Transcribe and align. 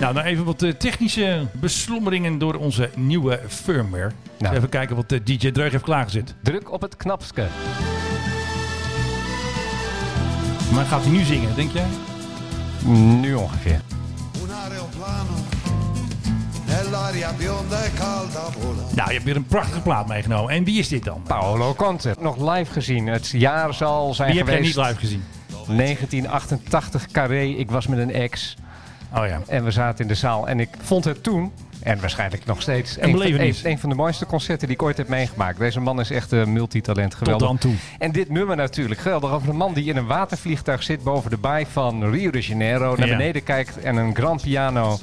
Nou, 0.00 0.14
dan 0.14 0.22
even 0.22 0.44
wat 0.44 0.62
eh, 0.62 0.72
technische 0.72 1.46
beslommeringen 1.52 2.38
door 2.38 2.54
onze 2.54 2.90
nieuwe 2.96 3.40
firmware. 3.48 4.10
Nou. 4.38 4.56
Even 4.56 4.68
kijken 4.68 4.96
wat 4.96 5.12
eh, 5.12 5.20
DJ 5.24 5.50
Dreug 5.50 5.72
heeft 5.72 5.84
klaargezet. 5.84 6.34
Druk 6.42 6.72
op 6.72 6.80
het 6.80 6.96
knapske. 6.96 7.46
Maar 10.72 10.84
gaat 10.84 11.02
hij 11.02 11.12
nu 11.12 11.22
zingen, 11.22 11.54
denk 11.54 11.70
jij? 11.70 11.86
Nu 13.20 13.34
ongeveer. 13.34 13.80
Nou, 18.94 19.08
je 19.08 19.14
hebt 19.14 19.24
weer 19.24 19.36
een 19.36 19.46
prachtige 19.46 19.80
plaat 19.80 20.08
meegenomen. 20.08 20.54
En 20.54 20.64
wie 20.64 20.78
is 20.78 20.88
dit 20.88 21.04
dan? 21.04 21.22
Paolo 21.22 21.74
Conte. 21.74 22.16
Nog 22.20 22.54
live 22.54 22.72
gezien. 22.72 23.06
Het 23.06 23.28
jaar 23.28 23.74
zal 23.74 24.14
zijn 24.14 24.30
Wie 24.30 24.38
heb 24.38 24.48
jij 24.48 24.60
niet 24.60 24.76
live 24.76 24.96
gezien? 24.96 25.24
1988 25.48 27.06
Carré. 27.06 27.44
Ik 27.44 27.70
was 27.70 27.86
met 27.86 27.98
een 27.98 28.12
ex. 28.12 28.56
Oh 29.14 29.26
ja. 29.26 29.40
En 29.46 29.64
we 29.64 29.70
zaten 29.70 30.00
in 30.02 30.08
de 30.08 30.14
zaal. 30.14 30.48
En 30.48 30.60
ik 30.60 30.68
vond 30.82 31.04
het 31.04 31.22
toen, 31.22 31.52
en 31.82 32.00
waarschijnlijk 32.00 32.44
nog 32.44 32.62
steeds, 32.62 32.96
Een 32.96 33.02
van, 33.02 33.12
belevenis. 33.12 33.64
een- 33.64 33.70
een 33.70 33.78
van 33.78 33.88
de 33.88 33.94
mooiste 33.94 34.26
concerten 34.26 34.66
die 34.66 34.76
ik 34.76 34.82
ooit 34.82 34.96
heb 34.96 35.08
meegemaakt. 35.08 35.58
Deze 35.58 35.80
man 35.80 36.00
is 36.00 36.10
echt 36.10 36.32
een 36.32 36.52
multitalent. 36.52 37.14
Geweldig. 37.14 37.46
dan 37.46 37.58
toe. 37.58 37.74
En 37.98 38.12
dit 38.12 38.28
nummer 38.30 38.56
natuurlijk. 38.56 39.00
Geweldig. 39.00 39.30
Over 39.32 39.48
een 39.48 39.56
man 39.56 39.72
die 39.74 39.84
in 39.84 39.96
een 39.96 40.06
watervliegtuig 40.06 40.82
zit 40.82 41.02
boven 41.02 41.30
de 41.30 41.36
baai 41.36 41.66
van 41.72 42.10
Rio 42.10 42.30
de 42.30 42.40
Janeiro. 42.40 42.96
Naar 42.96 43.06
Ja. 43.08 43.16
beneden 43.16 43.42
kijkt 43.42 43.78
en 43.80 43.96
een 43.96 44.14
grand 44.14 44.42
piano 44.42 44.98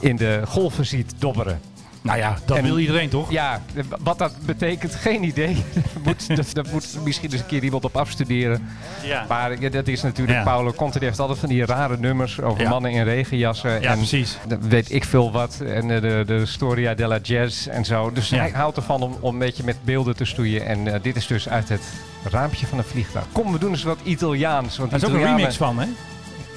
in 0.00 0.16
de 0.16 0.42
golven 0.46 0.86
ziet 0.86 1.14
dobberen. 1.18 1.60
Nou 2.02 2.18
ja, 2.18 2.36
dat 2.44 2.56
En- 2.56 2.62
wil 2.64 2.78
iedereen 2.78 3.08
toch? 3.08 3.30
Ja, 3.30 3.62
wat 4.00 4.18
dat 4.18 4.32
betekent, 4.46 4.94
geen 5.06 5.24
idee. 5.24 5.54
Daar 5.74 5.82
moet, 6.04 6.36
dat, 6.36 6.50
dat 6.52 6.72
moet 6.72 6.98
misschien 7.04 7.30
eens 7.32 7.40
een 7.40 7.46
keer 7.46 7.62
iemand 7.64 7.84
op 7.84 7.96
afstuderen. 7.96 8.68
Ja. 9.04 9.24
Maar 9.28 9.60
ja, 9.60 9.68
dat 9.68 9.88
is 9.88 10.02
natuurlijk 10.02 10.38
Ja. 10.38 10.44
Paolo 10.44 10.72
Conte. 10.72 10.98
Die 10.98 11.08
heeft 11.08 11.20
altijd 11.20 11.38
van 11.38 11.48
die 11.48 11.64
rare 11.66 11.96
nummers 11.98 12.40
over 12.40 12.62
Ja. 12.62 12.68
mannen 12.68 12.90
in 12.90 13.04
regenjassen. 13.04 13.80
Ja, 13.80 13.90
en 13.90 13.96
precies. 13.96 14.38
dan 14.48 14.68
weet 14.68 14.92
ik 14.92 15.04
veel 15.04 15.32
wat. 15.32 15.60
En 15.60 15.90
eh, 15.90 16.00
de, 16.00 16.22
de 16.26 16.46
Storia 16.46 16.94
della 16.94 17.18
Jazz 17.22 17.66
en 17.66 17.84
zo. 17.84 18.12
Dus 18.12 18.28
Ja. 18.28 18.38
hij 18.38 18.50
houdt 18.50 18.76
ervan 18.76 19.02
om, 19.02 19.16
om 19.20 19.32
een 19.32 19.38
beetje 19.38 19.64
met 19.64 19.76
beelden 19.84 20.16
te 20.16 20.24
stoeien. 20.24 20.66
En 20.66 20.94
eh, 20.94 21.02
dit 21.02 21.16
is 21.16 21.26
dus 21.26 21.48
uit 21.48 21.68
het 21.68 21.82
raampje 22.30 22.66
van 22.66 22.78
een 22.78 22.84
vliegtuig. 22.84 23.24
Kom, 23.32 23.52
we 23.52 23.58
doen 23.58 23.70
eens 23.70 23.82
wat 23.82 23.98
Italiaans. 24.02 24.76
Want 24.78 24.90
Daar 24.90 25.00
is 25.00 25.06
ook 25.06 25.12
een 25.14 25.22
remix 25.24 25.56
van, 25.56 25.78
hè? 25.78 25.86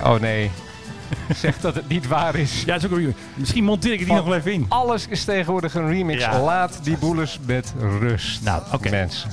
Oh 0.04 0.20
nee. 0.20 0.52
zeg 1.36 1.60
dat 1.60 1.76
het 1.76 1.88
niet 1.88 2.08
waar 2.08 2.36
is. 2.36 2.60
Ja, 2.60 2.66
dat 2.66 2.76
is 2.78 2.86
ook 2.86 2.92
een 2.92 2.98
remix. 2.98 3.18
Misschien 3.36 3.64
monteer 3.64 3.92
ik 3.94 4.00
het 4.00 4.08
hier 4.08 4.18
nog 4.18 4.26
wel 4.26 4.36
even 4.36 4.54
in. 4.54 4.66
Alles 4.70 5.08
is 5.08 5.24
tegenwoordig 5.24 5.74
een 5.76 5.88
remix. 5.88 6.20
Ja. 6.24 6.42
Laat 6.42 6.80
die 6.84 6.98
boelers 6.98 7.40
met 7.46 7.74
rust. 8.00 8.44
Nou, 8.44 8.62
oké. 8.72 8.90
Mensen. 8.90 9.30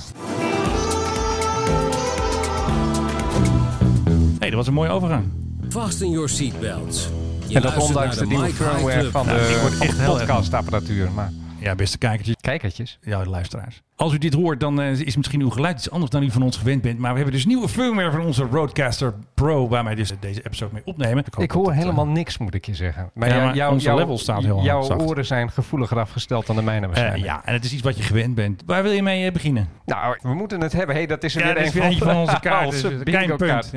hey, 4.39 4.49
dat 4.49 4.53
was 4.57 4.67
een 4.67 4.73
mooie 4.73 4.89
overgang. 4.89 5.25
Fasten 5.69 6.09
your 6.09 6.29
seatbelts. 6.29 7.09
Je 7.47 7.55
En 7.55 7.61
dat 7.61 7.77
ondanks 7.77 8.15
naar 8.15 8.27
de 8.27 8.29
nieuwe 8.29 8.53
firmware 8.53 9.11
van 9.11 9.25
Nou, 9.25 9.39
ik 9.39 9.47
de, 9.47 9.59
word 9.59 9.73
van 9.73 9.87
echt 9.87 9.97
de 9.97 10.03
podcastapparatuur. 10.03 11.11
Maar 11.11 11.31
Ja, 11.59 11.75
beste 11.75 11.97
kijkertjes. 11.97 12.35
kijkertjes. 12.41 12.99
Ja, 13.01 13.23
de 13.23 13.29
luisteraars. 13.29 13.81
Als 13.99 14.13
u 14.13 14.17
dit 14.17 14.33
hoort, 14.33 14.59
dan 14.59 14.81
eh, 14.81 14.99
is 14.99 15.15
misschien 15.15 15.41
uw 15.41 15.49
geluid 15.49 15.77
iets 15.77 15.91
anders 15.91 16.11
dan 16.11 16.23
u 16.23 16.31
van 16.31 16.41
ons 16.41 16.57
gewend 16.57 16.81
bent. 16.81 16.99
Maar 16.99 17.09
we 17.09 17.15
hebben 17.15 17.33
dus 17.35 17.45
nieuwe 17.45 17.67
firmware 17.69 18.11
van 18.11 18.21
onze 18.21 18.43
Roadcaster 18.51 19.13
Pro, 19.33 19.67
waar 19.67 19.83
wij 19.83 19.95
dus 19.95 20.13
deze 20.19 20.45
episode 20.45 20.73
mee 20.73 20.81
opnemen. 20.85 21.23
Ik 21.37 21.51
hoor 21.51 21.63
het, 21.65 21.73
eh, 21.75 21.79
helemaal 21.79 22.07
niks, 22.07 22.37
moet 22.37 22.53
ik 22.53 22.65
je 22.65 22.75
zeggen. 22.75 23.09
Maar, 23.13 23.27
Ja, 23.29 23.53
jou- 23.53 23.71
maar 23.73 23.81
jouw- 23.81 23.97
level 23.97 24.17
staat 24.17 24.43
heel 24.43 24.61
Jouw 24.63 24.81
zacht. 24.81 25.01
oren 25.01 25.25
zijn 25.25 25.51
gevoeliger 25.51 25.99
afgesteld 25.99 26.45
dan 26.47 26.55
de 26.55 26.61
mijne 26.61 26.81
eh, 26.81 26.87
waarschijnlijk. 26.87 27.23
ja, 27.25 27.41
en 27.45 27.53
het 27.53 27.63
is 27.65 27.73
iets 27.73 27.81
wat 27.81 27.97
je 27.97 28.03
gewend 28.03 28.35
bent. 28.35 28.63
Waar 28.65 28.83
wil 28.83 28.91
je 28.91 29.03
mee 29.03 29.31
beginnen? 29.31 29.67
Nou, 29.85 30.17
we 30.21 30.33
moeten 30.33 30.61
het 30.61 30.71
hebben. 30.73 30.95
hey, 30.95 31.05
dat 31.05 31.23
is 31.23 31.33
er 31.35 31.39
Ja, 31.39 31.45
weer 31.45 31.55
dat 31.55 31.65
een 31.65 31.71
weer 31.71 31.83
eentje 31.83 32.03
van 32.05 32.15
onze 32.15 32.39
kaarten. 32.49 32.67
Onze 32.67 32.89
Dus, 32.89 33.03
Klein 33.03 33.35
punt. 33.35 33.73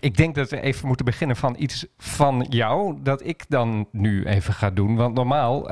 Ik 0.00 0.16
denk 0.16 0.34
dat 0.34 0.50
we 0.50 0.60
even 0.60 0.86
moeten 0.86 1.04
beginnen 1.04 1.36
van 1.36 1.54
iets 1.58 1.86
van 1.98 2.46
jou, 2.48 2.96
dat 3.02 3.26
ik 3.26 3.44
dan 3.48 3.88
nu 3.92 4.24
even 4.24 4.54
ga 4.54 4.70
doen. 4.70 4.96
Want 4.96 5.14
normaal 5.14 5.68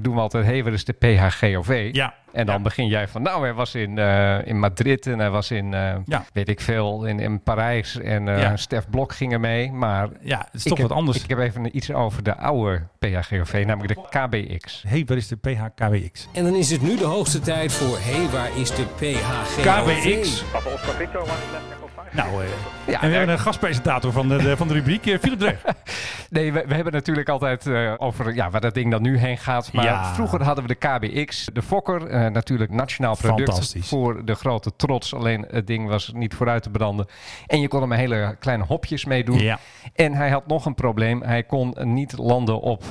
doen 0.00 0.14
we 0.14 0.20
altijd, 0.20 0.44
hey, 0.44 0.64
wat 0.64 0.72
is 0.72 0.84
de 0.84 0.92
PHGOV? 0.92 1.88
Ja. 1.92 2.14
En 2.32 2.46
dan 2.46 2.62
begin 2.62 2.86
jij 2.86 3.08
van, 3.08 3.22
nou, 3.26 3.42
hij 3.42 3.54
was 3.54 3.74
in, 3.74 3.98
eh, 3.98 4.46
in 4.46 4.58
Madrid 4.58 5.06
en 5.06 5.18
hij 5.18 5.30
was 5.30 5.50
in, 5.50 5.74
eh, 5.74 5.94
Ja. 6.04 6.24
weet 6.32 6.48
ik 6.48 6.60
veel, 6.60 7.04
in, 7.04 7.20
in 7.20 7.42
Parijs. 7.42 7.98
En 7.98 8.28
eh 8.28 8.40
Ja. 8.40 8.56
Stef 8.56 8.88
Blok 8.90 9.12
ging 9.12 9.32
er 9.32 9.40
mee. 9.40 9.72
Maar 9.72 10.08
Ja, 10.20 10.38
het 10.38 10.54
is 10.54 10.62
toch 10.62 10.78
heb, 10.78 10.88
wat 10.88 10.96
anders. 10.96 11.22
Ik 11.22 11.28
heb 11.28 11.38
even 11.38 11.76
iets 11.76 11.92
over 11.92 12.22
de 12.22 12.36
oude 12.36 12.82
PHGOV, 12.98 13.64
namelijk 13.66 13.94
de 13.94 14.18
KBX. 14.18 14.84
hey, 14.88 15.02
wat 15.06 15.16
is 15.16 15.28
de 15.28 15.36
PHKWX? 15.36 16.28
En 16.32 16.44
dan 16.44 16.54
is 16.54 16.70
het 16.70 16.82
nu 16.82 16.96
de 16.96 17.04
hoogste 17.04 17.40
tijd 17.40 17.72
voor... 17.72 17.98
Hé, 17.98 18.16
hey, 18.16 18.30
waar 18.30 18.58
is 18.58 18.70
de 18.70 18.84
PHG? 18.96 19.62
KWX. 19.62 20.44
Nou, 22.16 22.42
eh, 22.42 22.48
Ja, 22.86 23.02
en 23.02 23.08
we 23.10 23.16
hebben 23.16 23.34
een 23.34 23.40
gastpresentator 23.40 24.12
van 24.12 24.28
de, 24.28 24.36
de- 24.36 24.56
van 24.56 24.68
de 24.68 24.74
rubriek, 24.74 25.06
eh, 25.06 25.18
Philip 25.18 25.38
Dreug. 25.38 25.62
Nee, 26.30 26.52
we, 26.52 26.64
we 26.68 26.74
hebben 26.74 26.92
natuurlijk 26.92 27.28
altijd 27.28 27.66
eh, 27.66 27.92
over 27.96 28.34
ja, 28.34 28.50
waar 28.50 28.60
dat 28.60 28.74
ding 28.74 28.90
dan 28.90 29.02
nu 29.02 29.18
heen 29.18 29.38
gaat. 29.38 29.72
Maar 29.72 29.84
Ja. 29.84 30.14
vroeger 30.14 30.42
hadden 30.42 30.66
we 30.66 30.76
de 30.78 30.88
KBX, 30.88 31.48
de 31.52 31.62
Fokker. 31.62 32.30
natuurlijk 32.30 32.70
nationaal 32.70 33.16
product 33.16 33.76
voor 33.80 34.24
de 34.24 34.34
grote 34.34 34.76
trots. 34.76 35.14
Alleen 35.14 35.46
het 35.50 35.66
ding 35.66 35.88
was 35.88 36.10
niet 36.14 36.34
vooruit 36.34 36.62
te 36.62 36.70
branden. 36.70 37.06
En 37.46 37.60
je 37.60 37.68
kon 37.68 37.82
er 37.82 37.88
maar 37.88 37.98
hele 37.98 38.36
kleine 38.40 38.64
hopjes 38.64 39.04
mee 39.04 39.24
doen. 39.24 39.38
Ja. 39.38 39.58
En 39.94 40.12
hij 40.12 40.30
had 40.30 40.46
nog 40.46 40.66
een 40.66 40.74
probleem. 40.74 41.22
Hij 41.22 41.42
kon 41.42 41.74
niet 41.82 42.18
landen 42.18 42.60
op, 42.60 42.82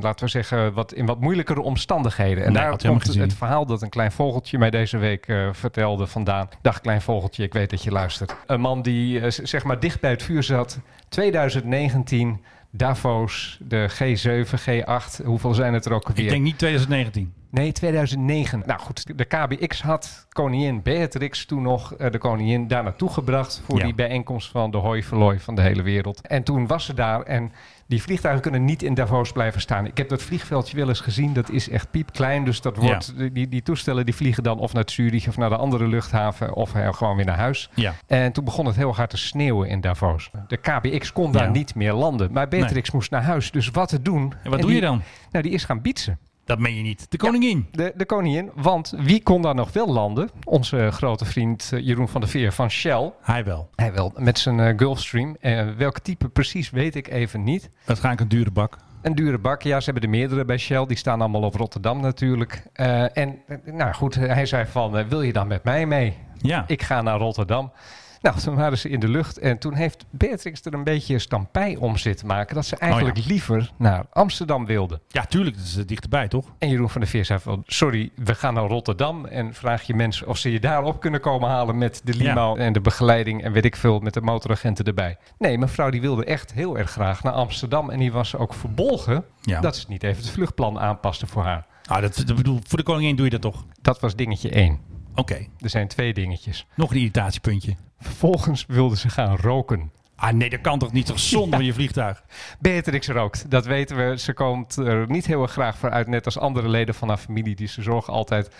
laten 0.00 0.24
we 0.24 0.28
zeggen, 0.30 0.72
wat, 0.72 0.92
in 0.92 1.06
wat 1.06 1.20
moeilijkere 1.20 1.60
omstandigheden. 1.60 2.44
En 2.44 2.52
Nee, 2.52 2.62
daar 2.62 2.76
komt 2.86 3.14
het 3.14 3.34
verhaal 3.34 3.66
dat 3.66 3.82
een 3.82 3.88
klein 3.88 4.12
vogeltje 4.12 4.58
mij 4.58 4.70
deze 4.70 4.98
week 4.98 5.26
vertelde 5.52 6.06
vandaan. 6.06 6.48
Dag 6.62 6.80
klein 6.80 7.00
vogeltje, 7.02 7.42
ik 7.42 7.52
weet 7.52 7.70
dat 7.70 7.82
je 7.82 7.90
luistert. 7.90 8.36
Een 8.58 8.64
man 8.64 8.82
die 8.82 9.20
eh, 9.20 9.30
zeg 9.30 9.64
maar 9.64 9.80
dicht 9.80 10.00
bij 10.00 10.10
het 10.10 10.22
vuur 10.22 10.42
zat. 10.42 10.78
2019, 11.08 12.40
Davos, 12.70 13.58
de 13.62 13.90
G7, 13.90 14.58
G8. 14.60 15.24
Hoeveel 15.24 15.54
zijn 15.54 15.74
het 15.74 15.84
er 15.84 15.92
ook 15.92 16.04
alweer? 16.08 16.24
Ik 16.24 16.30
denk 16.30 16.42
niet 16.42 16.58
2019. 16.58 17.32
Nee, 17.50 17.72
2009. 17.72 18.62
Nou 18.66 18.80
goed, 18.80 19.18
de 19.18 19.24
KBX 19.24 19.82
had 19.82 20.26
koningin 20.28 20.82
Beatrix 20.82 21.44
toen 21.44 21.62
nog 21.62 21.94
eh, 21.94 22.10
de 22.10 22.18
koningin 22.18 22.68
daar 22.68 22.82
naartoe 22.82 23.10
gebracht 23.10 23.62
voor 23.64 23.78
Ja. 23.78 23.84
die 23.84 23.94
bijeenkomst 23.94 24.50
van 24.50 24.70
de 24.70 24.76
hoi 24.78 25.02
verlooi 25.02 25.38
van 25.38 25.54
de 25.54 25.62
hele 25.62 25.82
wereld. 25.82 26.26
En 26.26 26.42
toen 26.42 26.66
was 26.66 26.84
ze 26.84 26.94
daar 26.94 27.22
en 27.22 27.52
die 27.88 28.02
vliegtuigen 28.02 28.42
kunnen 28.42 28.64
niet 28.64 28.82
in 28.82 28.94
Davos 28.94 29.32
blijven 29.32 29.60
staan. 29.60 29.86
Ik 29.86 29.96
heb 29.96 30.08
dat 30.08 30.22
vliegveldje 30.22 30.76
wel 30.76 30.88
eens 30.88 31.00
gezien, 31.00 31.32
dat 31.32 31.50
is 31.50 31.68
echt 31.68 31.90
piepklein. 31.90 32.44
Dus 32.44 32.60
dat 32.60 32.76
wordt, 32.76 33.14
die, 33.32 33.48
die 33.48 33.62
toestellen 33.62 34.04
die 34.04 34.14
vliegen 34.14 34.42
dan 34.42 34.58
of 34.58 34.72
naar 34.72 34.82
Zurich 34.86 35.28
of 35.28 35.36
naar 35.36 35.48
de 35.48 35.56
andere 35.56 35.86
luchthaven 35.86 36.54
of 36.54 36.74
eh, 36.74 36.92
gewoon 36.92 37.16
weer 37.16 37.24
naar 37.24 37.36
huis. 37.38 37.70
Ja. 37.74 37.94
En 38.06 38.32
toen 38.32 38.44
begon 38.44 38.66
het 38.66 38.76
heel 38.76 38.94
hard 38.94 39.10
te 39.10 39.16
sneeuwen 39.16 39.68
in 39.68 39.80
Davos. 39.80 40.30
De 40.48 40.56
KBX 40.56 41.12
kon 41.12 41.32
daar 41.32 41.44
Ja. 41.44 41.50
niet 41.50 41.74
meer 41.74 41.92
landen, 41.92 42.32
maar 42.32 42.48
Beatrix 42.48 42.90
moest 42.90 43.10
naar 43.10 43.22
huis. 43.22 43.50
Dus 43.50 43.68
wat 43.68 43.88
te 43.88 44.02
doen? 44.02 44.32
En 44.42 44.50
wat 44.50 44.58
doe 44.60 44.68
die- 44.70 44.78
je 44.80 44.86
dan? 44.86 45.02
Nou, 45.30 45.44
die 45.44 45.52
is 45.52 45.64
gaan 45.64 45.80
bietsen. 45.82 46.18
Dat 46.48 46.58
meen 46.58 46.74
je 46.74 46.82
niet. 46.82 47.10
De 47.10 47.16
koningin. 47.16 47.66
De, 47.70 47.92
de 47.96 48.06
koningin, 48.06 48.50
want 48.54 48.94
wie 48.96 49.22
kon 49.22 49.42
daar 49.42 49.54
nog 49.54 49.72
wel 49.72 49.92
landen? 49.92 50.30
Onze 50.44 50.88
grote 50.90 51.24
vriend 51.24 51.70
eh, 51.72 51.86
Jeroen 51.86 52.08
van 52.08 52.20
der 52.20 52.30
Veer 52.30 52.52
van 52.52 52.70
Shell. 52.70 53.12
Hij 53.22 53.44
wel. 53.44 53.70
Hij 53.74 53.92
wel, 53.92 54.12
met 54.16 54.38
zijn 54.38 54.60
eh, 54.60 54.72
Gulfstream. 54.76 55.36
Eh, 55.40 55.68
welk 55.76 55.98
type 55.98 56.28
precies 56.28 56.70
weet 56.70 56.94
ik 56.94 57.08
even 57.08 57.44
niet. 57.44 57.70
Waarschijnlijk 57.84 58.22
een 58.22 58.38
dure 58.38 58.50
bak. 58.50 58.76
Een 59.02 59.14
dure 59.14 59.38
bak, 59.38 59.62
ja, 59.62 59.78
ze 59.80 59.84
hebben 59.90 60.02
er 60.02 60.16
meerdere 60.16 60.44
bij 60.44 60.58
Shell. 60.58 60.86
Die 60.86 60.96
staan 60.96 61.20
allemaal 61.20 61.42
op 61.42 61.54
Rotterdam 61.54 62.00
natuurlijk. 62.00 62.62
Eh, 62.72 63.16
en 63.16 63.38
nou 63.64 63.92
goed, 63.92 64.14
hij 64.14 64.46
zei 64.46 64.66
van, 64.66 65.08
wil 65.08 65.22
je 65.22 65.32
dan 65.32 65.46
met 65.46 65.64
mij 65.64 65.86
mee? 65.86 66.16
Ja. 66.36 66.64
Ik 66.66 66.82
ga 66.82 67.02
naar 67.02 67.18
Rotterdam. 67.18 67.72
Nou, 68.20 68.38
toen 68.38 68.54
waren 68.54 68.78
ze 68.78 68.88
in 68.88 69.00
de 69.00 69.08
lucht 69.08 69.38
en 69.38 69.58
toen 69.58 69.74
heeft 69.74 70.04
Beatrix 70.10 70.64
er 70.64 70.74
een 70.74 70.84
beetje 70.84 71.18
stampij 71.18 71.76
om 71.76 71.96
zitten 71.96 72.26
maken. 72.26 72.54
Dat 72.54 72.66
ze 72.66 72.76
eigenlijk 72.76 73.18
Oh 73.18 73.26
liever 73.26 73.70
naar 73.76 74.04
Amsterdam 74.12 74.66
wilde. 74.66 75.00
ja, 75.08 75.24
tuurlijk. 75.24 75.56
Dat 75.56 75.64
is 75.64 75.76
eh, 75.76 75.86
dichterbij, 75.86 76.28
toch? 76.28 76.46
En 76.58 76.68
Jeroen 76.68 76.90
van 76.90 77.00
der 77.00 77.10
Veer 77.10 77.24
zei 77.24 77.38
van, 77.38 77.62
sorry, 77.66 78.10
we 78.16 78.34
gaan 78.34 78.54
naar 78.54 78.64
Rotterdam. 78.66 79.24
En 79.26 79.54
vraag 79.54 79.82
je 79.82 79.94
mensen 79.94 80.26
of 80.26 80.36
ze 80.38 80.52
je 80.52 80.60
daar 80.60 80.82
op 80.84 81.00
kunnen 81.00 81.20
komen 81.20 81.48
halen 81.48 81.78
met 81.78 82.00
de 82.04 82.14
limo 82.14 82.56
en 82.56 82.72
de 82.72 82.80
begeleiding 82.80 83.42
en 83.42 83.52
weet 83.52 83.64
ik 83.64 83.76
veel, 83.76 83.98
met 84.00 84.14
de 84.14 84.20
motoragenten 84.20 84.84
erbij. 84.84 85.16
Nee, 85.38 85.58
mevrouw 85.58 85.90
die 85.90 86.00
wilde 86.00 86.24
echt 86.24 86.52
heel 86.52 86.78
erg 86.78 86.90
graag 86.90 87.22
naar 87.22 87.32
Amsterdam. 87.32 87.90
En 87.90 87.98
die 87.98 88.12
was 88.12 88.36
ook 88.36 88.54
verbolgen 88.54 89.24
Ja. 89.42 89.60
dat 89.60 89.76
ze 89.76 89.84
niet 89.88 90.02
even 90.02 90.22
het 90.22 90.30
vluchtplan 90.30 90.78
aanpaste 90.78 91.26
voor 91.26 91.42
haar. 91.42 91.66
Ah, 91.84 92.00
dat, 92.02 92.22
dat 92.26 92.36
bedoel, 92.36 92.60
voor 92.66 92.78
de 92.78 92.84
koningin 92.84 93.16
doe 93.16 93.24
je 93.24 93.30
dat 93.30 93.40
toch? 93.40 93.64
Dat 93.82 94.00
was 94.00 94.16
dingetje 94.16 94.50
één. 94.50 94.78
Oké. 95.14 95.46
Er 95.58 95.70
zijn 95.70 95.88
twee 95.88 96.14
dingetjes. 96.14 96.66
Nog 96.74 96.90
een 96.90 96.96
irritatiepuntje. 96.96 97.76
Vervolgens 98.00 98.64
wilde 98.66 98.96
ze 98.96 99.08
gaan 99.08 99.36
roken. 99.36 99.90
Ah 100.16 100.32
nee, 100.32 100.50
dat 100.50 100.60
kan 100.60 100.78
toch 100.78 100.92
niet? 100.92 101.06
Toch 101.06 101.18
zonde 101.18 101.56
van 101.56 101.64
je 101.64 101.72
vliegtuig? 101.72 102.22
Beatrix 102.58 103.08
rookt, 103.08 103.50
dat 103.50 103.66
weten 103.66 103.96
we. 103.96 104.18
Ze 104.18 104.32
komt 104.32 104.76
er 104.76 105.10
niet 105.10 105.26
heel 105.26 105.42
erg 105.42 105.52
graag 105.52 105.78
voor 105.78 105.90
uit, 105.90 106.06
net 106.06 106.24
als 106.24 106.38
andere 106.38 106.68
leden 106.68 106.94
van 106.94 107.08
haar 107.08 107.16
familie. 107.16 107.56
Die 107.56 107.68
ze 107.68 107.82
zorgen 107.82 108.12
altijd 108.12 108.50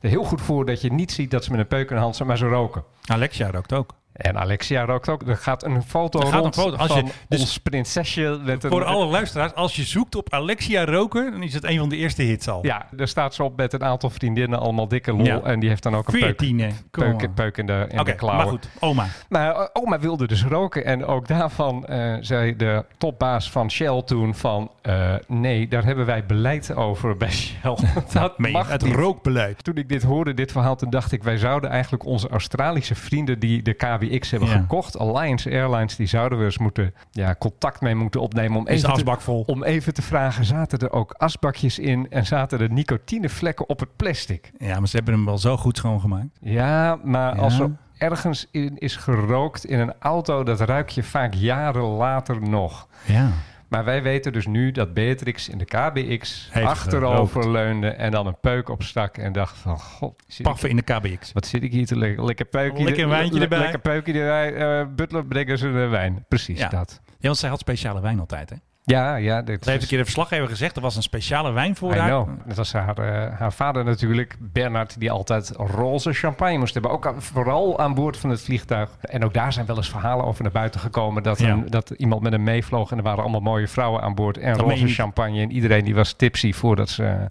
er 0.00 0.08
heel 0.08 0.24
goed 0.24 0.40
voor 0.40 0.66
dat 0.66 0.80
je 0.80 0.92
niet 0.92 1.12
ziet 1.12 1.30
dat 1.30 1.44
ze 1.44 1.50
met 1.50 1.60
een 1.60 1.66
peuk 1.66 1.88
in 1.90 1.96
de 1.96 2.02
hand 2.02 2.16
zijn, 2.16 2.28
maar 2.28 2.36
ze 2.36 2.46
roken. 2.46 2.84
Alexia 3.04 3.50
rookt 3.50 3.72
ook. 3.72 3.94
En 4.18 4.38
Alexia 4.38 4.84
rookt 4.84 5.08
ook. 5.08 5.22
Er 5.28 5.36
gaat 5.36 5.64
een 5.64 5.82
foto 5.82 6.18
gaat 6.20 6.32
een 6.32 6.38
rond 6.38 6.54
foto. 6.54 6.76
Als 6.76 6.88
je- 6.94 7.00
van 7.00 7.10
dus- 7.28 7.40
ons 7.40 7.58
prinsesje. 7.58 8.40
Met 8.44 8.64
een, 8.64 8.70
Voor 8.70 8.84
alle 8.84 9.06
luisteraars, 9.06 9.54
als 9.54 9.76
je 9.76 9.82
zoekt 9.82 10.14
op 10.14 10.32
Alexia 10.32 10.84
roken, 10.84 11.30
dan 11.32 11.42
is 11.42 11.54
het 11.54 11.64
een 11.64 11.78
van 11.78 11.88
de 11.88 11.96
eerste 11.96 12.22
hits 12.22 12.48
al. 12.48 12.64
Ja, 12.66 12.86
daar 12.90 13.08
staat 13.08 13.34
ze 13.34 13.42
op 13.42 13.56
met 13.56 13.72
een 13.72 13.84
aantal 13.84 14.10
vriendinnen, 14.10 14.58
allemaal 14.58 14.88
dikke 14.88 15.12
lol. 15.12 15.24
Ja. 15.26 15.40
En 15.42 15.60
die 15.60 15.68
heeft 15.68 15.82
dan 15.82 15.96
ook 15.96 16.06
een 16.06 16.12
peuk, 16.12 16.22
14, 16.22 16.58
hè. 16.60 16.68
Kom 16.90 17.34
peuk, 17.34 17.56
in 17.56 17.66
de, 17.66 17.86
in 17.88 18.00
Oké, 18.00 18.10
de 18.10 18.16
klauwen. 18.16 18.42
maar 18.44 18.52
goed. 18.52 18.68
Oma. 18.78 19.06
Maar 19.28 19.54
eh, 19.54 19.66
oma 19.72 19.98
wilde 19.98 20.26
dus 20.26 20.44
roken. 20.44 20.84
En 20.84 21.04
ook 21.04 21.28
daarvan 21.28 21.86
eh, 21.86 22.14
zei 22.20 22.56
de 22.56 22.84
topbaas 22.98 23.50
van 23.50 23.70
Shell 23.70 24.02
toen 24.02 24.34
van... 24.34 24.70
eh, 24.82 25.14
nee, 25.26 25.68
daar 25.68 25.84
hebben 25.84 26.06
wij 26.06 26.26
beleid 26.26 26.74
over 26.74 27.16
bij 27.16 27.30
Shell. 27.30 27.76
dat 28.12 28.38
Meen 28.38 28.50
je, 28.50 28.56
mag 28.56 28.68
het 28.68 28.82
niet. 28.84 28.94
rookbeleid. 28.94 29.64
Toen 29.64 29.76
ik 29.76 29.88
dit 29.88 30.02
hoorde, 30.02 30.34
dit 30.34 30.52
verhaal, 30.52 30.76
toen 30.76 30.90
dacht 30.90 31.12
ik... 31.12 31.22
wij 31.22 31.36
zouden 31.36 31.70
eigenlijk 31.70 32.04
onze 32.04 32.28
Australische 32.28 32.94
vrienden 32.94 33.38
die 33.38 33.62
de 33.62 33.72
KBX 34.08 34.30
hebben 34.30 34.48
Ja. 34.48 34.54
gekocht... 34.58 34.98
Alliance 34.98 35.50
Airlines, 35.50 35.96
die 35.96 36.06
zouden 36.06 36.38
we 36.38 36.44
eens 36.44 36.58
moeten, 36.58 36.94
ja, 37.10 37.34
contact 37.38 37.80
mee 37.80 37.94
moeten 37.94 38.20
opnemen... 38.20 38.58
om 38.58 38.66
Is 38.66 38.82
even, 38.82 39.04
te, 39.04 39.14
vol? 39.18 39.42
om 39.46 39.64
even 39.64 39.94
te 39.94 40.02
vragen, 40.02 40.44
zaten 40.44 40.78
er 40.78 40.92
ook 40.92 41.12
asbakjes 41.12 41.78
in... 41.78 42.06
en 42.10 42.26
zaten 42.26 42.60
er 42.60 42.72
nicotinevlekken 42.72 43.68
op 43.68 43.80
het 43.80 43.96
plastic? 43.96 44.50
Ja, 44.58 44.78
maar 44.78 44.88
ze 44.88 44.96
hebben 44.96 45.14
hem 45.14 45.24
wel 45.24 45.38
zo 45.38 45.56
goed 45.56 45.76
schoongemaakt. 45.76 46.26
Ja, 46.40 46.98
maar 47.04 47.36
Ja. 47.36 47.42
als 47.42 47.58
er 47.58 47.70
ergens 47.98 48.48
in 48.50 48.78
is 48.78 48.96
gerookt 48.96 49.64
in 49.64 49.78
een 49.78 49.92
auto, 49.98 50.42
dat 50.42 50.60
ruik 50.60 50.88
je 50.88 51.02
vaak 51.02 51.34
jaren 51.34 51.82
later 51.82 52.42
nog. 52.48 52.86
Ja. 53.04 53.28
Maar 53.68 53.84
wij 53.84 54.02
weten 54.02 54.32
dus 54.32 54.46
nu 54.46 54.70
dat 54.70 54.94
Beatrix 54.94 55.48
in 55.48 55.58
de 55.58 55.64
KBX 55.64 56.48
Heeft 56.52 56.66
achterover 56.66 57.42
gerookt. 57.42 57.46
leunde 57.58 57.88
en 57.88 58.10
dan 58.10 58.26
een 58.26 58.40
peuk 58.40 58.68
opstak 58.68 59.16
en 59.16 59.32
dacht 59.32 59.56
van, 59.58 59.78
god, 59.78 60.22
Paffen 60.42 60.68
in 60.70 60.76
de 60.76 60.82
KBX. 60.82 61.32
wat 61.32 61.46
zit 61.46 61.62
ik 61.62 61.72
hier 61.72 61.86
te 61.86 61.98
lekker, 61.98 62.24
lekker 62.24 62.44
peukje, 62.46 62.84
Lekker 62.84 63.02
een 63.02 63.08
wijntje 63.08 63.40
erbij. 63.40 63.58
Lekker 63.58 63.78
peukje 63.80 64.12
erbij, 64.12 64.54
eh, 64.80 64.86
butler 64.94 65.26
brengen 65.26 65.58
ze 65.58 65.72
de 65.72 65.86
wijn. 65.86 66.24
Precies 66.28 66.58
Ja. 66.58 66.68
dat. 66.68 67.00
Ja, 67.06 67.14
want 67.20 67.36
zij 67.38 67.48
had 67.48 67.58
speciale 67.58 68.00
wijn 68.00 68.20
altijd, 68.20 68.50
hè? 68.50 68.56
Ja, 68.90 69.16
ja. 69.16 69.42
Dit 69.42 69.64
Ze 69.64 69.70
heeft 69.70 69.82
een 69.82 69.88
keer 69.88 69.98
de 69.98 70.04
verslaggever 70.04 70.48
gezegd, 70.48 70.76
er 70.76 70.82
was 70.82 70.96
een 70.96 71.02
speciale 71.02 71.52
wijn 71.52 71.76
voor 71.76 71.94
I 71.94 71.98
haar. 71.98 72.08
know. 72.08 72.28
Dat 72.46 72.56
was 72.56 72.72
haar, 72.72 72.98
eh, 72.98 73.38
haar 73.38 73.52
vader 73.52 73.84
natuurlijk, 73.84 74.36
Bernard, 74.40 75.00
die 75.00 75.10
altijd 75.10 75.50
roze 75.56 76.12
champagne 76.12 76.58
moest 76.58 76.72
hebben. 76.72 76.90
Ook 76.92 77.06
aan- 77.06 77.22
vooral 77.22 77.78
aan 77.78 77.94
boord 77.94 78.16
van 78.16 78.30
het 78.30 78.40
vliegtuig. 78.40 78.90
En 79.00 79.24
ook 79.24 79.34
daar 79.34 79.52
zijn 79.52 79.66
wel 79.66 79.76
eens 79.76 79.90
verhalen 79.90 80.24
over 80.24 80.42
naar 80.42 80.52
buiten 80.52 80.80
gekomen. 80.80 81.22
Dat, 81.22 81.38
Ja. 81.38 81.48
een- 81.50 81.66
dat 81.70 81.90
iemand 81.90 82.22
met 82.22 82.32
hem 82.32 82.42
meevloog 82.42 82.90
en 82.90 82.96
er 82.96 83.02
waren 83.02 83.22
allemaal 83.22 83.40
mooie 83.40 83.68
vrouwen 83.68 84.02
aan 84.02 84.14
boord. 84.14 84.38
En 84.38 84.52
Dat 84.52 84.60
roze 84.60 84.88
champagne. 84.88 85.40
En 85.40 85.50
iedereen 85.52 85.84
die 85.84 85.94
was 85.94 86.12
tipsy 86.12 86.52
voordat 86.52 86.88
ze 86.88 87.30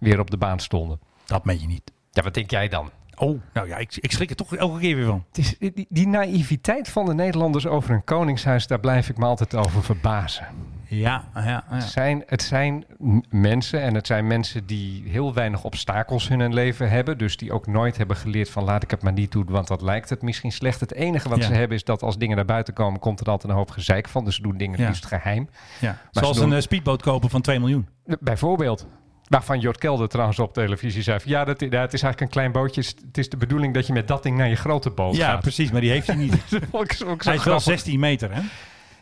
weer 0.00 0.20
op 0.20 0.30
de 0.30 0.36
baan 0.36 0.58
stonden. 0.60 1.00
Dat 1.26 1.44
meen 1.44 1.60
je 1.60 1.66
niet. 1.66 1.92
Ja, 2.10 2.22
wat 2.22 2.34
denk 2.34 2.50
jij 2.50 2.68
dan? 2.68 2.90
Oh, 3.16 3.40
nou 3.52 3.68
ja, 3.68 3.76
ik, 3.76 3.96
ik 3.96 4.12
schrik 4.12 4.30
er 4.30 4.36
toch 4.36 4.54
elke 4.56 4.78
keer 4.80 4.96
weer 4.96 5.06
van. 5.06 5.24
Het 5.28 5.38
is, 5.38 5.56
die, 5.58 5.86
die 5.88 6.06
naïviteit 6.08 6.88
van 6.88 7.06
de 7.06 7.14
Nederlanders 7.14 7.66
over 7.66 7.90
een 7.94 8.04
koningshuis, 8.04 8.66
daar 8.66 8.80
blijf 8.80 9.08
ik 9.08 9.16
me 9.18 9.24
altijd 9.24 9.54
over 9.56 9.82
verbazen. 9.82 10.46
Ja, 10.90 11.24
ja, 11.34 11.64
Het 11.68 11.82
zijn, 11.82 12.22
het 12.26 12.42
zijn 12.42 12.84
mensen 13.28 13.80
en 13.82 13.94
het 13.94 14.06
zijn 14.06 14.26
mensen 14.26 14.66
die 14.66 15.02
heel 15.06 15.34
weinig 15.34 15.64
obstakels 15.64 16.28
in 16.28 16.40
hun 16.40 16.54
leven 16.54 16.90
hebben. 16.90 17.18
Dus 17.18 17.36
die 17.36 17.52
ook 17.52 17.66
nooit 17.66 17.96
hebben 17.96 18.16
geleerd 18.16 18.50
van 18.50 18.64
laat 18.64 18.82
ik 18.82 18.90
het 18.90 19.02
maar 19.02 19.12
niet 19.12 19.32
doen, 19.32 19.46
want 19.48 19.68
dat 19.68 19.82
lijkt 19.82 20.08
het 20.08 20.22
misschien 20.22 20.52
slecht. 20.52 20.80
Het 20.80 20.92
enige 20.94 21.28
wat 21.28 21.38
Ja. 21.38 21.44
ze 21.46 21.52
hebben 21.52 21.76
is 21.76 21.84
dat 21.84 22.02
als 22.02 22.18
dingen 22.18 22.36
naar 22.36 22.44
buiten 22.44 22.74
komen, 22.74 23.00
komt 23.00 23.20
er 23.20 23.26
altijd 23.26 23.52
een 23.52 23.58
hoop 23.58 23.70
gezeik 23.70 24.08
van. 24.08 24.24
Dus 24.24 24.34
ze 24.34 24.42
doen 24.42 24.56
dingen 24.56 24.80
Ja. 24.80 24.86
liefst 24.88 25.06
geheim. 25.06 25.48
ja. 25.80 25.98
Zoals 26.10 26.36
doen- 26.36 26.50
een 26.50 26.56
eh, 26.56 26.62
speedboot 26.62 27.02
kopen 27.02 27.30
van 27.30 27.40
2 27.40 27.58
miljoen. 27.58 27.88
Bijvoorbeeld. 28.20 28.86
Waarvan 29.28 29.60
Jort 29.60 29.78
Kelder 29.78 30.08
trouwens 30.08 30.38
op 30.38 30.52
televisie 30.54 31.02
zei 31.02 31.18
ja, 31.24 31.44
dat, 31.44 31.60
ja, 31.60 31.66
het 31.80 31.92
is 31.92 32.02
eigenlijk 32.02 32.20
een 32.20 32.28
klein 32.28 32.52
bootje. 32.52 32.80
Het 33.06 33.18
is 33.18 33.28
de 33.28 33.36
bedoeling 33.36 33.74
dat 33.74 33.86
je 33.86 33.92
met 33.92 34.08
dat 34.08 34.22
ding 34.22 34.36
naar 34.36 34.48
je 34.48 34.56
grote 34.56 34.90
boot 34.90 35.16
Ja, 35.16 35.30
gaat. 35.30 35.40
precies, 35.40 35.70
maar 35.70 35.80
die 35.80 35.90
heeft 35.90 36.06
hij 36.06 36.16
niet. 36.16 36.32
Dat 36.50 36.60
hij 36.70 36.80
is 36.86 36.98
wel 36.98 37.16
grappig. 37.38 37.62
16 37.62 38.00
meter, 38.00 38.34
hè? 38.34 38.40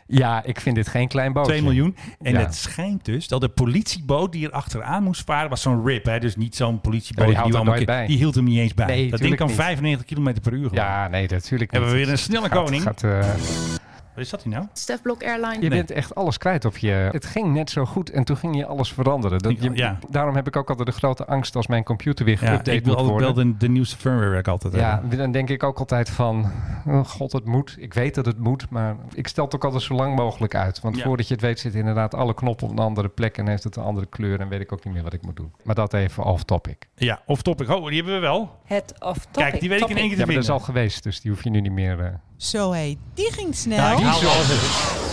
Ja, 0.07 0.43
ik 0.43 0.61
vind 0.61 0.75
dit 0.75 0.87
geen 0.87 1.07
klein 1.07 1.33
bootje. 1.33 1.51
2 1.51 1.63
miljoen. 1.63 1.95
En 2.21 2.31
Ja. 2.33 2.39
het 2.39 2.55
schijnt 2.55 3.05
dus 3.05 3.27
dat 3.27 3.41
de 3.41 3.49
politieboot 3.49 4.31
die 4.31 4.45
er 4.45 4.51
achteraan 4.51 5.03
moest 5.03 5.23
varen, 5.25 5.49
was 5.49 5.61
zo'n 5.61 5.85
RIP. 5.85 6.05
Hè? 6.05 6.19
Dus 6.19 6.35
niet 6.35 6.55
zo'n 6.55 6.81
politieboot. 6.81 7.31
Ja, 7.31 7.43
die 7.43 7.85
bij. 7.85 8.07
Die 8.07 8.17
hield 8.17 8.35
hem 8.35 8.43
niet 8.43 8.57
eens 8.59 8.73
bij. 8.73 8.85
Nee, 8.85 9.09
dat 9.09 9.19
ding 9.19 9.35
kan 9.35 9.47
niet. 9.47 9.55
95 9.55 10.05
km 10.05 10.33
per 10.41 10.53
uur. 10.53 10.69
Ja, 10.71 11.07
nee, 11.07 11.27
natuurlijk 11.29 11.71
Hebben 11.71 11.89
we 11.89 11.95
niet. 11.95 12.05
weer 12.05 12.13
een 12.15 12.19
snelle 12.21 12.49
koning. 12.49 12.81
gaat, 12.81 13.03
Wat 14.17 14.25
is 14.25 14.31
dat 14.31 14.43
hier 14.43 14.53
nou? 14.53 14.65
Stefblok 14.73 15.23
Airline. 15.23 15.53
Je 15.53 15.59
Nee. 15.59 15.69
bent 15.69 15.91
echt 15.91 16.15
alles 16.15 16.37
kwijt 16.37 16.65
op 16.65 16.77
je. 16.77 16.89
Het 17.11 17.25
ging 17.25 17.53
net 17.53 17.69
zo 17.69 17.85
goed 17.85 18.09
en 18.09 18.23
toen 18.23 18.37
ging 18.37 18.55
je 18.55 18.65
alles 18.65 18.93
veranderen. 18.93 19.39
Dat 19.39 19.63
je, 19.63 19.71
Ja. 19.73 19.99
Daarom 20.09 20.35
heb 20.35 20.47
ik 20.47 20.55
ook 20.55 20.69
altijd 20.69 20.87
de 20.87 20.93
grote 20.93 21.25
angst 21.25 21.55
als 21.55 21.67
mijn 21.67 21.83
computer 21.83 22.25
weer 22.25 22.37
Ja, 22.41 22.57
geüpdate 22.57 22.73
ik 22.73 22.83
wil 22.85 22.93
moet 22.93 23.01
altijd 23.03 23.09
worden. 23.23 23.35
wel 23.35 23.45
de, 23.53 23.57
de 23.57 23.69
nieuwste 23.69 23.97
firmware 23.97 24.29
werk 24.29 24.47
altijd 24.47 24.73
ja, 24.75 24.99
hebben. 24.99 25.17
dan 25.17 25.31
denk 25.31 25.49
ik 25.49 25.63
ook 25.63 25.79
altijd 25.79 26.09
van, 26.09 26.51
oh 26.87 27.05
god, 27.05 27.31
het 27.31 27.45
moet. 27.45 27.75
Ik 27.79 27.93
weet 27.93 28.15
dat 28.15 28.25
het 28.25 28.37
moet, 28.39 28.69
maar 28.69 28.95
ik 29.13 29.27
stel 29.27 29.45
het 29.45 29.55
ook 29.55 29.63
altijd 29.63 29.83
zo 29.83 29.93
lang 29.93 30.15
mogelijk 30.15 30.55
uit. 30.55 30.79
Want 30.79 30.95
Ja. 30.97 31.03
voordat 31.03 31.27
je 31.27 31.33
het 31.33 31.43
weet 31.43 31.59
zitten 31.59 31.79
inderdaad 31.79 32.13
alle 32.13 32.33
knoppen 32.33 32.65
op 32.67 32.71
een 32.73 32.79
andere 32.83 33.07
plek 33.09 33.37
en 33.37 33.47
heeft 33.47 33.63
het 33.63 33.75
een 33.75 33.83
andere 33.83 34.05
kleur 34.07 34.39
en 34.39 34.47
weet 34.47 34.61
ik 34.61 34.71
ook 34.71 34.83
niet 34.85 34.93
meer 34.93 35.03
wat 35.03 35.13
ik 35.13 35.21
moet 35.21 35.35
doen. 35.35 35.51
Maar 35.63 35.75
dat 35.75 35.93
even 35.93 36.23
off 36.23 36.43
topic. 36.43 36.87
Ja, 36.95 37.21
of 37.25 37.41
topic. 37.41 37.69
Oh, 37.69 37.85
die 37.87 37.95
hebben 37.95 38.13
we 38.13 38.19
wel. 38.19 38.59
Het 38.65 38.93
of 38.99 39.17
topic. 39.17 39.31
Kijk, 39.49 39.59
die 39.59 39.69
weet 39.69 39.81
ik 39.81 39.89
in 39.89 39.97
één 39.97 40.07
keer 40.07 40.17
Ja, 40.17 40.19
te 40.21 40.25
maar 40.25 40.35
dat 40.35 40.43
is 40.43 40.49
al 40.49 40.59
geweest, 40.59 41.03
dus 41.03 41.21
die 41.21 41.31
hoef 41.31 41.43
je 41.43 41.49
nu 41.49 41.61
niet 41.61 41.71
meer... 41.71 41.99
eh, 41.99 42.09
Zo 42.37 42.71
hé, 42.71 42.97
die 43.13 43.31
ging 43.33 43.55
snel. 43.55 43.77
Ja, 43.77 43.95
die 43.95 44.05
zocht- 44.05 44.25
alles 44.35 44.49
even. 44.49 45.05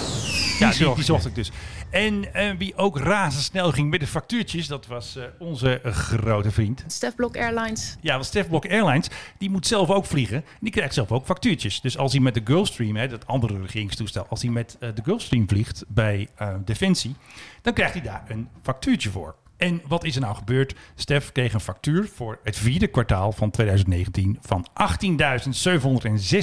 Ja, 0.59 0.69
die, 0.71 0.79
zocht 0.79 0.97
die 0.97 1.05
je. 1.05 1.13
zocht 1.13 1.27
ik 1.27 1.35
dus. 1.35 1.51
En 1.91 2.35
eh, 2.35 2.51
wie 2.59 2.77
ook 2.77 2.99
razendsnel 2.99 3.73
ging 3.73 3.91
met 3.91 4.01
de 4.01 4.07
factuurtjes, 4.07 4.67
dat 4.67 4.87
was 4.87 5.17
eh, 5.17 5.25
onze 5.39 5.81
eh, 5.81 5.93
grote 5.93 6.51
vriend. 6.51 6.85
Stefblok 6.87 7.37
Airlines. 7.37 7.97
Ja, 8.01 8.13
want 8.13 8.25
Stef 8.27 8.49
Blok 8.49 8.67
Airlines, 8.71 9.09
die 9.39 9.51
moet 9.51 9.67
zelf 9.67 9.91
ook 9.91 10.07
vliegen. 10.07 10.45
Die 10.61 10.71
krijgt 10.73 10.95
zelf 10.95 11.13
ook 11.13 11.25
factuurtjes. 11.25 11.81
Dus 11.81 11.99
als 11.99 12.13
hij 12.13 12.21
met 12.21 12.35
de 12.35 12.41
Gulfstream, 12.45 12.97
hè, 12.97 13.09
dat 13.09 13.27
andere 13.27 13.61
regeringstoestel, 13.61 14.27
als 14.29 14.43
hij 14.43 14.51
met 14.51 14.77
eh, 14.81 14.89
de 14.95 15.03
Gulfstream 15.05 15.49
vliegt 15.49 15.85
bij 15.89 16.29
eh, 16.37 16.55
Defensie, 16.65 17.15
dan 17.63 17.73
krijgt 17.73 17.93
hij 17.95 18.03
daar 18.03 18.23
een 18.29 18.49
factuurtje 18.63 19.11
voor. 19.11 19.35
En 19.57 19.83
wat 19.87 20.05
is 20.05 20.15
er 20.15 20.21
nou 20.21 20.35
gebeurd? 20.35 20.75
Stef 20.95 21.33
kreeg 21.33 21.53
een 21.53 21.61
factuur 21.61 22.09
voor 22.15 22.39
het 22.43 22.57
vierde 22.57 22.87
kwartaal 22.87 23.33
van 23.33 23.51
2019 23.51 24.39
van 24.41 24.67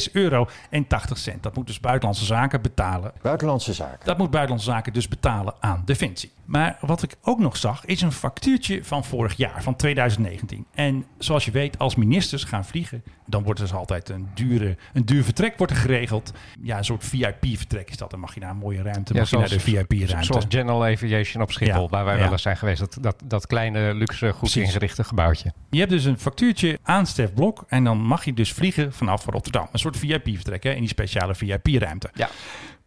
18.706 0.08 0.12
euro 0.12 0.48
en 0.70 0.88
80 0.88 1.18
cent. 1.18 1.44
Dat 1.44 1.56
moet 1.56 1.68
dus 1.68 1.80
Buitenlandse 1.80 2.26
Zaken 2.26 2.62
betalen 2.62 3.14
Buitenlandse 3.22 3.74
zaken. 3.74 4.06
dat 4.06 4.18
moet 4.18 4.32
Buitenlandse 4.32 4.72
Zaken 4.72 4.94
dus 4.94 5.08
betalen 5.08 5.54
aan 5.60 5.82
Defensie. 5.86 6.32
Maar 6.52 6.78
wat 6.82 7.04
ik 7.04 7.16
ook 7.22 7.40
nog 7.40 7.58
zag, 7.58 7.86
is 7.86 8.02
een 8.02 8.12
factuurtje 8.12 8.84
van 8.84 9.06
vorig 9.06 9.38
jaar, 9.38 9.64
van 9.64 9.76
2019. 9.76 10.66
En 10.74 11.06
zoals 11.18 11.46
je 11.46 11.52
weet, 11.52 11.78
als 11.78 11.96
ministers 11.96 12.44
gaan 12.44 12.66
vliegen, 12.66 13.04
dan 13.26 13.44
wordt 13.44 13.60
er 13.60 13.66
dus 13.66 13.76
altijd 13.76 14.10
een, 14.10 14.28
dure, 14.34 14.78
een 14.94 15.06
duur 15.06 15.24
vertrek 15.24 15.58
wordt 15.58 15.74
er 15.74 15.80
geregeld. 15.80 16.34
Ja, 16.62 16.78
een 16.78 16.84
soort 16.84 17.04
VIP-vertrek 17.04 17.90
is 17.90 17.98
dat. 17.98 18.10
Dan 18.10 18.20
mag 18.20 18.34
je 18.34 18.40
naar 18.40 18.50
een 18.50 18.58
mooie 18.58 18.82
ruimte, 18.82 19.14
mag 19.14 19.30
je 19.30 19.38
naar 19.38 19.50
de 19.50 19.60
VIP-ruimte. 19.60 20.26
Zoals 20.26 20.46
General 20.50 20.86
Aviation 20.86 21.44
op 21.44 21.52
Schiphol, 21.52 21.84
Ja, 21.84 21.90
waar 21.90 22.06
wij 22.06 22.16
ja. 22.16 22.22
wel 22.22 22.32
eens 22.32 22.42
zijn 22.42 22.58
geweest. 22.58 22.80
Dat, 22.80 22.98
dat, 23.02 23.22
dat 23.26 23.48
kleine, 23.48 23.94
luxe, 23.94 24.30
goed 24.30 24.40
Precies. 24.40 24.64
ingerichte 24.64 25.04
gebouwtje. 25.04 25.54
Je 25.70 25.80
hebt 25.80 25.92
dus 25.92 26.06
een 26.06 26.20
factuurtje 26.20 26.80
aan 26.84 27.06
Stef 27.06 27.34
Blok 27.34 27.64
en 27.68 27.84
dan 27.84 27.98
mag 27.98 28.26
je 28.26 28.34
dus 28.34 28.54
vliegen 28.54 28.94
vanaf 28.94 29.26
Rotterdam. 29.26 29.68
Een 29.72 29.80
soort 29.80 29.98
VIP-vertrek 29.98 30.64
hè, 30.64 30.72
in 30.72 30.80
die 30.80 30.90
speciale 30.90 31.36
VIP-ruimte. 31.36 32.10
Ja. 32.14 32.30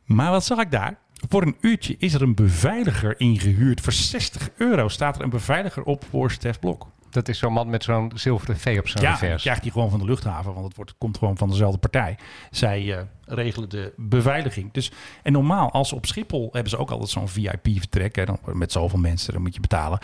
Maar 0.04 0.30
wat 0.30 0.44
zag 0.44 0.58
ik 0.58 0.70
daar? 0.70 0.98
Voor 1.28 1.42
een 1.42 1.56
uurtje 1.60 1.96
is 1.98 2.14
er 2.14 2.22
een 2.22 2.34
beveiliger 2.34 3.20
ingehuurd. 3.20 3.80
Voor 3.80 3.92
60 3.92 4.50
euro 4.56 4.88
staat 4.88 5.16
er 5.16 5.22
een 5.22 5.30
beveiliger 5.30 5.82
op 5.82 6.04
voor 6.10 6.30
Stef 6.30 6.58
Blok. 6.58 6.86
Dat 7.10 7.28
is 7.28 7.38
zo'n 7.38 7.52
man 7.52 7.70
met 7.70 7.82
zo'n 7.84 8.12
zilveren 8.14 8.56
V 8.58 8.76
op 8.78 8.88
zijn 8.88 9.04
Ja, 9.04 9.14
revers. 9.14 9.42
krijgt 9.42 9.62
hij 9.62 9.70
gewoon 9.70 9.90
van 9.90 9.98
de 9.98 10.04
luchthaven, 10.04 10.52
want 10.54 10.66
het 10.66 10.76
wordt, 10.76 10.94
komt 10.98 11.18
gewoon 11.18 11.36
van 11.36 11.48
dezelfde 11.48 11.78
partij. 11.78 12.18
Zij 12.50 12.96
eh, 12.96 13.02
regelen 13.24 13.68
de 13.68 13.92
beveiliging. 13.96 14.72
Dus, 14.72 14.92
en 15.22 15.32
normaal, 15.32 15.70
als 15.70 15.92
op 15.92 16.06
Schiphol 16.06 16.48
hebben 16.52 16.70
ze 16.70 16.76
ook 16.76 16.90
altijd 16.90 17.10
zo'n 17.10 17.28
VIP-vertrek. 17.28 18.16
hè, 18.16 18.24
dan 18.24 18.38
Met 18.52 18.72
zoveel 18.72 18.98
mensen, 18.98 19.32
dan 19.32 19.42
moet 19.42 19.54
je 19.54 19.60
betalen. 19.60 19.98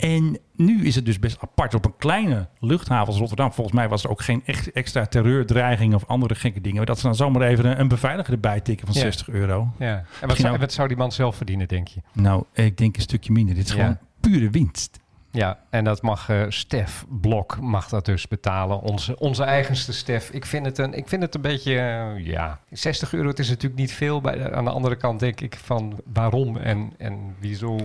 En 0.00 0.38
nu 0.56 0.84
is 0.86 0.94
het 0.94 1.04
dus 1.04 1.18
best 1.18 1.38
apart. 1.40 1.74
Op 1.74 1.84
een 1.84 1.96
kleine 1.98 2.48
luchthaven 2.58 3.06
als 3.06 3.16
Rotterdam, 3.18 3.52
volgens 3.52 3.76
mij 3.76 3.88
was 3.88 4.04
er 4.04 4.10
ook 4.10 4.22
geen 4.22 4.42
echt 4.44 4.72
extra 4.72 5.06
terreurdreiging 5.06 5.94
of 5.94 6.06
andere 6.06 6.34
gekke 6.34 6.60
dingen. 6.60 6.76
Maar 6.76 6.86
dat 6.86 6.98
ze 6.98 7.02
dan 7.06 7.14
zomaar 7.14 7.42
even 7.42 7.64
een, 7.64 7.80
een 7.80 7.88
beveiliger 7.88 8.32
erbij 8.34 8.60
tikken 8.60 8.86
van 8.86 8.94
Ja. 8.96 9.00
60 9.00 9.28
euro. 9.28 9.72
Ja. 9.78 10.04
En 10.20 10.28
wat 10.28 10.36
zou, 10.36 10.54
ook- 10.54 10.60
wat 10.60 10.72
zou 10.72 10.88
die 10.88 10.96
man 10.96 11.12
zelf 11.12 11.36
verdienen, 11.36 11.68
denk 11.68 11.88
je? 11.88 12.00
Nou, 12.12 12.44
ik 12.52 12.76
denk 12.78 12.96
een 12.96 13.02
stukje 13.02 13.32
minder. 13.32 13.54
Dit 13.54 13.64
is 13.68 13.72
Ja. 13.74 13.78
gewoon 13.80 13.98
pure 14.20 14.50
winst. 14.50 14.98
Ja, 15.32 15.58
en 15.70 15.84
dat 15.84 16.02
mag 16.02 16.28
eh, 16.28 16.42
Stef 16.48 17.04
Blok 17.08 17.60
mag 17.60 17.88
dat 17.88 18.04
dus 18.04 18.28
betalen. 18.28 18.80
Onze, 18.80 19.18
onze 19.18 19.42
eigenste 19.42 19.92
Stef. 19.92 20.30
Ik 20.30 20.46
vind 20.46 20.66
het 20.66 20.78
een, 20.78 20.94
ik 20.94 21.08
vind 21.08 21.22
het 21.22 21.34
een 21.34 21.40
beetje, 21.40 21.78
eh, 21.78 22.26
ja, 22.26 22.58
60 22.70 23.12
euro. 23.12 23.28
Het 23.28 23.38
is 23.38 23.48
natuurlijk 23.48 23.80
niet 23.80 23.92
veel. 23.92 24.20
Bij, 24.20 24.52
aan 24.52 24.64
de 24.64 24.70
andere 24.70 24.96
kant 24.96 25.20
denk 25.20 25.40
ik 25.40 25.56
van 25.62 26.00
waarom 26.12 26.56
en, 26.56 26.92
en 26.98 27.34
wieso. 27.38 27.78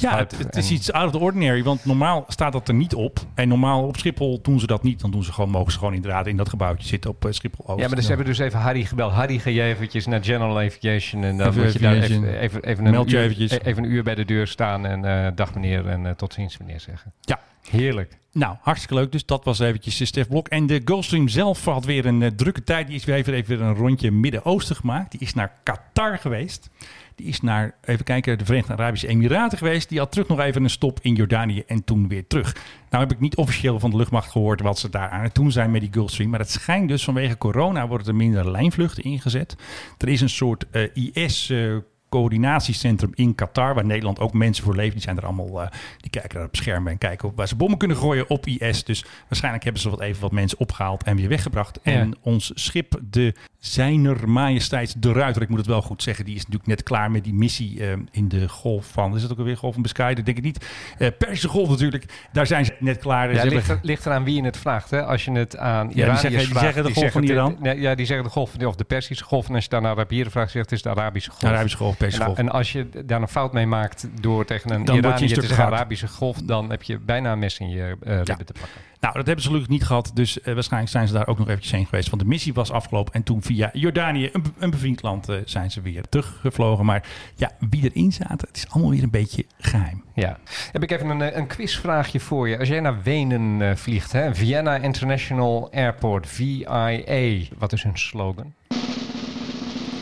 Ja, 0.00 0.16
het, 0.16 0.38
het 0.38 0.56
is 0.56 0.70
iets 0.70 0.92
out 0.92 1.06
of 1.06 1.12
the 1.12 1.18
ordinary, 1.18 1.62
want 1.62 1.84
normaal 1.84 2.24
staat 2.28 2.52
dat 2.52 2.68
er 2.68 2.74
niet 2.74 2.94
op. 2.94 3.18
En 3.34 3.48
normaal 3.48 3.86
op 3.86 3.96
Schiphol 3.96 4.40
doen 4.42 4.60
ze 4.60 4.66
dat 4.66 4.82
niet. 4.82 5.00
Dan 5.00 5.10
doen 5.10 5.24
ze 5.24 5.32
gewoon, 5.32 5.50
mogen 5.50 5.72
ze 5.72 5.78
gewoon 5.78 5.94
inderdaad 5.94 6.26
in 6.26 6.36
dat 6.36 6.48
gebouwtje 6.48 6.88
zitten 6.88 7.10
op 7.10 7.24
eh, 7.24 7.32
Schiphol 7.32 7.66
Oost. 7.66 7.80
Ja, 7.80 7.86
maar 7.86 7.96
dus 7.96 8.08
hebben 8.08 8.26
dus 8.26 8.38
even 8.38 8.58
Harry 8.58 8.84
gebeld. 8.84 9.12
Harry, 9.12 9.38
ga 9.38 9.50
je 9.50 9.62
eventjes 9.62 10.06
naar 10.06 10.24
General 10.24 10.60
Aviation 10.60 11.24
en 11.24 11.36
dan 11.36 11.48
Even 11.48 11.62
moet 11.62 11.72
je 11.72 11.78
daar 11.78 11.94
even, 11.94 12.38
even, 12.38 12.62
even, 12.62 12.84
een 12.84 12.94
uur, 12.94 13.18
eventjes. 13.18 13.50
even 13.50 13.84
een 13.84 13.90
uur 13.90 14.02
bij 14.02 14.14
de 14.14 14.24
deur 14.24 14.46
staan 14.46 14.86
en 14.86 15.04
eh, 15.04 15.32
dag 15.34 15.54
meneer 15.54 15.86
en 15.86 16.16
tot 16.16 16.32
ziens 16.32 16.58
meneer 16.58 16.71
zeggen. 16.80 17.12
Ja, 17.20 17.40
Heerlijk. 17.70 18.18
Nou, 18.32 18.56
hartstikke 18.60 18.94
leuk. 18.94 19.12
Dus 19.12 19.26
dat 19.26 19.44
was 19.44 19.58
eventjes 19.58 20.06
Stef 20.06 20.28
Blok. 20.28 20.48
En 20.48 20.66
de 20.66 20.80
Gulfstream 20.84 21.28
zelf 21.28 21.64
had 21.64 21.84
weer 21.84 22.06
een 22.06 22.22
eh, 22.22 22.30
drukke 22.30 22.64
tijd. 22.64 22.86
Die 22.86 22.96
is 22.96 23.04
weer 23.04 23.14
even, 23.14 23.34
even 23.34 23.60
een 23.60 23.74
rondje 23.74 24.10
Midden-Oosten 24.10 24.76
gemaakt. 24.76 25.10
Die 25.10 25.20
is 25.20 25.34
naar 25.34 25.52
Qatar 25.62 26.18
geweest. 26.18 26.70
Die 27.14 27.26
is 27.26 27.40
naar, 27.40 27.74
even 27.84 28.04
kijken, 28.04 28.38
de 28.38 28.44
Verenigde 28.44 28.72
Arabische 28.72 29.06
Emiraten 29.06 29.58
geweest. 29.58 29.88
Die 29.88 29.98
had 29.98 30.12
terug 30.12 30.28
nog 30.28 30.40
even 30.40 30.64
een 30.64 30.70
stop 30.70 30.98
in 31.02 31.14
Jordanië 31.14 31.62
en 31.66 31.84
toen 31.84 32.08
weer 32.08 32.26
terug. 32.26 32.56
Nou 32.90 33.02
heb 33.02 33.12
ik 33.12 33.20
niet 33.20 33.36
officieel 33.36 33.80
van 33.80 33.90
de 33.90 33.96
luchtmacht 33.96 34.30
gehoord 34.30 34.60
wat 34.60 34.78
ze 34.78 34.88
daar 34.88 35.08
aan 35.08 35.22
het 35.22 35.34
doen 35.34 35.52
zijn 35.52 35.70
met 35.70 35.80
die 35.80 35.92
Gulfstream. 35.92 36.30
Maar 36.30 36.40
het 36.40 36.50
schijnt 36.50 36.88
dus 36.88 37.04
vanwege 37.04 37.38
corona 37.38 37.88
worden 37.88 38.06
er 38.06 38.14
minder 38.14 38.50
lijnvluchten 38.50 39.04
ingezet. 39.04 39.56
Er 39.98 40.08
is 40.08 40.20
een 40.20 40.28
soort 40.28 40.66
eh, 40.70 41.12
IS... 41.12 41.50
eh, 41.50 41.76
coördinatiecentrum 42.12 43.10
in 43.14 43.34
Qatar, 43.34 43.74
waar 43.74 43.84
Nederland 43.84 44.18
ook 44.18 44.32
mensen 44.32 44.64
voor 44.64 44.74
leven. 44.76 44.92
Die 44.92 45.02
zijn 45.02 45.16
er 45.16 45.24
allemaal, 45.24 45.62
eh, 45.62 45.70
die 45.96 46.10
kijken 46.10 46.34
daar 46.34 46.46
op 46.46 46.56
schermen 46.56 46.92
en 46.92 46.98
kijken 46.98 47.28
op 47.28 47.36
waar 47.36 47.48
ze 47.48 47.56
bommen 47.56 47.78
kunnen 47.78 47.96
gooien 47.96 48.30
op 48.30 48.46
IS. 48.46 48.84
Dus 48.84 49.04
waarschijnlijk 49.28 49.64
hebben 49.64 49.82
ze 49.82 49.90
wat 49.90 50.00
even 50.00 50.20
wat 50.22 50.32
mensen 50.32 50.58
opgehaald 50.58 51.02
en 51.02 51.16
weer 51.16 51.28
weggebracht. 51.28 51.80
En 51.82 52.14
ons 52.22 52.50
schip, 52.54 53.00
de 53.10 53.34
Zijner 53.58 54.28
Majesteits 54.28 54.94
de 54.98 55.12
Ruiter, 55.12 55.42
ik 55.42 55.48
moet 55.48 55.58
het 55.58 55.66
wel 55.66 55.82
goed 55.82 56.02
zeggen, 56.02 56.24
die 56.24 56.34
is 56.34 56.40
natuurlijk 56.40 56.68
net 56.68 56.82
klaar 56.82 57.10
met 57.10 57.24
die 57.24 57.34
missie 57.34 57.86
eh, 57.86 57.92
in 58.10 58.28
de 58.28 58.48
golf 58.48 58.86
van, 58.86 59.16
is 59.16 59.22
het 59.22 59.32
ook 59.32 59.38
alweer 59.38 59.56
golf 59.56 59.72
van 59.72 59.82
Biscay? 59.82 60.14
Dat 60.14 60.24
denk 60.24 60.36
ik 60.36 60.44
niet. 60.44 60.66
Eh 60.98 61.08
Persische 61.18 61.48
golf 61.48 61.68
natuurlijk, 61.68 62.28
daar 62.32 62.46
zijn 62.46 62.64
ze 62.64 62.74
net 62.78 62.98
klaar. 62.98 63.34
Ja, 63.34 63.44
ligt, 63.44 63.68
er, 63.68 63.78
ligt 63.82 64.06
eraan 64.06 64.24
wie 64.24 64.36
je 64.36 64.44
het 64.44 64.56
vraagt. 64.56 64.90
Hè? 64.90 65.04
Als 65.04 65.24
je 65.24 65.30
het 65.30 65.56
aan 65.56 65.86
die 65.88 65.96
Iraniërs 65.96 66.20
zeggen- 66.20 66.38
die 66.40 66.48
vraagt, 66.48 66.64
zeggen 66.64 66.84
de 66.84 67.00
golf 67.00 67.12
van 67.12 67.22
Iran. 67.22 67.58
ja, 67.62 67.94
die 67.94 68.06
zeggen 68.06 68.24
de 68.26 68.32
golf 68.32 68.50
van 68.50 68.66
of 68.66 68.74
de 68.74 68.84
Persische 68.84 69.24
golf. 69.24 69.48
En 69.48 69.54
als 69.54 69.64
je 69.64 69.70
daar 69.70 69.80
naar 69.80 69.90
Arabieren 69.90 70.32
vraagt, 70.32 70.50
zegt 70.50 70.64
het 70.64 70.74
is 70.74 70.82
de 70.82 70.90
Arabische 70.90 71.30
golf. 71.30 71.52
Arabische 71.52 71.76
golf, 71.76 71.96
Persische 72.02 72.20
en, 72.20 72.26
golf. 72.26 72.38
en 72.38 72.48
als 72.48 72.72
je 72.72 72.88
daar 73.04 73.20
een 73.22 73.28
fout 73.28 73.52
mee 73.52 73.66
maakt 73.66 74.08
door 74.20 74.44
tegen 74.44 74.72
een 74.72 74.84
Dan 74.84 74.96
je 74.96 75.02
een. 75.36 75.58
Arabische 75.58 76.08
golf, 76.08 76.36
dan 76.42 76.70
heb 76.70 76.82
je 76.82 76.98
bijna 76.98 77.32
een 77.32 77.38
mes 77.38 77.58
in 77.58 77.70
je 77.70 77.96
ribben 78.00 78.24
te 78.24 78.52
pakken. 78.52 78.80
Nou, 79.02 79.14
dat 79.14 79.26
hebben 79.26 79.44
ze 79.44 79.50
gelukkig 79.50 79.70
niet 79.70 79.84
gehad. 79.84 80.10
Dus 80.14 80.40
eh, 80.40 80.54
waarschijnlijk 80.54 80.92
zijn 80.92 81.06
ze 81.06 81.12
daar 81.12 81.26
ook 81.26 81.38
nog 81.38 81.48
eventjes 81.48 81.72
heen 81.72 81.86
geweest. 81.86 82.10
Want 82.10 82.22
de 82.22 82.28
missie 82.28 82.54
was 82.54 82.70
afgelopen. 82.70 83.12
En 83.12 83.22
toen 83.22 83.42
via 83.42 83.70
Jordanië, 83.72 84.30
een, 84.32 84.44
een 84.58 84.70
bevriend 84.70 85.02
land, 85.02 85.28
eh, 85.28 85.36
zijn 85.44 85.70
ze 85.70 85.80
weer 85.80 86.02
teruggevlogen. 86.08 86.84
Maar 86.84 87.08
ja, 87.34 87.50
wie 87.70 87.90
erin 87.90 88.12
zaten, 88.12 88.48
het 88.48 88.56
is 88.56 88.68
allemaal 88.68 88.90
weer 88.90 89.02
een 89.02 89.10
beetje 89.10 89.44
geheim. 89.58 90.04
Ja. 90.14 90.38
Heb 90.72 90.82
ik 90.82 90.90
even 90.90 91.08
een, 91.08 91.38
een 91.38 91.46
quizvraagje 91.46 92.20
voor 92.20 92.48
je. 92.48 92.58
Als 92.58 92.68
jij 92.68 92.80
naar 92.80 93.02
Wenen 93.02 93.78
vliegt, 93.78 94.12
hè? 94.12 94.34
Vienna 94.34 94.76
International 94.76 95.72
Airport, 95.72 96.28
VIA. 96.28 97.44
Wat 97.58 97.72
is 97.72 97.82
hun 97.82 97.98
slogan? 97.98 98.54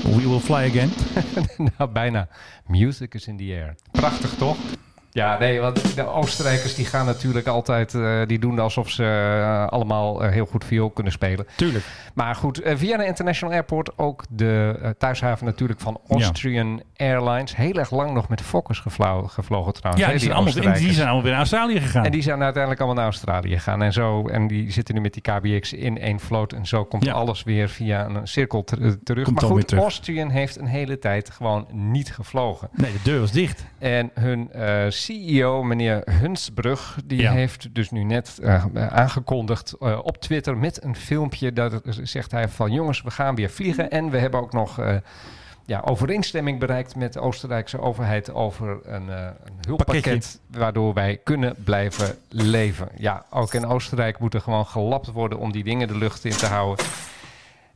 We 0.05 0.27
will 0.27 0.41
fly 0.41 0.65
again. 0.65 0.91
nou, 1.79 1.91
bijna. 1.93 2.29
Music 2.67 3.15
is 3.15 3.27
in 3.27 3.37
the 3.37 3.53
air. 3.53 3.75
Prachtig, 3.93 4.35
toch? 4.35 4.57
Ja, 5.13 5.39
nee, 5.39 5.61
want 5.61 5.95
de 5.95 6.07
Oostenrijkers 6.07 6.75
die 6.75 6.85
gaan 6.85 7.07
natuurlijk 7.07 7.47
altijd, 7.47 7.95
eh, 7.95 8.21
die 8.27 8.39
doen 8.39 8.59
alsof 8.59 8.91
ze 8.91 9.05
eh, 9.05 9.67
allemaal 9.67 10.25
eh, 10.25 10.31
heel 10.33 10.47
goed 10.47 10.65
viool 10.65 10.91
kunnen 10.91 11.13
spelen. 11.13 11.47
Tuurlijk. 11.57 11.85
Maar 12.15 12.35
goed, 12.35 12.61
Vienna 12.65 13.05
International 13.05 13.55
Airport, 13.55 13.99
ook 13.99 14.25
de 14.29 14.95
thuishaven 14.99 15.47
natuurlijk 15.47 15.81
van 15.81 16.01
Austrian 16.09 16.83
Airlines. 16.97 17.57
Heel 17.57 17.73
erg 17.75 17.91
lang 17.91 18.13
nog 18.13 18.29
met 18.29 18.41
Fokkers 18.41 18.79
gevlo- 18.79 19.27
gevlogen 19.27 19.73
trouwens. 19.73 20.05
Ja, 20.07 20.11
die 20.11 20.21
zijn, 20.21 20.33
allemaal, 20.33 20.55
en 20.55 20.73
die 20.81 20.93
zijn 20.93 21.05
allemaal 21.07 21.23
weer 21.23 21.31
naar 21.31 21.41
Australië 21.41 21.81
gegaan. 21.81 22.05
En 22.05 22.11
die 22.11 22.23
zijn 22.23 22.43
uiteindelijk 22.43 22.83
allemaal 22.83 23.03
naar 23.05 23.13
Australië 23.13 23.55
gegaan 23.55 23.83
en 23.83 23.93
zo. 23.93 24.29
En 24.29 24.47
die 24.47 24.73
zitten 24.73 24.95
nu 24.95 25.01
met 25.01 25.13
die 25.13 25.23
KBX 25.23 25.73
in 25.73 25.99
één 25.99 26.21
vloot. 26.21 26.53
En 26.53 26.67
zo 26.67 26.85
komt 26.85 27.05
Ja. 27.05 27.13
alles 27.13 27.43
weer 27.43 27.69
via 27.69 28.05
een 28.07 28.27
cirkel 28.29 28.65
ter- 28.65 29.03
terug. 29.03 29.25
Komt 29.25 29.41
maar 29.41 29.51
goed, 29.51 29.69
terug. 29.69 29.83
Austrian 29.83 30.29
heeft 30.29 30.59
een 30.59 30.67
hele 30.67 30.99
tijd 30.99 31.31
gewoon 31.31 31.67
niet 31.73 32.13
gevlogen. 32.15 32.69
Nee, 32.73 32.93
de 32.93 32.99
deur 33.03 33.21
was 33.21 33.33
dicht. 33.33 33.65
En 33.79 34.11
hun 34.15 34.51
CEO, 35.05 35.63
meneer 35.63 36.03
Hunsbrug, 36.21 36.99
die 37.05 37.21
Ja. 37.21 37.33
heeft 37.33 37.75
dus 37.75 37.91
nu 37.91 38.03
net 38.05 38.39
eh, 38.43 38.65
aangekondigd 38.89 39.73
eh, 39.81 39.99
op 40.03 40.17
Twitter 40.19 40.57
met 40.57 40.85
een 40.85 40.97
filmpje. 40.97 41.53
Dat 41.53 41.81
zegt 42.03 42.31
hij 42.31 42.49
van 42.49 42.73
jongens, 42.73 43.03
we 43.03 43.11
gaan 43.11 43.35
weer 43.35 43.51
vliegen. 43.51 43.91
En 43.91 44.11
we 44.11 44.19
hebben 44.19 44.41
ook 44.41 44.53
nog 44.53 44.79
eh, 44.79 44.97
ja, 45.67 45.81
overeenstemming 45.85 46.59
bereikt 46.59 46.97
met 46.97 47.13
de 47.13 47.21
Oostenrijkse 47.21 47.81
overheid 47.81 48.33
over 48.33 48.79
een, 48.85 49.11
eh, 49.11 49.17
een 49.45 49.55
hulppakket. 49.67 50.03
Pakketje. 50.03 50.39
Waardoor 50.51 50.95
wij 50.95 51.21
kunnen 51.25 51.55
blijven 51.65 52.17
leven. 52.29 52.89
Ja, 52.97 53.25
ook 53.31 53.55
in 53.55 53.67
Oostenrijk 53.67 54.19
moet 54.19 54.35
er 54.35 54.41
gewoon 54.41 54.67
gelapt 54.67 55.13
worden 55.13 55.39
om 55.39 55.53
die 55.53 55.65
dingen 55.65 55.89
de 55.89 55.97
lucht 55.97 56.25
in 56.25 56.37
te 56.37 56.47
houden. 56.47 56.85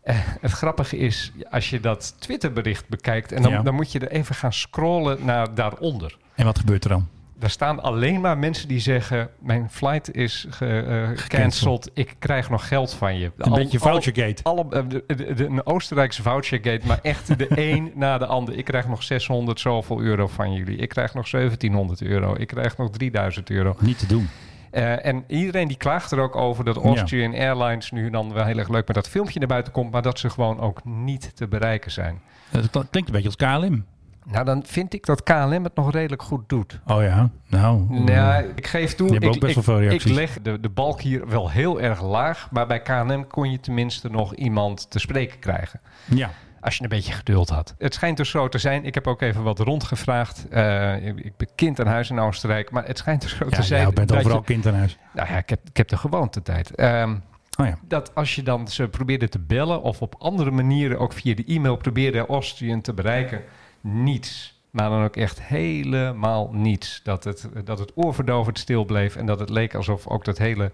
Eh, 0.05 0.17
het 0.41 0.51
grappige 0.51 0.97
is, 0.97 1.33
als 1.51 1.71
je 1.71 1.81
dat 1.81 2.15
Twitterbericht 2.19 2.89
bekijkt, 2.89 3.33
en 3.33 3.43
dan, 3.43 3.53
Ja. 3.53 3.63
dan 3.63 3.75
moet 3.75 3.93
je 3.93 3.99
er 3.99 4.11
even 4.11 4.35
gaan 4.35 4.53
scrollen 4.53 5.25
naar 5.25 5.55
daaronder. 5.55 6.17
En 6.35 6.45
wat 6.45 6.59
gebeurt 6.59 6.85
er 6.85 6.91
dan? 6.91 7.09
Daar 7.39 7.51
staan 7.51 7.83
alleen 7.83 8.21
maar 8.21 8.39
mensen 8.39 8.69
die 8.69 8.79
zeggen: 8.81 9.31
Mijn 9.39 9.69
flight 9.71 10.15
is 10.15 10.47
ge, 10.51 10.67
eh, 10.79 11.19
gecanceld. 11.23 11.91
Ik 11.95 12.15
krijg 12.19 12.51
nog 12.51 12.69
geld 12.69 12.93
van 12.95 13.19
je. 13.19 13.33
Een 13.37 13.53
beetje 13.53 13.79
vouchergate. 13.79 14.43
Alle, 14.43 14.65
eh, 14.71 14.83
de, 14.89 15.05
de, 15.07 15.35
de- 15.35 15.45
een 15.47 15.67
Oostenrijkse 15.67 16.23
vouchergate, 16.23 16.87
maar 16.87 16.99
echt 17.03 17.39
de 17.39 17.47
een 17.73 17.93
na 17.95 18.19
de 18.19 18.27
ander. 18.27 18.57
Ik 18.59 18.65
krijg 18.65 18.89
nog 18.89 19.03
600 19.03 19.61
zoveel 19.61 20.01
euro 20.01 20.27
van 20.27 20.53
jullie. 20.53 20.77
Ik 20.77 20.89
krijg 20.89 21.15
nog 21.15 21.29
1700 21.29 22.03
euro. 22.03 22.35
Ik 22.39 22.47
krijg 22.47 22.77
nog 22.77 22.91
3000 22.91 23.51
euro. 23.51 23.77
Niet 23.81 23.99
te 23.99 24.07
doen. 24.07 24.29
Eh, 24.75 25.07
en 25.07 25.25
iedereen 25.26 25.69
die 25.69 25.76
klaagt 25.76 26.11
er 26.11 26.19
ook 26.19 26.37
over 26.37 26.64
dat 26.64 26.76
Austrian 26.76 27.35
Airlines 27.35 27.90
nu 27.90 28.11
dan 28.11 28.33
wel 28.33 28.45
heel 28.45 28.59
erg 28.59 28.69
leuk 28.69 28.87
met 28.87 28.97
dat 28.97 29.09
filmpje 29.09 29.38
naar 29.38 29.49
buiten 29.49 29.73
komt, 29.73 29.90
maar 29.93 30.02
dat 30.02 30.19
ze 30.19 30.31
gewoon 30.31 30.61
ook 30.61 30.85
niet 30.85 31.37
te 31.37 31.49
bereiken 31.49 31.90
zijn. 31.90 32.21
Dat 32.50 32.71
klinkt 32.90 32.95
een 33.09 33.23
beetje 33.23 33.26
als 33.26 33.37
KLM. 33.37 33.85
Nou, 34.26 34.45
dan 34.45 34.62
vind 34.66 34.95
ik 34.95 35.07
dat 35.07 35.23
KLM 35.23 35.64
het 35.64 35.75
nog 35.75 35.90
redelijk 35.93 36.23
goed 36.23 36.49
doet. 36.49 36.81
Oh 36.87 37.02
ja, 37.02 37.31
nou. 37.49 37.87
Nou, 38.04 38.45
ik 38.54 38.66
geef 38.66 38.95
toe. 38.95 39.09
Ik, 39.14 39.21
ik- 39.49 39.54
Ik 39.93 40.00
leg 40.14 40.38
de, 40.43 40.61
de 40.61 40.69
balk 40.69 41.00
hier 41.00 41.28
wel 41.28 41.50
heel 41.50 41.81
erg 41.81 42.02
laag. 42.02 42.49
Maar 42.50 42.66
bij 42.66 42.81
KNM 42.83 43.26
kon 43.26 43.50
je 43.50 43.61
tenminste 43.61 44.11
nog 44.11 44.35
iemand 44.35 44.90
te 44.90 44.99
spreken 44.99 45.38
krijgen. 45.38 45.81
Ja. 46.04 46.31
Als 46.64 46.76
je 46.76 46.83
een 46.83 46.88
beetje 46.88 47.12
geduld 47.12 47.49
had. 47.49 47.75
Het 47.78 47.94
schijnt 47.94 48.16
dus 48.16 48.30
zo 48.30 48.49
te 48.49 48.59
zijn. 48.59 48.85
Ik 48.85 48.94
heb 48.94 49.06
ook 49.06 49.23
even 49.23 49.42
wat 49.42 49.59
rondgevraagd. 49.59 50.49
Eh, 50.49 51.06
ik 51.06 51.37
ben 51.37 51.49
kind 51.54 51.80
aan 51.80 51.87
huis 51.87 52.11
in 52.11 52.18
Oostenrijk. 52.18 52.71
Maar 52.71 52.87
het 52.87 52.99
schijnt 52.99 53.23
dus 53.23 53.37
zo 53.37 53.44
Ja, 53.49 53.56
te 53.56 53.62
zijn. 53.62 53.83
jij 53.83 53.92
bent 53.92 54.09
dat 54.09 54.18
overal 54.18 54.38
je- 54.38 54.44
kind 54.44 54.66
aan 54.66 54.75
huis. 54.75 54.99
nou 55.12 55.28
ja, 55.28 55.37
ik 55.37 55.49
heb, 55.49 55.61
ik 55.68 55.76
heb 55.76 55.88
de 55.88 56.42
tijd. 56.42 56.75
Ehm, 56.75 57.14
Oh 57.61 57.66
ja. 57.66 57.78
dat 57.88 58.14
als 58.14 58.35
je 58.35 58.42
dan 58.42 58.68
ze 58.68 58.88
probeerde 58.88 59.28
te 59.28 59.38
bellen 59.38 59.83
of 59.83 60.02
op 60.02 60.14
andere 60.18 60.50
manieren, 60.50 60.99
ook 60.99 61.12
via 61.12 61.35
de 61.35 61.44
e-mail, 61.44 61.76
probeerde 61.76 62.26
Austrian 62.26 62.80
te 62.80 62.92
bereiken, 62.94 63.42
niets. 63.80 64.61
Maar 64.71 64.88
dan 64.90 65.04
ook 65.04 65.16
echt 65.16 65.42
helemaal 65.42 66.50
niets. 66.52 67.00
Dat 67.02 67.25
het, 67.25 67.49
dat 67.64 67.78
het 67.78 67.92
oorverdovend 67.94 68.59
stil 68.59 68.85
bleef 68.85 69.16
en 69.16 69.26
dat 69.26 69.40
het 69.40 69.50
leek 69.50 69.75
alsof 69.75 70.06
ook 70.06 70.25
dat 70.25 70.38
hele 70.38 70.73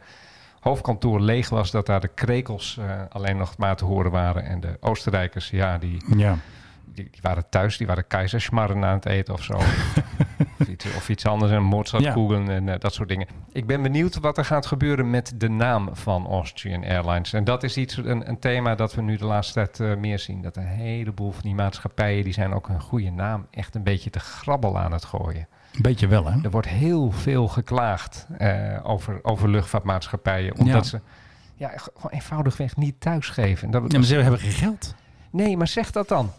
hoofdkantoor 0.60 1.20
leeg 1.20 1.48
was. 1.48 1.70
Dat 1.70 1.86
daar 1.86 2.00
de 2.00 2.08
krekels 2.08 2.78
eh, 2.78 3.00
alleen 3.08 3.36
nog 3.36 3.56
maar 3.56 3.76
te 3.76 3.84
horen 3.84 4.10
waren. 4.10 4.44
En 4.44 4.60
de 4.60 4.76
Oostenrijkers, 4.80 5.50
ja, 5.50 5.78
die, 5.78 6.02
Ja. 6.16 6.36
die, 6.84 7.08
die 7.10 7.20
waren 7.22 7.48
thuis, 7.48 7.76
die 7.76 7.86
waren 7.86 8.06
keizersmarren 8.06 8.84
aan 8.84 8.94
het 8.94 9.06
eten 9.06 9.34
of 9.34 9.42
zo. 9.42 9.52
of, 10.58 10.68
iets, 10.68 10.84
of 10.96 11.08
iets 11.08 11.26
anders, 11.26 11.52
en 11.52 11.62
Mozartkugeln 11.62 12.50
en 12.50 12.68
eh, 12.68 12.78
dat 12.78 12.94
soort 12.94 13.08
dingen. 13.08 13.26
Ik 13.52 13.66
ben 13.66 13.82
benieuwd 13.82 14.18
wat 14.20 14.38
er 14.38 14.44
gaat 14.44 14.66
gebeuren 14.66 15.10
met 15.10 15.32
de 15.36 15.48
naam 15.48 15.88
van 15.92 16.26
Austrian 16.26 16.84
Airlines. 16.84 17.32
En 17.32 17.44
dat 17.44 17.62
is 17.62 17.76
iets, 17.76 17.96
een, 17.96 18.28
een 18.28 18.38
thema 18.38 18.74
dat 18.74 18.94
we 18.94 19.02
nu 19.02 19.16
de 19.16 19.24
laatste 19.24 19.52
tijd 19.54 19.80
eh, 19.80 19.96
meer 19.96 20.18
zien. 20.18 20.42
Dat 20.42 20.56
een 20.56 20.66
heleboel 20.66 21.32
van 21.32 21.42
die 21.42 21.54
maatschappijen, 21.54 22.24
die 22.24 22.32
zijn 22.32 22.52
ook 22.52 22.68
een 22.68 22.80
goede 22.80 23.10
naam 23.10 23.46
echt 23.50 23.74
een 23.74 23.82
beetje 23.82 24.10
te 24.10 24.20
grabbel 24.20 24.78
aan 24.78 24.92
het 24.92 25.04
gooien. 25.04 25.46
Een 25.74 25.82
beetje 25.82 26.06
wel, 26.06 26.26
hè? 26.26 26.38
Er 26.42 26.50
wordt 26.50 26.68
heel 26.68 27.10
veel 27.10 27.48
geklaagd 27.48 28.26
eh, 28.38 28.78
over, 28.82 29.18
over 29.22 29.48
luchtvaartmaatschappijen. 29.48 30.56
Omdat 30.58 30.74
Ja. 30.74 30.82
ze 30.82 31.00
ja, 31.54 31.68
gewoon 31.76 32.10
eenvoudigweg 32.12 32.76
niet 32.76 33.00
thuisgeven. 33.00 33.70
Dat, 33.70 33.82
Ja, 33.92 33.98
maar 33.98 34.06
ze 34.06 34.14
hebben 34.16 34.40
geen 34.40 34.50
geld. 34.50 34.94
Nee, 35.30 35.56
maar 35.56 35.68
zeg 35.68 35.90
dat 35.90 36.08
dan. 36.08 36.32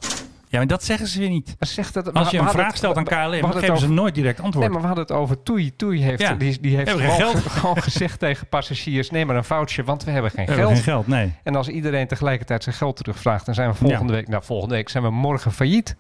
Ja, 0.48 0.58
maar 0.58 0.68
dat 0.68 0.84
zeggen 0.84 1.08
ze 1.08 1.20
weer 1.20 1.30
niet. 1.30 1.56
Zeg 1.60 1.92
dat, 1.92 2.14
Als 2.14 2.30
je 2.30 2.38
een 2.38 2.50
vraag 2.50 2.68
het- 2.68 2.78
stelt 2.78 2.98
aan 2.98 3.04
KLM, 3.04 3.42
dan 3.42 3.54
geven 3.54 3.78
ze 3.78 3.90
nooit 3.90 4.16
direct 4.16 4.40
antwoord. 4.40 4.66
Nee, 4.66 4.74
maar 4.74 4.82
we 4.82 4.88
hadden 4.88 5.06
het 5.06 5.14
over 5.16 5.44
Toei. 5.44 5.76
Toei 5.76 6.04
heeft, 6.04 6.22
Ja. 6.22 6.34
die, 6.34 6.60
die 6.62 6.76
heeft 6.76 6.90
gewoon, 6.92 7.12
geld? 7.16 7.38
gewoon 7.40 7.82
gezegd 7.82 8.20
tegen 8.20 8.48
passagiers... 8.48 9.10
neem 9.10 9.28
maar 9.28 9.36
een 9.36 9.44
voucher, 9.44 9.84
want 9.84 10.04
we 10.04 10.12
hebben 10.12 10.32
geen 10.32 10.46
We 10.46 10.52
hebben 10.52 10.66
geld. 10.70 10.84
geen 10.84 10.94
geld, 10.94 11.08
nee. 11.08 11.34
En 11.44 11.56
als 11.56 11.68
iedereen 11.68 12.08
tegelijkertijd 12.08 12.64
zijn 12.64 12.76
geld 12.76 12.96
terugvraagt... 12.96 13.46
dan 13.46 13.54
zijn 13.56 13.70
we 13.70 13.76
volgende 13.76 14.14
Ja. 14.14 14.20
week... 14.20 14.28
Nou, 14.28 14.44
volgende 14.44 14.76
week 14.76 14.90
zijn 14.90 15.04
we 15.04 15.10
morgen 15.10 15.52
failliet. 15.52 15.96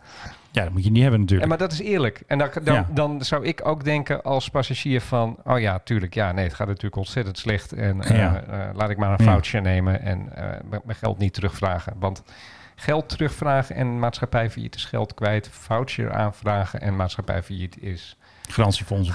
Ja, 0.52 0.64
dat 0.64 0.72
moet 0.72 0.84
je 0.84 0.92
niet 0.92 1.02
hebben 1.02 1.20
En, 1.20 1.26
natuurlijk. 1.26 1.50
maar 1.50 1.58
dat 1.58 1.72
is 1.72 1.80
eerlijk. 1.80 2.24
En 2.28 2.38
dan, 2.38 2.50
dan, 2.64 2.74
Ja. 2.74 2.88
dan 2.94 3.22
zou 3.24 3.46
ik 3.46 3.68
ook 3.68 3.84
denken 3.84 4.22
als 4.24 4.50
passagier 4.50 5.02
van... 5.02 5.38
oh 5.44 5.60
ja, 5.60 5.80
tuurlijk, 5.80 6.14
ja, 6.14 6.32
nee, 6.32 6.44
het 6.44 6.54
gaat 6.54 6.68
natuurlijk 6.68 6.96
ontzettend 6.96 7.38
slecht. 7.38 7.72
En 7.74 8.02
eh, 8.02 8.26
eh, 8.26 8.76
laat 8.76 8.90
ik 8.90 8.98
maar 8.98 9.20
een 9.20 9.26
voucher 9.26 9.62
nemen 9.62 10.02
en 10.02 10.36
eh, 10.36 10.60
mijn 10.70 10.98
geld 10.98 11.18
niet 11.18 11.34
terugvragen. 11.34 11.94
Want 12.00 12.24
geld 12.76 13.10
terugvragen 13.10 13.76
en 13.76 14.00
maatschappij 14.00 14.50
failliet 14.50 14.76
is 14.76 14.86
geld 14.86 15.14
kwijt. 15.14 15.50
Voucher 15.52 16.12
aanvragen 16.12 16.82
en 16.82 16.96
maatschappij 16.96 17.44
failliet 17.44 17.82
is 17.82 18.18
Garantiefonds. 18.54 19.10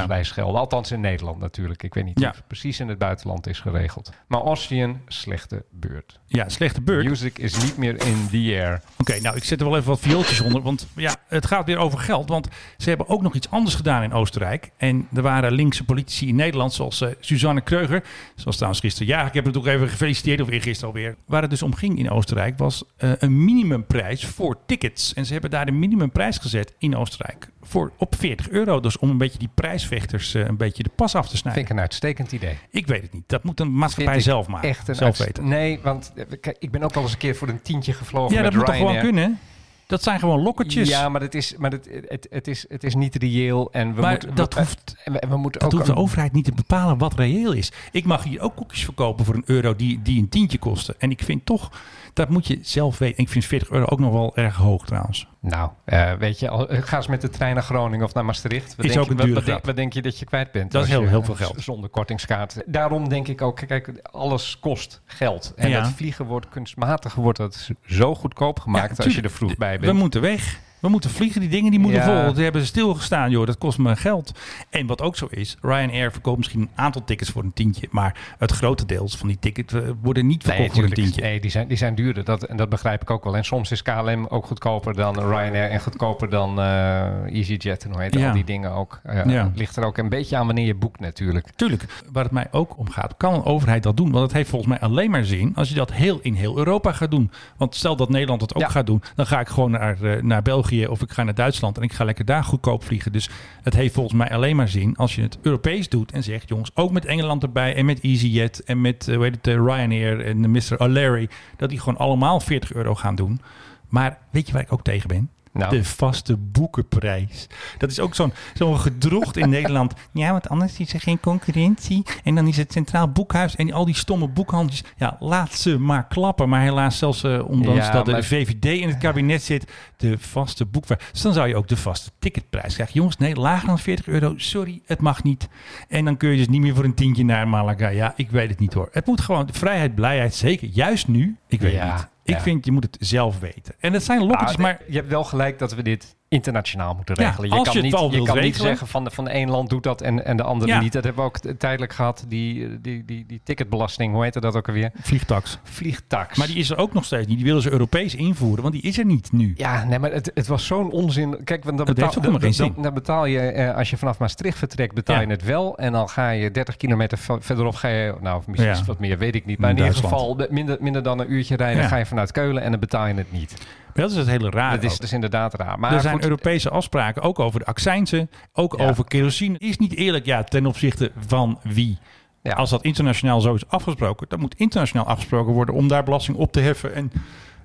Ja. 0.00 0.06
bij 0.06 0.24
schelden. 0.24 0.60
Althans 0.60 0.90
in 0.90 1.00
Nederland 1.00 1.38
natuurlijk. 1.38 1.82
Ik 1.82 1.94
weet 1.94 2.04
niet 2.04 2.20
Ja. 2.20 2.28
of 2.28 2.36
het 2.36 2.46
precies 2.46 2.80
in 2.80 2.88
het 2.88 2.98
buitenland 2.98 3.46
is 3.46 3.60
geregeld. 3.60 4.12
Maar 4.28 4.40
Austrian, 4.40 5.00
slechte 5.06 5.64
beurt. 5.70 6.20
Ja, 6.26 6.48
slechte 6.48 6.80
beurt. 6.80 7.04
Music 7.06 7.38
is 7.38 7.62
niet 7.62 7.76
meer 7.76 8.06
in 8.06 8.28
the 8.30 8.36
air. 8.60 8.82
Oké, 8.98 9.20
nou, 9.20 9.36
ik 9.36 9.44
zet 9.44 9.60
er 9.60 9.66
wel 9.66 9.76
even 9.76 9.88
wat 9.88 10.00
viooltjes 10.00 10.40
onder. 10.40 10.62
Want 10.62 10.86
ja, 10.96 11.16
het 11.28 11.46
gaat 11.46 11.66
weer 11.66 11.78
over 11.78 11.98
geld. 11.98 12.28
Want 12.28 12.48
ze 12.78 12.88
hebben 12.88 13.08
ook 13.08 13.22
nog 13.22 13.34
iets 13.34 13.50
anders 13.50 13.74
gedaan 13.74 14.02
in 14.02 14.12
Oostenrijk. 14.12 14.70
En 14.76 15.08
er 15.14 15.22
waren 15.22 15.52
linkse 15.52 15.84
politici 15.84 16.28
in 16.28 16.36
Nederland, 16.36 16.72
zoals 16.72 17.00
eh, 17.00 17.08
Suzanne 17.20 17.60
Kreuger. 17.60 18.04
Zoals 18.34 18.54
trouwens 18.56 18.82
gisteren. 18.82 19.08
Ja, 19.08 19.26
ik 19.26 19.34
heb 19.34 19.44
het 19.44 19.56
ook 19.56 19.66
even 19.66 19.88
gefeliciteerd, 19.88 20.40
of 20.40 20.48
eergisteren 20.48 20.94
alweer. 20.94 21.16
Waar 21.26 21.40
het 21.42 21.50
dus 21.50 21.62
om 21.62 21.74
ging 21.74 21.98
in 21.98 22.10
Oostenrijk 22.10 22.58
was 22.58 22.84
eh, 22.96 23.10
een 23.18 23.44
minimumprijs 23.44 24.26
voor 24.26 24.58
tickets. 24.66 25.14
En 25.14 25.26
ze 25.26 25.32
hebben 25.32 25.50
daar 25.50 25.66
de 25.66 25.72
minimumprijs 25.72 26.38
gezet 26.38 26.74
in 26.78 26.96
Oostenrijk. 26.96 27.48
Voor 27.66 27.92
op 27.98 28.14
40 28.18 28.48
euro. 28.50 28.80
Dus 28.80 28.98
om 28.98 29.10
een 29.10 29.18
beetje 29.18 29.38
die 29.38 29.48
prijsvechters 29.54 30.34
eh, 30.34 30.46
een 30.46 30.56
beetje 30.56 30.82
de 30.82 30.90
pas 30.94 31.14
af 31.14 31.28
te 31.28 31.36
snijden. 31.36 31.52
Vind 31.52 31.70
ik 31.70 31.76
een 31.76 31.82
uitstekend 31.82 32.32
idee. 32.32 32.58
Ik 32.70 32.86
weet 32.86 33.02
het 33.02 33.12
niet. 33.12 33.24
Dat 33.26 33.44
moet 33.44 33.60
een 33.60 33.74
maatschappij 33.74 34.20
zelf 34.20 34.46
maken. 34.46 34.68
Echt 34.68 34.88
een 34.88 34.94
zelf 34.94 35.18
weten. 35.18 35.48
Nee, 35.48 35.80
want 35.82 36.12
eh, 36.16 36.24
kijk, 36.40 36.56
ik 36.58 36.70
ben 36.70 36.82
ook 36.82 36.94
wel 36.94 37.02
eens 37.02 37.12
een 37.12 37.18
keer 37.18 37.36
voor 37.36 37.48
een 37.48 37.62
tientje 37.62 37.92
gevlogen 37.92 38.34
Ja, 38.36 38.42
met 38.42 38.50
dat 38.50 38.58
moet 38.60 38.66
toch 38.66 38.76
gewoon 38.76 38.98
kunnen? 38.98 39.38
Dat 39.86 40.02
zijn 40.02 40.18
gewoon 40.18 40.42
lokkertjes. 40.42 40.88
Ja, 40.88 41.08
maar, 41.08 41.20
het 41.20 41.34
is, 41.34 41.56
maar 41.56 41.70
het, 41.70 41.88
het, 42.08 42.26
het, 42.30 42.48
is, 42.48 42.64
het 42.68 42.84
is 42.84 42.94
niet 42.94 43.14
reëel. 43.14 43.72
En 43.72 43.94
we 43.94 44.00
Maar 44.00 44.10
moeten, 44.10 44.34
dat 44.34 44.54
we, 44.54 44.60
hoeft- 44.60 44.96
we, 45.04 45.22
we 45.28 45.36
moeten 45.36 45.60
Dat 45.60 45.72
ook 45.72 45.78
hoeft 45.78 45.92
de 45.94 46.00
overheid 46.00 46.32
niet 46.32 46.44
te 46.44 46.52
bepalen 46.52 46.98
wat 46.98 47.14
reëel 47.14 47.52
is. 47.52 47.72
Ik 47.92 48.04
mag 48.04 48.22
hier 48.24 48.40
ook 48.40 48.56
koekjes 48.56 48.84
verkopen 48.84 49.24
voor 49.24 49.34
een 49.34 49.42
euro 49.46 49.76
die, 49.76 50.02
die 50.02 50.20
een 50.20 50.28
tientje 50.28 50.58
kosten. 50.58 50.94
En 50.98 51.10
ik 51.10 51.22
vind 51.22 51.46
toch, 51.46 51.70
dat 52.14 52.28
moet 52.28 52.46
je 52.46 52.58
zelf 52.62 52.98
weten. 52.98 53.18
Ik 53.22 53.28
vind 53.28 53.44
40 53.44 53.70
euro 53.70 53.84
ook 53.86 53.98
nog 53.98 54.12
wel 54.12 54.36
erg 54.36 54.56
hoog 54.56 54.86
trouwens. 54.86 55.26
Nou, 55.40 55.70
eh, 55.84 56.12
weet 56.12 56.38
je, 56.38 56.48
al- 56.48 56.66
ga 56.70 56.96
eens 56.96 57.06
met 57.06 57.20
de 57.20 57.28
trein 57.28 57.54
naar 57.54 57.62
Groningen 57.62 58.04
of 58.06 58.14
naar 58.14 58.24
Maastricht. 58.24 58.76
Wat 58.76 58.84
Is 58.86 58.92
denk 58.92 59.02
ook 59.04 59.04
je, 59.06 59.10
een 59.10 59.16
dure 59.16 59.34
wat, 59.34 59.44
denk, 59.44 59.52
grap. 59.56 59.66
wat 59.66 59.76
denk 59.76 59.92
je 59.92 60.02
dat 60.02 60.18
je 60.18 60.24
kwijt 60.24 60.52
bent? 60.52 60.72
Dat 60.72 60.82
is 60.84 60.88
heel- 60.88 61.00
je, 61.02 61.08
heel 61.08 61.22
veel 61.22 61.34
eh, 61.34 61.40
geld. 61.40 61.60
Zonder 61.62 61.90
kortingskaart. 61.90 62.62
Daarom 62.66 63.08
denk 63.08 63.28
ik 63.28 63.42
ook, 63.42 63.56
kijk, 63.66 63.92
alles 64.02 64.58
kost 64.60 65.00
geld. 65.04 65.52
En 65.56 65.68
Ja. 65.68 65.80
dat 65.82 65.90
vliegen 65.92 66.24
wordt 66.24 66.48
kunstmatig 66.48 67.14
wordt 67.14 67.38
dat 67.38 67.70
zo 67.86 68.14
goedkoop 68.14 68.60
gemaakt 68.60 69.04
als 69.04 69.14
je 69.14 69.22
er 69.22 69.30
vroeg 69.30 69.56
bij 69.56 69.78
We 69.80 69.86
bent. 69.86 69.98
moeten 69.98 70.20
weg. 70.20 70.60
We 70.84 70.90
moeten 70.90 71.10
vliegen. 71.10 71.40
Die 71.40 71.50
dingen 71.50 71.70
die 71.70 71.80
moeten 71.80 72.00
Ja. 72.00 72.24
vol. 72.24 72.32
Die 72.34 72.42
hebben 72.42 72.60
ze 72.60 72.66
stilgestaan, 72.66 73.30
joh. 73.30 73.46
Dat 73.46 73.58
kost 73.58 73.78
me 73.78 73.96
geld. 73.96 74.32
En 74.70 74.86
wat 74.86 75.02
ook 75.02 75.16
zo 75.16 75.26
is, 75.30 75.56
Ryanair 75.62 76.12
verkoopt 76.12 76.36
misschien 76.36 76.60
een 76.60 76.68
aantal 76.74 77.04
tickets 77.04 77.30
voor 77.30 77.42
een 77.42 77.52
tientje. 77.52 77.88
Maar 77.90 78.16
het 78.38 78.50
grote 78.52 78.86
deel 78.86 79.08
van 79.08 79.28
die 79.28 79.38
tickets 79.40 79.74
eh, 79.74 79.80
worden 80.02 80.26
niet 80.26 80.42
verkocht 80.44 80.74
voor 80.74 80.84
een 80.84 80.90
tientje. 80.92 81.20
Nee, 81.22 81.40
die 81.40 81.50
zijn, 81.50 81.68
die 81.68 81.76
zijn 81.76 81.94
duurder. 81.94 82.24
Dat, 82.24 82.42
en 82.42 82.56
dat 82.56 82.68
begrijp 82.68 83.02
ik 83.02 83.10
ook 83.10 83.24
wel. 83.24 83.36
En 83.36 83.44
soms 83.44 83.70
is 83.70 83.82
KLM 83.82 84.26
ook 84.28 84.46
goedkoper 84.46 84.94
dan 84.94 85.14
Ryanair 85.18 85.70
en 85.70 85.80
goedkoper 85.80 86.30
dan 86.30 86.60
eh 86.60 87.24
EasyJet. 87.26 87.84
En 87.84 87.90
hoe 87.92 88.00
heet 88.02 88.14
Ja. 88.14 88.26
al 88.28 88.34
die 88.34 88.44
dingen 88.44 88.72
ook. 88.72 89.00
Eh, 89.02 89.24
Ja. 89.24 89.50
Ligt 89.54 89.76
er 89.76 89.84
ook 89.84 89.98
een 89.98 90.08
beetje 90.08 90.36
aan 90.36 90.46
wanneer 90.46 90.66
je 90.66 90.74
boekt 90.74 91.00
natuurlijk. 91.00 91.48
Tuurlijk, 91.56 91.84
waar 92.12 92.24
het 92.24 92.32
mij 92.32 92.46
ook 92.50 92.78
om 92.78 92.90
gaat, 92.90 93.14
kan 93.16 93.34
een 93.34 93.44
overheid 93.44 93.82
dat 93.82 93.96
doen? 93.96 94.10
Want 94.10 94.22
het 94.24 94.32
heeft 94.32 94.48
volgens 94.50 94.70
mij 94.70 94.80
alleen 94.80 95.10
maar 95.10 95.24
zin 95.24 95.52
als 95.54 95.68
je 95.68 95.74
dat 95.74 95.92
heel 95.92 96.18
in 96.22 96.34
heel 96.34 96.58
Europa 96.58 96.92
gaat 96.92 97.10
doen. 97.10 97.30
Want 97.56 97.74
stel 97.74 97.96
dat 97.96 98.08
Nederland 98.08 98.40
het 98.40 98.54
ook 98.54 98.62
Ja. 98.62 98.68
gaat 98.68 98.86
doen, 98.86 99.02
dan 99.14 99.26
ga 99.26 99.40
ik 99.40 99.48
gewoon 99.48 99.70
naar, 99.70 100.02
eh, 100.02 100.22
naar 100.22 100.42
België 100.42 100.73
of 100.90 101.02
ik 101.02 101.10
ga 101.10 101.22
naar 101.22 101.34
Duitsland 101.34 101.76
en 101.76 101.82
ik 101.82 101.92
ga 101.92 102.04
lekker 102.04 102.24
daar 102.24 102.44
goedkoop 102.44 102.84
vliegen. 102.84 103.12
Dus 103.12 103.30
het 103.62 103.74
heeft 103.74 103.94
volgens 103.94 104.14
mij 104.14 104.30
alleen 104.30 104.56
maar 104.56 104.68
zin 104.68 104.96
als 104.96 105.14
je 105.14 105.22
het 105.22 105.38
Europees 105.42 105.88
doet 105.88 106.12
en 106.12 106.22
zegt, 106.22 106.48
jongens, 106.48 106.70
ook 106.74 106.90
met 106.90 107.04
Engeland 107.04 107.42
erbij 107.42 107.74
en 107.74 107.84
met 107.84 108.00
EasyJet 108.00 108.64
en 108.64 108.80
met 108.80 109.06
heet 109.06 109.34
het, 109.34 109.46
eh, 109.46 109.54
Ryanair 109.54 110.20
en 110.20 110.50
Mr. 110.50 110.76
O'Leary, 110.78 111.28
dat 111.56 111.68
die 111.68 111.78
gewoon 111.78 111.98
allemaal 111.98 112.40
40 112.40 112.72
euro 112.72 112.94
gaan 112.94 113.14
doen. 113.14 113.40
Maar 113.88 114.18
weet 114.30 114.46
je 114.46 114.52
waar 114.52 114.62
ik 114.62 114.72
ook 114.72 114.84
tegen 114.84 115.08
ben? 115.08 115.30
Nou. 115.54 115.70
De 115.76 115.84
vaste 115.84 116.36
boekenprijs. 116.36 117.46
Dat 117.78 117.90
is 117.90 118.00
ook 118.00 118.14
zo'n 118.14 118.32
zo'n 118.54 118.78
gedrocht 118.78 119.36
in 119.36 119.48
Nederland. 119.58 119.92
Ja, 120.12 120.30
want 120.30 120.48
anders 120.48 120.78
is 120.78 120.92
er 120.92 121.00
geen 121.00 121.20
concurrentie. 121.20 122.02
En 122.24 122.34
dan 122.34 122.46
is 122.46 122.56
het 122.56 122.72
Centraal 122.72 123.08
Boekhuis 123.08 123.56
en 123.56 123.72
al 123.72 123.84
die 123.84 123.94
stomme 123.94 124.28
boekhandels. 124.28 124.82
Ja, 124.96 125.16
laat 125.20 125.52
ze 125.52 125.78
maar 125.78 126.06
klappen. 126.06 126.48
Maar 126.48 126.60
helaas, 126.60 126.98
zelfs 126.98 127.22
eh, 127.24 127.48
ondanks 127.48 127.86
Ja, 127.86 127.92
dat 127.92 128.06
de 128.06 128.22
VVD 128.22 128.64
in 128.64 128.88
het 128.88 128.98
kabinet 128.98 129.42
zit, 129.42 129.72
de 129.96 130.18
vaste 130.18 130.64
boekprijs. 130.64 131.00
Dus 131.12 131.20
dan 131.22 131.32
zou 131.32 131.48
je 131.48 131.56
ook 131.56 131.68
de 131.68 131.76
vaste 131.76 132.10
ticketprijs 132.18 132.74
krijgen. 132.74 132.94
Jongens, 132.94 133.16
nee, 133.16 133.34
lager 133.36 133.66
dan 133.66 133.78
40 133.78 134.06
euro. 134.06 134.34
Sorry, 134.36 134.80
het 134.86 135.00
mag 135.00 135.22
niet. 135.22 135.48
En 135.88 136.04
dan 136.04 136.16
kun 136.16 136.30
je 136.30 136.36
dus 136.36 136.48
niet 136.48 136.60
meer 136.60 136.74
voor 136.74 136.84
een 136.84 136.94
tientje 136.94 137.24
naar 137.24 137.48
Malaga. 137.48 137.88
Ja, 137.88 138.12
ik 138.16 138.30
weet 138.30 138.48
het 138.50 138.58
niet 138.58 138.72
hoor. 138.72 138.88
Het 138.92 139.06
moet 139.06 139.20
gewoon 139.20 139.48
vrijheid, 139.52 139.94
blijheid, 139.94 140.34
zeker. 140.34 140.68
Juist 140.72 141.08
nu. 141.08 141.36
Ik 141.48 141.60
weet 141.60 141.72
Ja, 141.72 141.86
het 141.86 141.94
niet. 141.96 142.08
Ik 142.24 142.34
ja. 142.34 142.40
vind, 142.40 142.64
je 142.64 142.72
moet 142.72 142.84
het 142.84 142.96
zelf 143.00 143.38
weten. 143.38 143.74
En 143.78 143.92
dat 143.92 144.02
zijn 144.02 144.20
Ah, 144.56 144.56
maar... 144.56 144.82
je 144.88 144.96
hebt 144.96 145.08
wel 145.08 145.24
gelijk 145.24 145.58
dat 145.58 145.74
we 145.74 145.82
dit 145.82 146.16
internationaal 146.34 146.94
moeten 146.94 147.14
Ja, 147.20 147.28
regelen. 147.28 147.48
kan 147.48 147.58
je 147.62 147.68
het 147.70 147.82
niet, 147.82 148.12
je 148.14 148.22
kan 148.22 148.40
niet 148.40 148.56
zeggen 148.56 148.86
van 148.86 149.04
de, 149.04 149.10
van 149.10 149.28
een 149.30 149.50
land 149.50 149.70
doet 149.70 149.82
dat 149.82 150.00
en, 150.00 150.24
en 150.24 150.36
de 150.36 150.42
andere 150.42 150.72
Ja. 150.72 150.80
niet. 150.80 150.92
Dat 150.92 151.04
hebben 151.04 151.22
we 151.24 151.28
ook 151.28 151.38
tijdelijk 151.58 151.92
gehad. 151.92 152.24
Die, 152.28 152.80
die, 152.80 153.04
die, 153.04 153.24
die 153.26 153.40
ticketbelasting, 153.44 154.12
hoe 154.12 154.22
heette 154.22 154.40
dat 154.40 154.56
ook 154.56 154.66
alweer? 154.68 154.90
Vliegtax. 155.00 155.58
Vliegtax. 155.62 156.38
Maar 156.38 156.46
die 156.46 156.56
is 156.56 156.70
er 156.70 156.76
ook 156.76 156.92
nog 156.94 157.04
steeds 157.04 157.26
niet. 157.26 157.36
Die 157.36 157.46
willen 157.46 157.62
ze 157.62 157.70
Europees 157.70 158.14
invoeren, 158.14 158.62
want 158.62 158.74
die 158.74 158.82
is 158.82 158.98
er 158.98 159.04
niet 159.04 159.32
nu. 159.32 159.52
Ja, 159.56 159.84
nee, 159.84 159.98
maar 159.98 160.12
het, 160.12 160.30
het 160.34 160.46
was 160.46 160.66
zo'n 160.66 160.90
onzin. 160.90 161.44
Kijk, 161.44 161.64
want 161.64 161.76
dan 161.76 161.86
betaal, 161.86 162.12
dan, 162.56 162.74
dan 162.82 162.94
betaal 162.94 163.26
je, 163.26 163.38
eh, 163.40 163.76
als 163.76 163.90
je 163.90 163.96
vanaf 163.96 164.18
Maastricht 164.18 164.58
vertrekt, 164.58 164.94
betaal 164.94 165.16
Ja. 165.16 165.22
je 165.22 165.28
het 165.28 165.44
wel. 165.44 165.78
En 165.78 165.92
dan 165.92 166.08
ga 166.08 166.30
je 166.30 166.50
30 166.50 166.76
kilometer 166.76 167.18
ve- 167.18 167.40
verderop, 167.40 167.74
ga 167.74 167.88
je, 167.88 168.14
nou, 168.20 168.42
misschien 168.46 168.84
wat 168.86 168.98
meer, 168.98 169.18
weet 169.18 169.34
ik 169.34 169.46
niet. 169.46 169.58
Maar 169.58 169.70
In 169.70 169.76
in, 169.76 169.84
ieder 169.84 169.98
geval 170.00 170.46
minder, 170.50 170.76
minder 170.80 171.02
dan 171.02 171.18
een 171.18 171.32
uurtje 171.32 171.56
rijden, 171.56 171.84
ga 171.84 171.96
je 171.96 172.06
vanuit 172.06 172.32
Keulen 172.32 172.62
en 172.62 172.70
dan 172.70 172.80
betaal 172.80 173.06
je 173.06 173.14
het 173.14 173.32
niet. 173.32 173.56
Dat 173.94 174.10
is 174.10 174.16
het 174.16 174.26
hele 174.26 174.50
raar. 174.50 174.70
dat 174.74 174.82
is 174.90 174.98
dus 174.98 175.12
inderdaad 175.12 175.54
raar. 175.54 175.78
Maar 175.78 175.92
er 175.92 176.00
zijn 176.00 176.14
goed, 176.14 176.24
Europese 176.24 176.70
afspraken, 176.70 177.22
ook 177.22 177.38
over 177.38 177.60
de 177.60 177.66
accijnsen, 177.66 178.30
ook 178.52 178.78
Ja. 178.78 178.88
over 178.88 179.04
kerosine. 179.04 179.58
Is 179.58 179.78
niet 179.78 179.94
eerlijk, 179.94 180.26
ja, 180.26 180.42
ten 180.42 180.66
opzichte 180.66 181.12
van 181.26 181.58
wie. 181.62 181.98
Ja. 182.42 182.52
Als 182.52 182.70
dat 182.70 182.82
internationaal 182.82 183.40
zo 183.40 183.54
is 183.54 183.68
afgesproken, 183.68 184.26
dan 184.28 184.40
moet 184.40 184.54
internationaal 184.54 185.06
afgesproken 185.06 185.52
worden 185.52 185.74
om 185.74 185.88
daar 185.88 186.04
belasting 186.04 186.36
op 186.36 186.52
te 186.52 186.60
heffen. 186.60 186.94
En, 186.94 187.12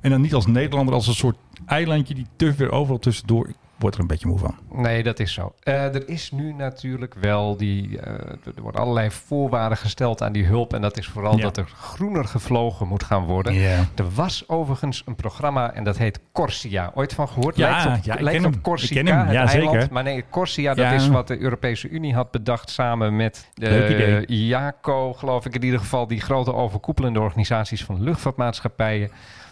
en 0.02 0.10
dan 0.10 0.22
niet 0.22 0.34
als 0.34 0.46
Nederlander, 0.46 0.94
als 0.94 1.08
een 1.08 1.13
soort 1.13 1.38
eilandje 1.65 2.13
die 2.13 2.28
te 2.36 2.54
weer 2.54 2.72
overal 2.72 3.00
tussendoor. 3.00 3.50
Ik 3.80 3.86
word 3.86 3.98
er 3.98 4.02
een 4.04 4.08
beetje 4.08 4.28
moe 4.28 4.39
van. 4.39 4.56
Nee, 4.72 5.04
dat 5.04 5.20
is 5.20 5.34
zo. 5.34 5.54
Eh, 5.63 5.96
er 5.96 6.10
is 6.10 6.32
nu 6.32 6.54
natuurlijk 6.54 7.13
wel 7.22 7.58
die. 7.58 8.00
eh, 8.00 8.13
er 8.56 8.62
worden 8.62 8.82
allerlei 8.82 9.12
voorwaarden 9.12 9.78
gesteld 9.78 10.22
aan 10.22 10.32
die 10.32 10.46
hulp. 10.46 10.74
En 10.74 10.82
dat 10.82 10.98
is 10.98 11.08
vooral 11.08 11.36
Ja. 11.38 11.42
dat 11.44 11.58
er 11.58 11.72
groener 11.76 12.26
gevlogen 12.26 12.88
moet 12.88 13.04
gaan 13.04 13.24
worden. 13.26 13.54
Er 13.96 14.10
was 14.15 14.44
overigens 14.50 15.04
een 15.06 15.15
programma 15.15 15.74
en 15.74 15.84
dat 15.84 15.98
heet 15.98 16.20
Corsia. 16.32 16.92
Ooit 16.96 17.13
van 17.13 17.28
gehoord? 17.30 17.56
Ja, 17.56 17.70
lijkt 17.70 17.98
op, 17.98 18.04
ja, 18.04 18.13
ik 18.13 18.22
lijkt 18.22 18.38
ken 18.39 18.48
op 18.48 18.54
hem. 18.54 18.62
Corsica, 18.62 19.00
Ik 19.00 19.06
ken 19.06 19.15
hem, 19.15 19.26
het 19.26 19.34
ja, 19.36 19.46
eiland. 19.48 19.72
zeker. 19.74 19.94
Maar 19.94 20.04
nee, 20.04 20.24
Corsia, 20.30 20.74
dat 20.74 20.86
Ja. 20.86 20.92
is 20.92 21.08
wat 21.08 21.28
de 21.28 21.39
Europese 21.39 21.89
Unie 21.89 22.13
had 22.13 22.32
bedacht 22.32 22.70
samen 22.70 23.15
met 23.15 23.50
Leuk 23.54 23.88
de. 23.88 24.24
IACO, 24.34 25.13
geloof 25.13 25.46
ik 25.46 25.56
in 25.56 25.63
ieder 25.63 25.80
geval. 25.80 26.08
Die 26.08 26.22
grote 26.22 26.54
overkoepelende 26.54 27.20
organisaties 27.20 27.84
van 27.86 28.02
luchtvaartmaatschappijen. 28.04 29.12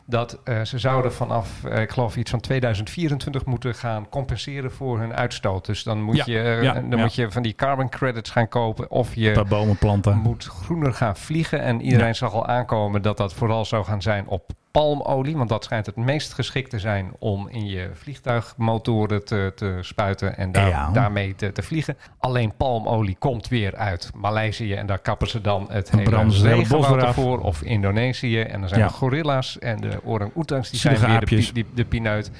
Dat 0.10 0.39
eh, 0.43 0.62
ze 0.62 0.78
zouden 0.80 1.13
vanaf, 1.13 1.63
eh, 1.63 1.82
ik 1.82 1.91
geloof 1.91 2.17
iets 2.17 2.32
van 2.32 2.39
2024 2.39 3.46
moeten 3.46 3.76
gaan 3.76 4.10
compenseren 4.10 4.72
voor 4.72 5.00
hun 5.00 5.13
uitstoot. 5.13 5.65
Dus 5.65 5.84
dan 5.84 6.02
moet, 6.02 6.15
Ja, 6.15 6.24
je, 6.26 6.39
eh, 6.39 6.63
ja, 6.63 6.74
dan 6.74 6.89
ja. 6.89 6.98
moet 6.98 7.15
je 7.15 7.32
van 7.32 7.41
die 7.41 7.54
carbon 7.56 7.89
credits 7.89 8.30
gaan 8.30 8.48
kopen. 8.48 8.91
Of 8.91 9.15
je 9.15 9.46
bomen 9.50 9.78
planten. 9.78 10.17
moet 10.17 10.43
groener 10.43 10.93
gaan 10.93 11.17
vliegen. 11.17 11.62
En 11.62 11.82
iedereen 11.82 12.08
Ja. 12.08 12.13
zag 12.13 12.34
al 12.34 12.48
aankomen 12.48 13.02
dat 13.02 13.17
dat 13.17 13.34
vooral 13.34 13.65
zou 13.65 13.86
gaan 13.86 14.02
zijn 14.02 14.28
op 14.28 14.52
palmolie. 14.78 15.38
Want 15.38 15.50
dat 15.50 15.63
schijnt 15.63 15.86
het 15.86 15.96
meest 15.96 16.34
geschikt 16.34 16.70
te 16.70 16.80
zijn 16.80 17.12
om 17.20 17.48
in 17.48 17.66
je 17.68 17.90
vliegtuigmotoren 17.94 19.26
te, 19.26 19.52
te 19.56 19.78
spuiten 19.82 20.38
en 20.38 20.52
daar, 20.52 20.68
Ja. 20.70 20.90
daarmee 20.92 21.36
te, 21.36 21.52
te 21.52 21.62
vliegen. 21.63 21.98
Alleen 22.20 22.54
palmolie 22.58 23.16
komt 23.20 23.48
weer 23.48 23.76
uit 23.76 24.12
Maleisië 24.16 24.74
en 24.74 24.86
daar 24.86 25.00
kappen 25.00 25.28
ze 25.28 25.42
dan 25.42 25.66
het 25.70 25.92
hele 25.92 26.28
regenwoud 26.30 27.13
voor. 27.13 27.40
Of 27.40 27.62
Indonesië. 27.62 28.40
En 28.42 28.60
dan 28.60 28.70
zijn 28.70 28.82
Ja. 28.82 28.88
er 28.88 28.92
gorilla's 28.94 29.60
en 29.60 29.82
de 29.82 30.00
orang-oetangs 30.04 30.70
die 30.70 30.80
zijn 30.80 30.98
weer 31.00 31.08
de, 31.08 31.13
aapjes. 31.13 31.54
die, 31.54 31.66
de 31.74 31.86
pineut. 31.86 32.32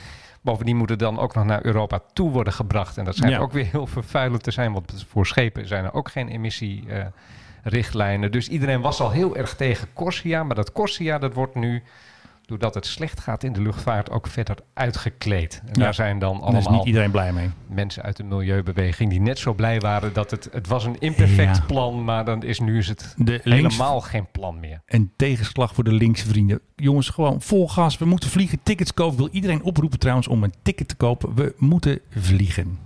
Bovendien 0.42 0.76
moeten 0.78 0.98
dan 0.98 1.20
ook 1.20 1.36
nog 1.36 1.46
naar 1.46 1.66
Europa 1.66 2.00
toe 2.14 2.32
worden 2.32 2.54
gebracht. 2.54 2.98
En 2.98 3.06
dat 3.06 3.16
schijnt 3.16 3.34
Ja. 3.36 3.40
ook 3.42 3.52
weer 3.52 3.68
heel 3.72 3.88
vervuilend 3.88 4.44
te 4.44 4.52
zijn. 4.52 4.74
Want 4.74 5.06
voor 5.10 5.26
schepen 5.28 5.68
zijn 5.68 5.86
er 5.86 5.94
ook 5.94 6.10
geen 6.12 6.28
emissierichtlijnen. 6.28 8.32
dus 8.32 8.48
iedereen 8.50 8.82
was 8.82 9.02
al 9.02 9.12
heel 9.12 9.36
erg 9.38 9.56
tegen 9.56 9.88
Corsia. 9.94 10.44
Maar 10.44 10.56
dat 10.56 10.72
Corsia, 10.72 11.18
dat 11.20 11.34
wordt 11.34 11.56
nu, 11.56 11.84
doordat 12.48 12.74
het 12.74 12.86
slecht 12.86 13.20
gaat 13.20 13.44
in 13.44 13.54
de 13.54 13.62
luchtvaart, 13.62 14.10
ook 14.10 14.28
verder 14.28 14.56
uitgekleed. 14.74 15.62
En 15.66 15.68
Ja. 15.74 15.84
daar 15.84 15.94
zijn 15.94 16.20
dan 16.20 16.40
Daar 16.40 16.48
is 16.48 16.54
allemaal 16.54 16.72
niet 16.78 16.86
iedereen 16.86 17.12
blij 17.12 17.34
mee. 17.34 17.50
mensen 17.68 18.04
uit 18.04 18.18
de 18.18 18.24
milieubeweging 18.24 19.10
die 19.10 19.20
net 19.22 19.40
zo 19.40 19.54
blij 19.54 19.80
waren 19.80 20.14
dat 20.14 20.32
het, 20.32 20.50
het 20.52 20.68
was 20.68 20.86
een 20.86 21.00
imperfect 21.00 21.58
Ja. 21.58 21.64
plan. 21.68 22.04
Maar 22.04 22.26
dan 22.26 22.44
is 22.44 22.60
nu 22.60 22.78
is 22.78 22.88
het 22.88 23.14
De 23.18 23.40
links, 23.44 23.76
helemaal 23.76 24.02
geen 24.02 24.28
plan 24.32 24.60
meer. 24.60 24.82
een 24.86 25.12
tegenslag 25.16 25.74
voor 25.74 25.84
de 25.84 25.92
linkse 25.94 26.28
vrienden. 26.28 26.60
Jongens, 26.76 27.10
gewoon 27.10 27.42
vol 27.42 27.70
gas. 27.70 27.98
We 27.98 28.06
moeten 28.06 28.30
vliegen, 28.30 28.60
tickets 28.64 28.94
kopen. 28.94 29.14
Ik 29.14 29.20
wil 29.20 29.30
iedereen 29.32 29.64
oproepen 29.64 30.00
trouwens 30.00 30.28
om 30.28 30.44
een 30.44 30.54
ticket 30.64 30.88
te 30.88 30.96
kopen. 30.96 31.34
We 31.36 31.54
moeten 31.58 32.00
vliegen. 32.10 32.78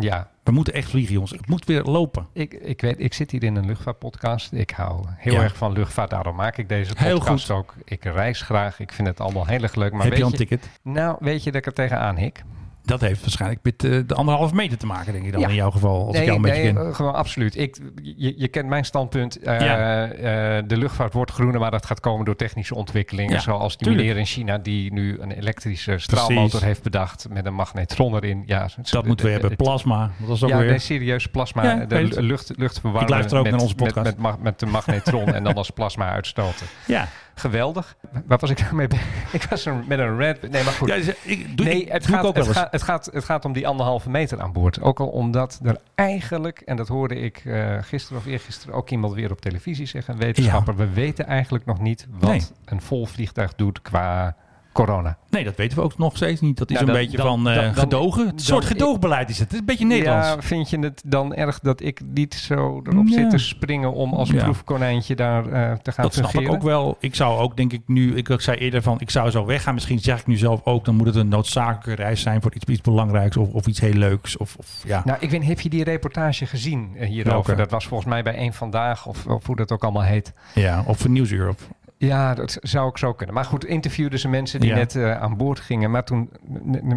Ja, 0.00 0.28
We 0.44 0.52
moeten 0.52 0.74
echt 0.74 0.88
vliegen, 0.90 1.12
jongens. 1.12 1.30
Het 1.30 1.48
moet 1.48 1.64
weer 1.64 1.82
lopen. 1.82 2.26
ik, 2.32 2.52
ik 2.54 2.80
weet, 2.80 2.94
ik 3.00 3.14
zit 3.14 3.30
hier 3.30 3.44
in 3.44 3.56
een 3.56 3.66
luchtvaartpodcast. 3.66 4.52
Ik 4.52 4.70
hou 4.70 5.04
heel 5.16 5.32
Ja. 5.32 5.42
erg 5.42 5.56
van 5.56 5.72
luchtvaart. 5.72 6.10
Daarom 6.10 6.36
maak 6.36 6.56
ik 6.58 6.68
deze 6.68 6.92
Heel 6.96 7.18
podcast 7.18 7.46
goed. 7.46 7.56
ook. 7.56 7.74
Ik 7.84 8.04
reis 8.04 8.42
graag. 8.42 8.80
Ik 8.80 8.92
vind 8.92 9.08
het 9.08 9.20
allemaal 9.20 9.46
heel 9.46 9.62
erg 9.62 9.74
leuk. 9.74 9.92
Maar 9.92 10.00
Heb 10.02 10.10
je 10.10 10.16
weet 10.16 10.26
al 10.26 10.30
een 10.32 10.36
ticket? 10.38 10.68
Nou, 10.82 11.16
weet 11.20 11.44
je 11.44 11.50
dat 11.52 11.60
ik 11.60 11.66
er 11.66 11.72
tegenaan 11.72 12.16
hik? 12.16 12.42
Dat 12.90 13.00
heeft 13.00 13.20
waarschijnlijk 13.20 13.60
met 13.62 13.84
eh, 13.84 13.98
de 14.06 14.14
anderhalve 14.14 14.54
meter 14.54 14.78
te 14.78 14.86
maken, 14.86 15.12
denk 15.12 15.24
ik 15.24 15.32
dan 15.32 15.40
Ja. 15.40 15.48
in 15.48 15.54
jouw 15.54 15.70
geval. 15.70 16.06
Als 16.06 16.16
ik 16.16 16.24
jou 16.24 16.36
een 16.36 16.42
beetje 16.42 16.62
nee, 16.62 16.72
ken. 16.72 16.94
gewoon 16.94 17.14
absoluut. 17.14 17.56
Ik, 17.56 17.78
je, 18.02 18.34
je 18.36 18.48
kent 18.48 18.68
mijn 18.68 18.84
standpunt. 18.84 19.38
Eh, 19.38 19.60
Ja. 19.60 20.08
eh, 20.10 20.62
de 20.66 20.76
luchtvaart 20.76 21.12
wordt 21.12 21.30
groener, 21.30 21.60
maar 21.60 21.70
dat 21.70 21.86
gaat 21.86 22.00
komen 22.00 22.24
door 22.24 22.36
technische 22.36 22.74
ontwikkelingen. 22.74 23.32
Ja, 23.32 23.38
zoals 23.40 23.76
die 23.76 23.86
tuurlijk. 23.86 24.06
meneer 24.06 24.20
in 24.20 24.26
China 24.26 24.58
die 24.58 24.92
nu 24.92 25.18
een 25.20 25.30
elektrische 25.32 25.98
straalmotor 25.98 26.48
Precies. 26.48 26.60
heeft 26.66 26.82
bedacht 26.82 27.26
met 27.30 27.46
een 27.46 27.54
magnetron 27.54 28.14
erin. 28.14 28.42
Ja, 28.46 28.68
Dat 28.90 29.06
moeten 29.06 29.26
we 29.26 29.32
hebben. 29.32 29.56
Plasma. 29.56 30.10
Dat 30.26 30.36
is 30.36 30.42
ook 30.44 30.50
Ja, 30.50 30.58
weer. 30.58 30.66
nee, 30.68 30.78
serieus 30.78 31.26
plasma. 31.26 31.74
De 31.74 32.22
lucht, 32.22 32.52
luchtverwarmen 32.56 33.02
Ik 33.02 33.08
luister 33.08 33.36
ook 33.38 33.42
met, 33.44 33.52
naar 33.52 33.60
onze 33.62 33.74
met, 33.74 33.84
podcast. 33.84 34.06
met, 34.06 34.18
ma- 34.18 34.36
met 34.40 34.58
de 34.58 34.66
magnetron 34.66 35.34
en 35.34 35.44
dan 35.44 35.54
als 35.54 35.70
plasma 35.70 36.10
uitstoten. 36.10 36.66
ja. 36.86 37.08
Geweldig. 37.40 37.96
Waar 38.26 38.38
was 38.38 38.50
ik 38.50 38.60
nou 38.60 38.74
mee? 38.74 38.86
Ik 39.32 39.42
was 39.42 39.66
er 39.66 39.74
met 39.86 39.98
een 39.98 40.16
red. 40.16 40.50
Nee, 40.50 40.64
maar 40.64 40.72
goed. 40.72 40.88
ja 40.88 40.94
dus, 40.94 41.14
ik, 41.22 41.56
doe, 41.56 41.66
nee, 41.66 41.90
het, 41.90 42.06
doe 42.06 42.16
gaat, 42.16 42.24
ook 42.24 42.36
het, 42.36 42.48
gaat, 42.48 42.72
het, 42.72 42.82
gaat, 42.82 43.08
het 43.12 43.24
gaat 43.24 43.44
om 43.44 43.52
die 43.52 43.66
anderhalve 43.66 44.10
meter 44.10 44.40
aan 44.40 44.52
boord. 44.52 44.80
Ook 44.80 45.00
al 45.00 45.08
omdat 45.08 45.60
er 45.62 45.76
eigenlijk, 45.94 46.60
en 46.60 46.76
dat 46.76 46.88
hoorde 46.88 47.14
ik 47.14 47.42
eh, 47.44 47.76
gisteren 47.80 48.18
of 48.18 48.26
eergisteren 48.26 48.74
ook 48.74 48.90
iemand 48.90 49.14
weer 49.14 49.30
op 49.30 49.40
televisie 49.40 49.86
zeggen, 49.86 50.14
een 50.14 50.20
wetenschapper, 50.20 50.76
we 50.76 50.88
weten 50.88 51.26
eigenlijk 51.26 51.64
nog 51.64 51.80
niet 51.80 52.06
wat 52.10 52.30
Nee. 52.30 52.42
een 52.64 52.80
vol 52.80 53.06
vliegtuig 53.06 53.54
doet 53.54 53.82
qua 53.82 54.36
corona. 54.72 55.16
Nee, 55.30 55.44
dat 55.44 55.56
weten 55.56 55.78
we 55.78 55.84
ook 55.84 55.98
nog 55.98 56.16
steeds 56.16 56.40
niet. 56.40 56.58
Dat 56.58 56.70
is 56.70 56.76
Nou, 56.76 56.88
een 56.88 56.94
beetje 56.96 57.16
dan- 57.16 57.26
van 57.26 57.48
eh, 57.48 57.54
dan- 57.54 57.64
dan- 57.64 57.74
gedogen. 57.74 58.28
Een 58.28 58.38
soort 58.38 58.64
gedoogbeleid 58.64 59.28
is 59.30 59.38
het. 59.38 59.44
Het 59.44 59.52
is 59.54 59.58
een 59.58 59.64
beetje 59.66 59.86
Nederlands. 59.86 60.28
Ja, 60.28 60.40
vind 60.42 60.70
je 60.70 60.78
het 60.78 61.02
dan 61.06 61.34
erg 61.34 61.60
dat 61.60 61.80
ik 61.82 62.00
niet 62.14 62.34
zo 62.34 62.80
erop 62.84 63.06
Ja. 63.06 63.12
zit 63.14 63.30
te 63.30 63.38
springen 63.38 63.92
om 63.92 64.12
als 64.14 64.30
Ja. 64.30 64.42
proefkonijntje 64.42 65.14
daar 65.16 65.46
eh, 65.46 65.72
te 65.76 65.92
gaan 65.92 66.04
dat 66.04 66.14
snap 66.14 66.34
ik 66.34 66.48
ook 66.50 66.62
wel. 66.62 66.96
Ik 67.00 67.14
zou 67.14 67.38
ook, 67.40 67.56
denk 67.56 67.72
ik, 67.72 67.82
nu... 67.86 68.14
Ik, 68.16 68.28
ik 68.28 68.40
zei 68.40 68.56
eerder 68.58 68.82
van, 68.82 69.00
ik 69.00 69.10
zou 69.10 69.30
zo 69.30 69.44
weggaan. 69.46 69.74
Misschien 69.74 69.98
zeg 69.98 70.20
ik 70.20 70.26
nu 70.26 70.36
zelf 70.36 70.60
ook... 70.64 70.84
dan 70.84 70.94
moet 70.96 71.06
het 71.06 71.16
een 71.16 71.28
noodzakelijke 71.28 72.02
reis 72.02 72.20
zijn... 72.20 72.42
voor 72.42 72.54
iets, 72.54 72.64
iets 72.64 72.80
belangrijks 72.80 73.36
of, 73.36 73.48
of 73.52 73.66
iets 73.66 73.80
heel 73.80 73.92
leuks. 73.92 74.36
Of, 74.36 74.56
of, 74.58 74.66
ja. 74.86 75.02
Nou, 75.04 75.18
ik 75.20 75.30
weet, 75.30 75.44
heb 75.44 75.60
je 75.60 75.68
die 75.68 75.84
reportage 75.84 76.46
gezien 76.46 76.90
eh, 76.96 77.08
hierover? 77.08 77.32
Welke? 77.46 77.54
Dat 77.54 77.70
was 77.70 77.86
volgens 77.86 78.08
mij 78.10 78.22
bij 78.22 78.34
één 78.34 78.52
vandaag, 78.52 79.06
of, 79.06 79.26
of 79.26 79.46
hoe 79.46 79.56
dat 79.56 79.72
ook 79.72 79.82
allemaal 79.82 80.02
heet. 80.02 80.32
ja, 80.54 80.82
of 80.86 81.04
een 81.04 81.12
Nieuwsuur. 81.12 81.48
Of, 81.48 81.68
Ja, 82.08 82.34
dat 82.34 82.58
zou 82.60 82.86
ook 82.86 82.98
zo 82.98 83.12
kunnen. 83.12 83.34
Maar 83.34 83.44
goed, 83.44 83.64
interviewden 83.64 84.18
ze 84.18 84.28
mensen 84.28 84.60
die 84.60 84.68
Ja. 84.68 84.74
net 84.76 84.96
eh, 84.96 85.20
aan 85.20 85.36
boord 85.36 85.60
gingen. 85.60 85.90
Maar 85.90 86.04
toen 86.04 86.30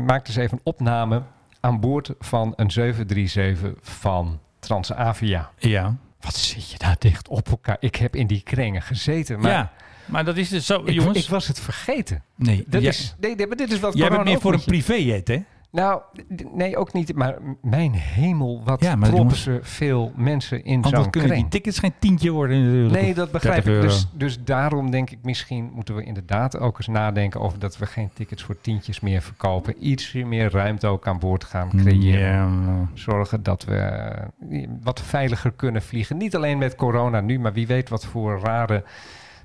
maakten 0.06 0.34
ze 0.34 0.42
even 0.42 0.58
een 0.58 0.64
opname 0.64 1.22
aan 1.60 1.80
boord 1.80 2.12
van 2.20 2.54
een 2.56 2.72
737 2.72 3.74
van 3.82 4.40
Transavia. 4.60 5.50
ja. 5.58 5.96
Wat 6.22 6.36
zit 6.36 6.72
je 6.72 6.78
daar 6.78 6.96
dicht 7.00 7.28
op 7.28 7.48
elkaar? 7.50 7.78
Ik 7.80 7.96
heb 7.96 8.16
in 8.16 8.28
die 8.28 8.42
kringen 8.42 8.82
gezeten. 8.82 9.40
Maar 9.40 9.52
ja, 9.52 9.72
maar 10.06 10.26
dat 10.26 10.38
is 10.38 10.50
dus 10.50 10.66
zo... 10.66 10.82
ik, 10.86 10.90
jongens, 10.94 11.18
ik 11.24 11.30
was 11.30 11.48
het 11.48 11.60
vergeten. 11.60 12.24
nee, 12.36 12.64
Dat 12.68 12.82
is, 12.82 13.16
nee, 13.20 13.36
nee, 13.36 13.48
maar 13.48 13.58
dit 13.58 13.72
is 13.72 13.80
wat 13.80 13.98
jij 13.98 14.10
bent 14.10 14.24
meer 14.24 14.40
voor 14.40 14.54
een 14.54 14.64
privéjet, 14.64 15.28
hè? 15.28 15.44
Nou, 15.74 16.02
nee, 16.52 16.78
ook 16.78 16.94
niet. 16.94 17.16
Maar 17.16 17.38
mijn 17.62 17.92
hemel, 17.94 18.62
wat 18.64 18.82
Ja, 18.84 18.96
maar 18.96 19.10
proppen 19.10 19.20
jongens, 19.20 19.42
ze 19.44 19.60
veel 19.62 20.12
mensen 20.16 20.64
in 20.66 20.84
zo'n 20.84 21.10
kunnen 21.10 21.36
die 21.36 21.48
tickets 21.48 21.80
geen 21.80 21.94
tientje 22.00 22.32
worden 22.32 22.64
natuurlijk. 22.64 23.02
Nee, 23.02 23.14
dat 23.14 23.32
begrijp 23.32 23.58
ik. 23.58 23.64
30 23.64 23.74
euro. 23.74 23.88
Dus, 23.88 24.08
dus 24.14 24.44
daarom 24.44 24.92
denk 24.92 25.10
ik, 25.10 25.18
misschien 25.22 25.72
moeten 25.74 25.96
we 25.96 26.04
inderdaad 26.04 26.60
ook 26.60 26.78
eens 26.78 26.88
nadenken 26.88 27.42
over 27.42 27.60
dat 27.60 27.78
we 27.78 27.86
geen 27.86 28.10
tickets 28.14 28.44
voor 28.44 28.62
tientjes 28.62 29.00
meer 29.00 29.22
verkopen. 29.22 29.88
Iets 29.88 30.14
meer 30.14 30.52
ruimte 30.52 30.88
ook 30.88 31.08
aan 31.08 31.20
boord 31.20 31.44
gaan 31.44 31.70
creëren. 31.70 32.20
Ja, 32.20 32.48
nou. 32.48 32.86
Zorgen 32.94 33.44
dat 33.44 33.64
we 33.64 33.76
eh, 33.76 34.68
wat 34.84 35.02
veiliger 35.02 35.52
kunnen 35.52 35.82
vliegen. 35.82 36.18
Niet 36.18 36.36
alleen 36.36 36.58
met 36.58 36.76
corona 36.76 37.22
nu, 37.22 37.40
maar 37.40 37.54
wie 37.54 37.68
weet 37.68 37.90
wat 37.90 38.06
voor 38.06 38.40
rare 38.40 38.84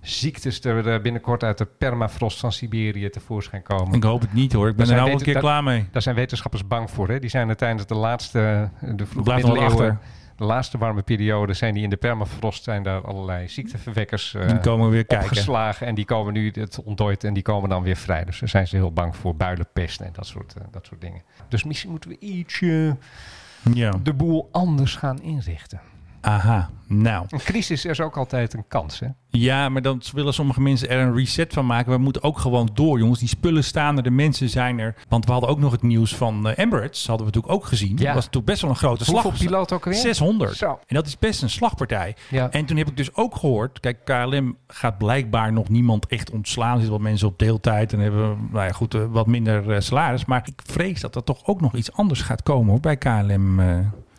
ziektes 0.09 0.61
er 0.65 0.89
eh, 0.93 1.03
binnenkort 1.03 1.43
uit 1.45 1.59
de 1.59 1.65
permafrost 1.79 2.41
van 2.41 2.53
Siberië 2.53 3.11
tevoorschijn 3.11 3.63
komen. 3.63 3.95
Ik 3.97 4.03
hoop 4.03 4.21
het 4.21 4.33
niet 4.33 4.53
hoor. 4.53 4.69
Ik 4.69 4.77
ben 4.77 4.87
Er 4.87 4.93
er 4.93 4.99
nou 4.99 5.11
een 5.11 5.19
keer 5.19 5.33
dat- 5.35 5.43
klaar 5.43 5.63
mee. 5.63 5.87
Daar 5.93 6.03
zijn 6.03 6.15
wetenschappers 6.15 6.67
bang 6.67 6.91
voor. 6.91 7.09
Hè? 7.09 7.19
Die 7.19 7.31
zijn 7.31 7.49
er 7.49 7.57
tijdens 7.57 7.87
de 7.87 7.95
laatste, 7.95 8.71
eh, 8.81 8.91
de 8.97 9.07
vroege 9.07 9.35
middeleeuwen, 9.35 10.01
de 10.37 10.45
laatste 10.45 10.79
warme 10.79 11.03
periode, 11.03 11.53
zijn 11.55 11.75
die 11.75 11.83
in 11.83 11.91
de 11.91 11.97
permafrost, 11.97 12.63
zijn 12.65 12.83
daar 12.83 13.01
allerlei 13.01 13.49
ziekteverwekkers 13.49 14.37
Die 14.47 14.59
komen 14.61 14.91
weer 14.91 15.05
kijken. 15.05 15.27
opgeslagen. 15.29 15.87
En 15.87 15.95
die 15.95 16.05
komen 16.05 16.33
nu 16.33 16.51
het 16.55 16.83
ontdooid 16.85 17.25
en 17.25 17.35
die 17.35 17.43
komen 17.43 17.69
dan 17.69 17.83
weer 17.83 17.97
vrij. 17.97 18.25
Dus 18.25 18.39
daar 18.41 18.49
zijn 18.49 18.67
ze 18.69 18.77
heel 18.77 18.93
bang 18.93 19.17
voor 19.17 19.37
builenpest 19.37 20.01
en 20.01 20.11
dat 20.13 20.27
soort, 20.27 20.55
dat 20.71 20.87
soort 20.87 21.01
dingen. 21.01 21.23
Dus 21.49 21.65
misschien 21.65 21.91
moeten 21.91 22.11
we 22.11 22.17
ietsje 22.19 22.97
Ja. 23.75 23.91
de 24.03 24.13
boel 24.15 24.49
anders 24.53 24.97
gaan 24.97 25.23
inrichten. 25.23 25.81
Aha. 26.21 26.71
Nou. 26.89 27.27
Een 27.29 27.39
crisis 27.39 27.85
is 27.85 28.01
ook 28.01 28.17
altijd 28.17 28.55
een 28.55 28.65
kans, 28.69 29.01
hè? 29.01 29.07
Ja, 29.31 29.69
maar 29.69 29.83
dan 29.83 30.03
willen 30.13 30.35
sommige 30.35 30.61
mensen 30.61 30.89
er 30.89 31.01
een 31.01 31.15
reset 31.15 31.53
van 31.53 31.67
maken. 31.67 31.93
We 31.93 31.99
moeten 31.99 32.23
ook 32.23 32.39
gewoon 32.39 32.71
door, 32.75 32.99
jongens. 32.99 33.19
Die 33.19 33.29
spullen 33.29 33.65
staan 33.65 33.97
er, 33.97 34.03
de 34.03 34.11
mensen 34.11 34.49
zijn 34.49 34.79
er. 34.79 34.95
Want 35.09 35.25
we 35.25 35.33
hadden 35.33 35.51
ook 35.51 35.59
nog 35.59 35.73
het 35.73 35.83
nieuws 35.83 36.15
van 36.15 36.49
eh, 36.49 36.65
Emirates. 36.65 37.07
Hadden 37.07 37.27
we 37.27 37.33
natuurlijk 37.33 37.63
ook 37.63 37.69
gezien. 37.69 37.91
Ja. 37.91 37.97
Dat 37.97 38.07
was 38.07 38.15
natuurlijk 38.15 38.47
best 38.47 38.61
wel 38.61 38.71
een 38.71 38.77
grote 38.77 39.05
slag. 39.05 39.23
Hoeveel 39.23 39.47
piloot 39.47 39.73
ook 39.73 39.85
weer? 39.85 39.95
600. 39.95 40.57
Zo. 40.57 40.79
En 40.87 40.95
dat 40.95 41.07
is 41.07 41.19
best 41.19 41.43
een 41.43 41.51
slagpartij. 41.51 42.17
Ja. 42.29 42.51
En 42.51 42.65
toen 42.65 42.77
heb 42.77 42.89
ik 42.89 42.97
dus 42.97 43.15
ook 43.15 43.37
gehoord, 43.37 43.81
kijk, 43.81 44.05
KLM 44.05 44.57
gaat 44.67 44.99
blijkbaar 44.99 45.53
nog 45.53 45.69
niemand 45.69 46.07
echt 46.07 46.31
ontslaan. 46.31 46.73
Er 46.73 46.81
zitten 46.81 46.93
wat 46.93 47.09
mensen 47.09 47.29
op 47.29 47.39
deeltijd 47.39 47.93
en 47.93 47.99
hebben, 47.99 48.49
nou 48.53 48.67
ja, 48.67 48.73
goed, 48.73 48.95
eh, 48.95 49.05
wat 49.11 49.27
minder 49.27 49.71
eh, 49.71 49.81
salaris. 49.81 50.25
Maar 50.25 50.43
ik 50.45 50.63
vrees 50.65 51.01
dat 51.01 51.17
er 51.17 51.25
toch 51.25 51.47
ook 51.47 51.61
nog 51.61 51.75
iets 51.75 51.93
anders 51.93 52.21
gaat 52.21 52.43
komen 52.43 52.71
hoor, 52.71 52.81
bij 52.81 52.97
KLM. 52.97 53.61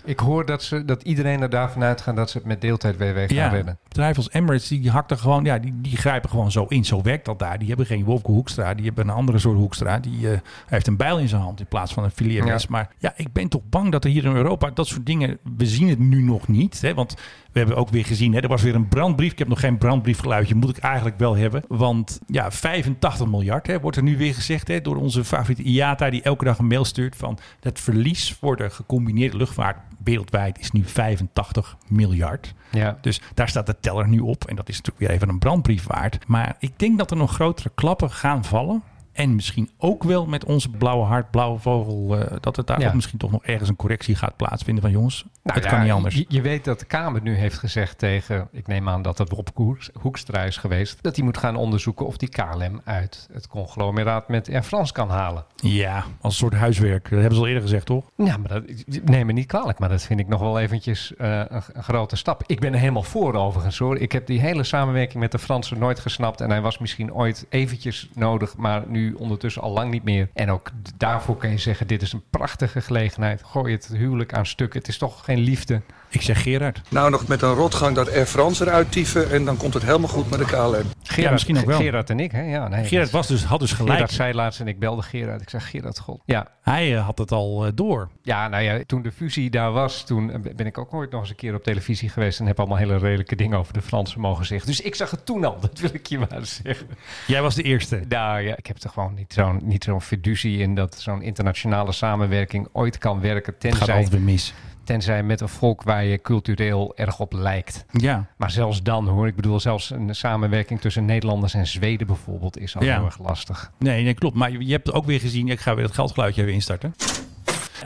Ik 0.09 0.19
hoor 0.19 0.45
dat, 0.45 0.63
ze, 0.63 0.85
dat 0.85 1.03
iedereen 1.03 1.41
er 1.41 1.49
daarvan 1.49 1.83
uitgaat 1.83 2.15
dat 2.15 2.29
ze 2.29 2.37
het 2.37 2.47
met 2.47 2.61
deeltijd 2.61 2.97
WW 2.97 3.17
gaan 3.17 3.27
ja, 3.27 3.47
redden. 3.47 3.77
bedrijven 3.87 4.17
als 4.17 4.31
Emirates, 4.31 4.67
die 4.67 4.89
hakten 4.89 5.17
gewoon, 5.17 5.43
ja, 5.43 5.59
die, 5.59 5.73
die 5.81 5.97
grijpen 5.97 6.29
gewoon 6.29 6.51
zo 6.51 6.65
in. 6.67 6.85
Zo 6.85 7.01
werkt 7.01 7.25
dat 7.25 7.39
daar. 7.39 7.59
Die 7.59 7.67
hebben 7.67 7.85
geen 7.85 8.03
Wopke 8.03 8.31
Hoekstra, 8.31 8.73
die 8.73 8.85
hebben 8.85 9.07
een 9.07 9.13
andere 9.13 9.39
soort 9.39 9.57
Hoekstra. 9.57 9.99
Die 9.99 10.31
eh, 10.31 10.39
heeft 10.65 10.87
een 10.87 10.97
bijl 10.97 11.19
in 11.19 11.27
zijn 11.27 11.41
hand 11.41 11.59
in 11.59 11.65
plaats 11.65 11.93
van 11.93 12.03
een 12.03 12.11
filiermes. 12.11 12.61
Ja. 12.61 12.67
Maar 12.69 12.89
ja, 12.97 13.13
ik 13.15 13.33
ben 13.33 13.47
toch 13.47 13.61
bang 13.69 13.91
dat 13.91 14.03
er 14.03 14.09
hier 14.09 14.25
in 14.25 14.35
Europa 14.35 14.69
dat 14.69 14.87
soort 14.87 15.05
dingen, 15.05 15.37
we 15.57 15.65
zien 15.65 15.89
het 15.89 15.99
nu 15.99 16.21
nog 16.21 16.47
niet. 16.47 16.81
Hè, 16.81 16.93
want 16.93 17.15
we 17.51 17.59
hebben 17.59 17.77
ook 17.77 17.89
weer 17.89 18.05
gezien, 18.05 18.33
hè, 18.33 18.39
er 18.39 18.47
was 18.47 18.61
weer 18.61 18.75
een 18.75 18.87
brandbrief. 18.87 19.31
Ik 19.31 19.39
heb 19.39 19.47
nog 19.47 19.59
geen 19.59 19.77
brandbriefgeluidje, 19.77 20.55
moet 20.55 20.77
ik 20.77 20.83
eigenlijk 20.83 21.19
wel 21.19 21.35
hebben. 21.35 21.63
Want 21.67 22.19
ja, 22.27 22.51
85 22.51 23.27
miljard 23.27 23.67
hè, 23.67 23.79
wordt 23.79 23.97
er 23.97 24.03
nu 24.03 24.17
weer 24.17 24.33
gezegd 24.33 24.67
hè, 24.67 24.81
door 24.81 24.95
onze 24.95 25.23
favoriete 25.23 25.63
IATA, 25.63 26.09
die 26.09 26.21
elke 26.21 26.45
dag 26.45 26.57
een 26.57 26.67
mail 26.67 26.85
stuurt 26.85 27.15
van 27.15 27.37
het 27.59 27.79
verlies 27.79 28.33
voor 28.33 28.55
de 28.55 28.69
gecombineerde 28.69 29.37
luchtvaart 29.37 29.77
wereldwijd 30.03 30.59
is 30.59 30.71
nu 30.71 30.83
85 30.85 31.77
miljard. 31.87 32.53
Ja. 32.71 32.97
Dus 33.01 33.21
daar 33.33 33.49
staat 33.49 33.65
de 33.65 33.75
teller 33.79 34.07
nu 34.07 34.19
op. 34.19 34.43
En 34.45 34.55
dat 34.55 34.69
is 34.69 34.77
natuurlijk 34.77 35.05
weer 35.05 35.15
even 35.15 35.29
een 35.29 35.39
brandbrief 35.39 35.87
waard. 35.87 36.27
Maar 36.27 36.55
ik 36.59 36.79
denk 36.79 36.97
dat 36.97 37.11
er 37.11 37.17
nog 37.17 37.33
grotere 37.33 37.71
klappen 37.75 38.11
gaan 38.11 38.43
vallen. 38.43 38.83
En 39.11 39.35
misschien 39.35 39.69
ook 39.77 40.03
wel 40.03 40.25
met 40.25 40.45
onze 40.45 40.69
blauwe 40.69 41.05
hart, 41.05 41.31
blauwe 41.31 41.59
vogel. 41.59 42.17
eh, 42.17 42.37
dat 42.39 42.55
het 42.55 42.67
daar 42.67 42.79
Ja. 42.81 42.87
ook 42.87 42.93
misschien 42.93 43.19
toch 43.19 43.31
nog 43.31 43.43
ergens 43.45 43.69
een 43.69 43.75
correctie 43.75 44.15
gaat 44.15 44.35
plaatsvinden. 44.35 44.83
Van 44.83 44.91
jongens, 44.91 45.23
Nou 45.43 45.55
het 45.59 45.63
ja, 45.63 45.69
kan 45.69 45.81
niet 45.83 45.91
anders. 45.91 46.15
Je, 46.15 46.25
je 46.27 46.41
weet 46.41 46.65
dat 46.65 46.79
de 46.79 46.85
Kamer 46.85 47.21
nu 47.21 47.35
heeft 47.35 47.57
gezegd 47.57 47.97
tegen, 47.97 48.47
ik 48.51 48.67
neem 48.67 48.89
aan 48.89 49.01
dat 49.01 49.17
het 49.17 49.29
Rob 49.31 49.47
Koers- 49.53 49.89
Hoekstra 49.93 50.43
is 50.43 50.57
geweest, 50.57 50.97
dat 51.03 51.15
hij 51.15 51.25
moet 51.25 51.37
gaan 51.37 51.55
onderzoeken 51.55 52.05
of 52.05 52.17
die 52.17 52.29
KLM 52.29 52.81
uit 52.83 53.27
het 53.33 53.47
conglomeraat 53.47 54.27
met 54.27 54.49
Air 54.49 54.63
France 54.63 54.93
kan 54.93 55.09
halen. 55.09 55.45
Ja, 55.61 56.05
als 56.21 56.37
soort 56.37 56.53
huiswerk. 56.53 57.03
Dat 57.03 57.19
hebben 57.19 57.35
ze 57.35 57.39
al 57.39 57.47
eerder 57.47 57.61
gezegd, 57.61 57.85
toch? 57.85 58.05
Ja, 58.15 58.37
maar 58.37 58.49
dat, 58.49 58.63
neem 59.03 59.25
me 59.25 59.31
niet 59.31 59.45
kwalijk, 59.45 59.79
maar 59.79 59.89
dat 59.89 60.03
vind 60.03 60.19
ik 60.19 60.27
nog 60.27 60.41
wel 60.41 60.59
eventjes 60.59 61.15
eh, 61.15 61.41
een, 61.47 61.83
grote 61.83 62.15
stap. 62.15 62.43
Ik 62.45 62.59
ben 62.59 62.73
er 62.73 62.79
helemaal 62.79 63.03
voor 63.03 63.33
overigens. 63.33 63.79
Ik 63.79 64.11
heb 64.11 64.27
die 64.27 64.39
hele 64.39 64.63
samenwerking 64.63 65.19
met 65.19 65.31
de 65.31 65.39
Fransen 65.39 65.79
nooit 65.79 65.99
gesnapt 65.99 66.41
en 66.41 66.49
hij 66.49 66.61
was 66.61 66.77
misschien 66.77 67.13
ooit 67.13 67.45
eventjes 67.49 68.09
nodig, 68.13 68.57
maar 68.57 68.83
nu 68.87 69.13
ondertussen 69.13 69.61
al 69.61 69.71
lang 69.71 69.91
niet 69.91 70.03
meer. 70.03 70.29
En 70.33 70.51
ook 70.51 70.71
daarvoor 70.97 71.37
kan 71.37 71.49
je 71.49 71.57
zeggen, 71.57 71.87
dit 71.87 72.01
is 72.01 72.13
een 72.13 72.23
prachtige 72.29 72.81
gelegenheid. 72.81 73.43
Gooi 73.43 73.73
het 73.73 73.87
huwelijk 73.87 74.33
aan 74.33 74.45
stukken. 74.45 74.79
Het 74.79 74.87
is 74.87 74.97
toch 74.97 75.25
geen 75.25 75.39
liefde. 75.39 75.81
Ik 76.11 76.21
zeg 76.21 76.41
Gerard. 76.41 76.81
Nou, 76.89 77.09
nog 77.09 77.27
met 77.27 77.41
een 77.41 77.53
rotgang 77.53 77.95
dat 77.95 78.11
Air 78.11 78.25
France 78.25 78.65
eruit 78.65 78.91
tieven 78.91 79.31
en 79.31 79.45
dan 79.45 79.57
komt 79.57 79.73
het 79.73 79.83
helemaal 79.83 80.09
goed 80.09 80.29
met 80.29 80.39
de 80.39 80.45
KLM. 80.45 80.83
Gerard, 81.03 81.31
misschien 81.31 81.57
ook 81.57 81.65
wel. 81.65 81.79
Gerard 81.79 82.09
en 82.09 82.19
ik, 82.19 82.31
hè? 82.31 82.41
Ja, 82.41 82.67
nee. 82.67 82.85
Gerard 82.85 83.11
was 83.11 83.27
dus, 83.27 83.43
had 83.43 83.59
dus 83.59 83.73
gelijk. 83.73 83.93
Gerard 83.93 84.11
zei 84.11 84.33
laatst 84.33 84.59
en 84.59 84.67
ik 84.67 84.79
belde 84.79 85.01
Gerard. 85.01 85.41
Ik 85.41 85.49
zeg, 85.49 85.69
Gerard, 85.69 85.99
god. 85.99 86.21
Ja, 86.25 86.47
Hij 86.61 86.95
eh, 86.95 87.05
had 87.05 87.17
het 87.17 87.31
al 87.31 87.65
eh, 87.65 87.71
door. 87.75 88.09
ja, 88.21 88.47
nou 88.47 88.63
ja, 88.63 88.79
toen 88.85 89.01
de 89.01 89.11
fusie 89.11 89.49
daar 89.49 89.71
was, 89.71 90.05
toen 90.05 90.31
eh, 90.31 90.53
ben 90.55 90.65
ik 90.65 90.77
ook 90.77 90.93
ooit 90.93 91.11
nog 91.11 91.21
eens 91.21 91.29
een 91.29 91.35
keer 91.35 91.55
op 91.55 91.63
televisie 91.63 92.09
geweest 92.09 92.39
en 92.39 92.45
heb 92.45 92.59
allemaal 92.59 92.77
hele 92.77 92.97
redelijke 92.97 93.35
dingen 93.35 93.57
over 93.57 93.73
de 93.73 93.81
Fransen 93.81 94.19
mogen 94.19 94.45
zeggen. 94.45 94.67
Dus 94.67 94.81
ik 94.81 94.95
zag 94.95 95.11
het 95.11 95.25
toen 95.25 95.45
al, 95.45 95.59
dat 95.69 95.79
wil 95.79 95.89
ik 95.93 96.07
je 96.07 96.19
maar 96.19 96.39
zeggen. 96.41 96.87
Jij 97.27 97.41
was 97.41 97.55
de 97.55 97.63
eerste. 97.63 98.01
Nou 98.07 98.41
ja, 98.41 98.57
ik 98.57 98.67
heb 98.67 98.83
er 98.83 98.89
gewoon 98.89 99.13
niet 99.13 99.33
zo'n 99.33 99.59
niet 99.63 99.83
zo'n 99.83 100.01
fiducie 100.01 100.59
in 100.59 100.75
dat 100.75 100.95
zo'n 100.99 101.21
internationale 101.21 101.91
samenwerking 101.91 102.67
ooit 102.71 102.97
kan 102.97 103.21
werken, 103.21 103.53
Het 103.53 103.63
gaat 103.63 103.77
tenzij, 103.77 103.95
altijd 103.95 104.13
weer 104.13 104.21
mis. 104.21 104.53
Tenzij 104.89 105.23
met 105.23 105.41
een 105.41 105.49
volk 105.49 105.83
waar 105.83 106.03
je 106.03 106.21
cultureel 106.21 106.93
erg 106.95 107.19
op 107.19 107.33
lijkt. 107.33 107.85
Ja, 107.91 108.25
Maar 108.37 108.51
zelfs 108.51 108.83
dan 108.83 109.07
hoor, 109.07 109.27
ik 109.27 109.35
bedoel, 109.35 109.59
zelfs 109.59 109.89
een 109.89 110.15
samenwerking 110.15 110.81
tussen 110.81 111.05
Nederlanders 111.05 111.53
en 111.53 111.67
Zweden 111.67 112.07
bijvoorbeeld 112.07 112.57
is 112.57 112.75
al 112.75 112.83
Ja. 112.83 112.95
heel 112.95 113.05
erg 113.05 113.19
lastig. 113.19 113.71
nee, 113.77 114.03
nee, 114.03 114.13
klopt. 114.13 114.35
Maar 114.35 114.51
je, 114.51 114.71
hebt 114.71 114.91
ook 114.91 115.05
weer 115.05 115.19
gezien, 115.19 115.47
ik 115.47 115.59
ga 115.59 115.75
weer 115.75 115.85
het 115.85 115.93
geldgeluidje 115.93 116.41
even 116.41 116.53
instarten. 116.53 116.93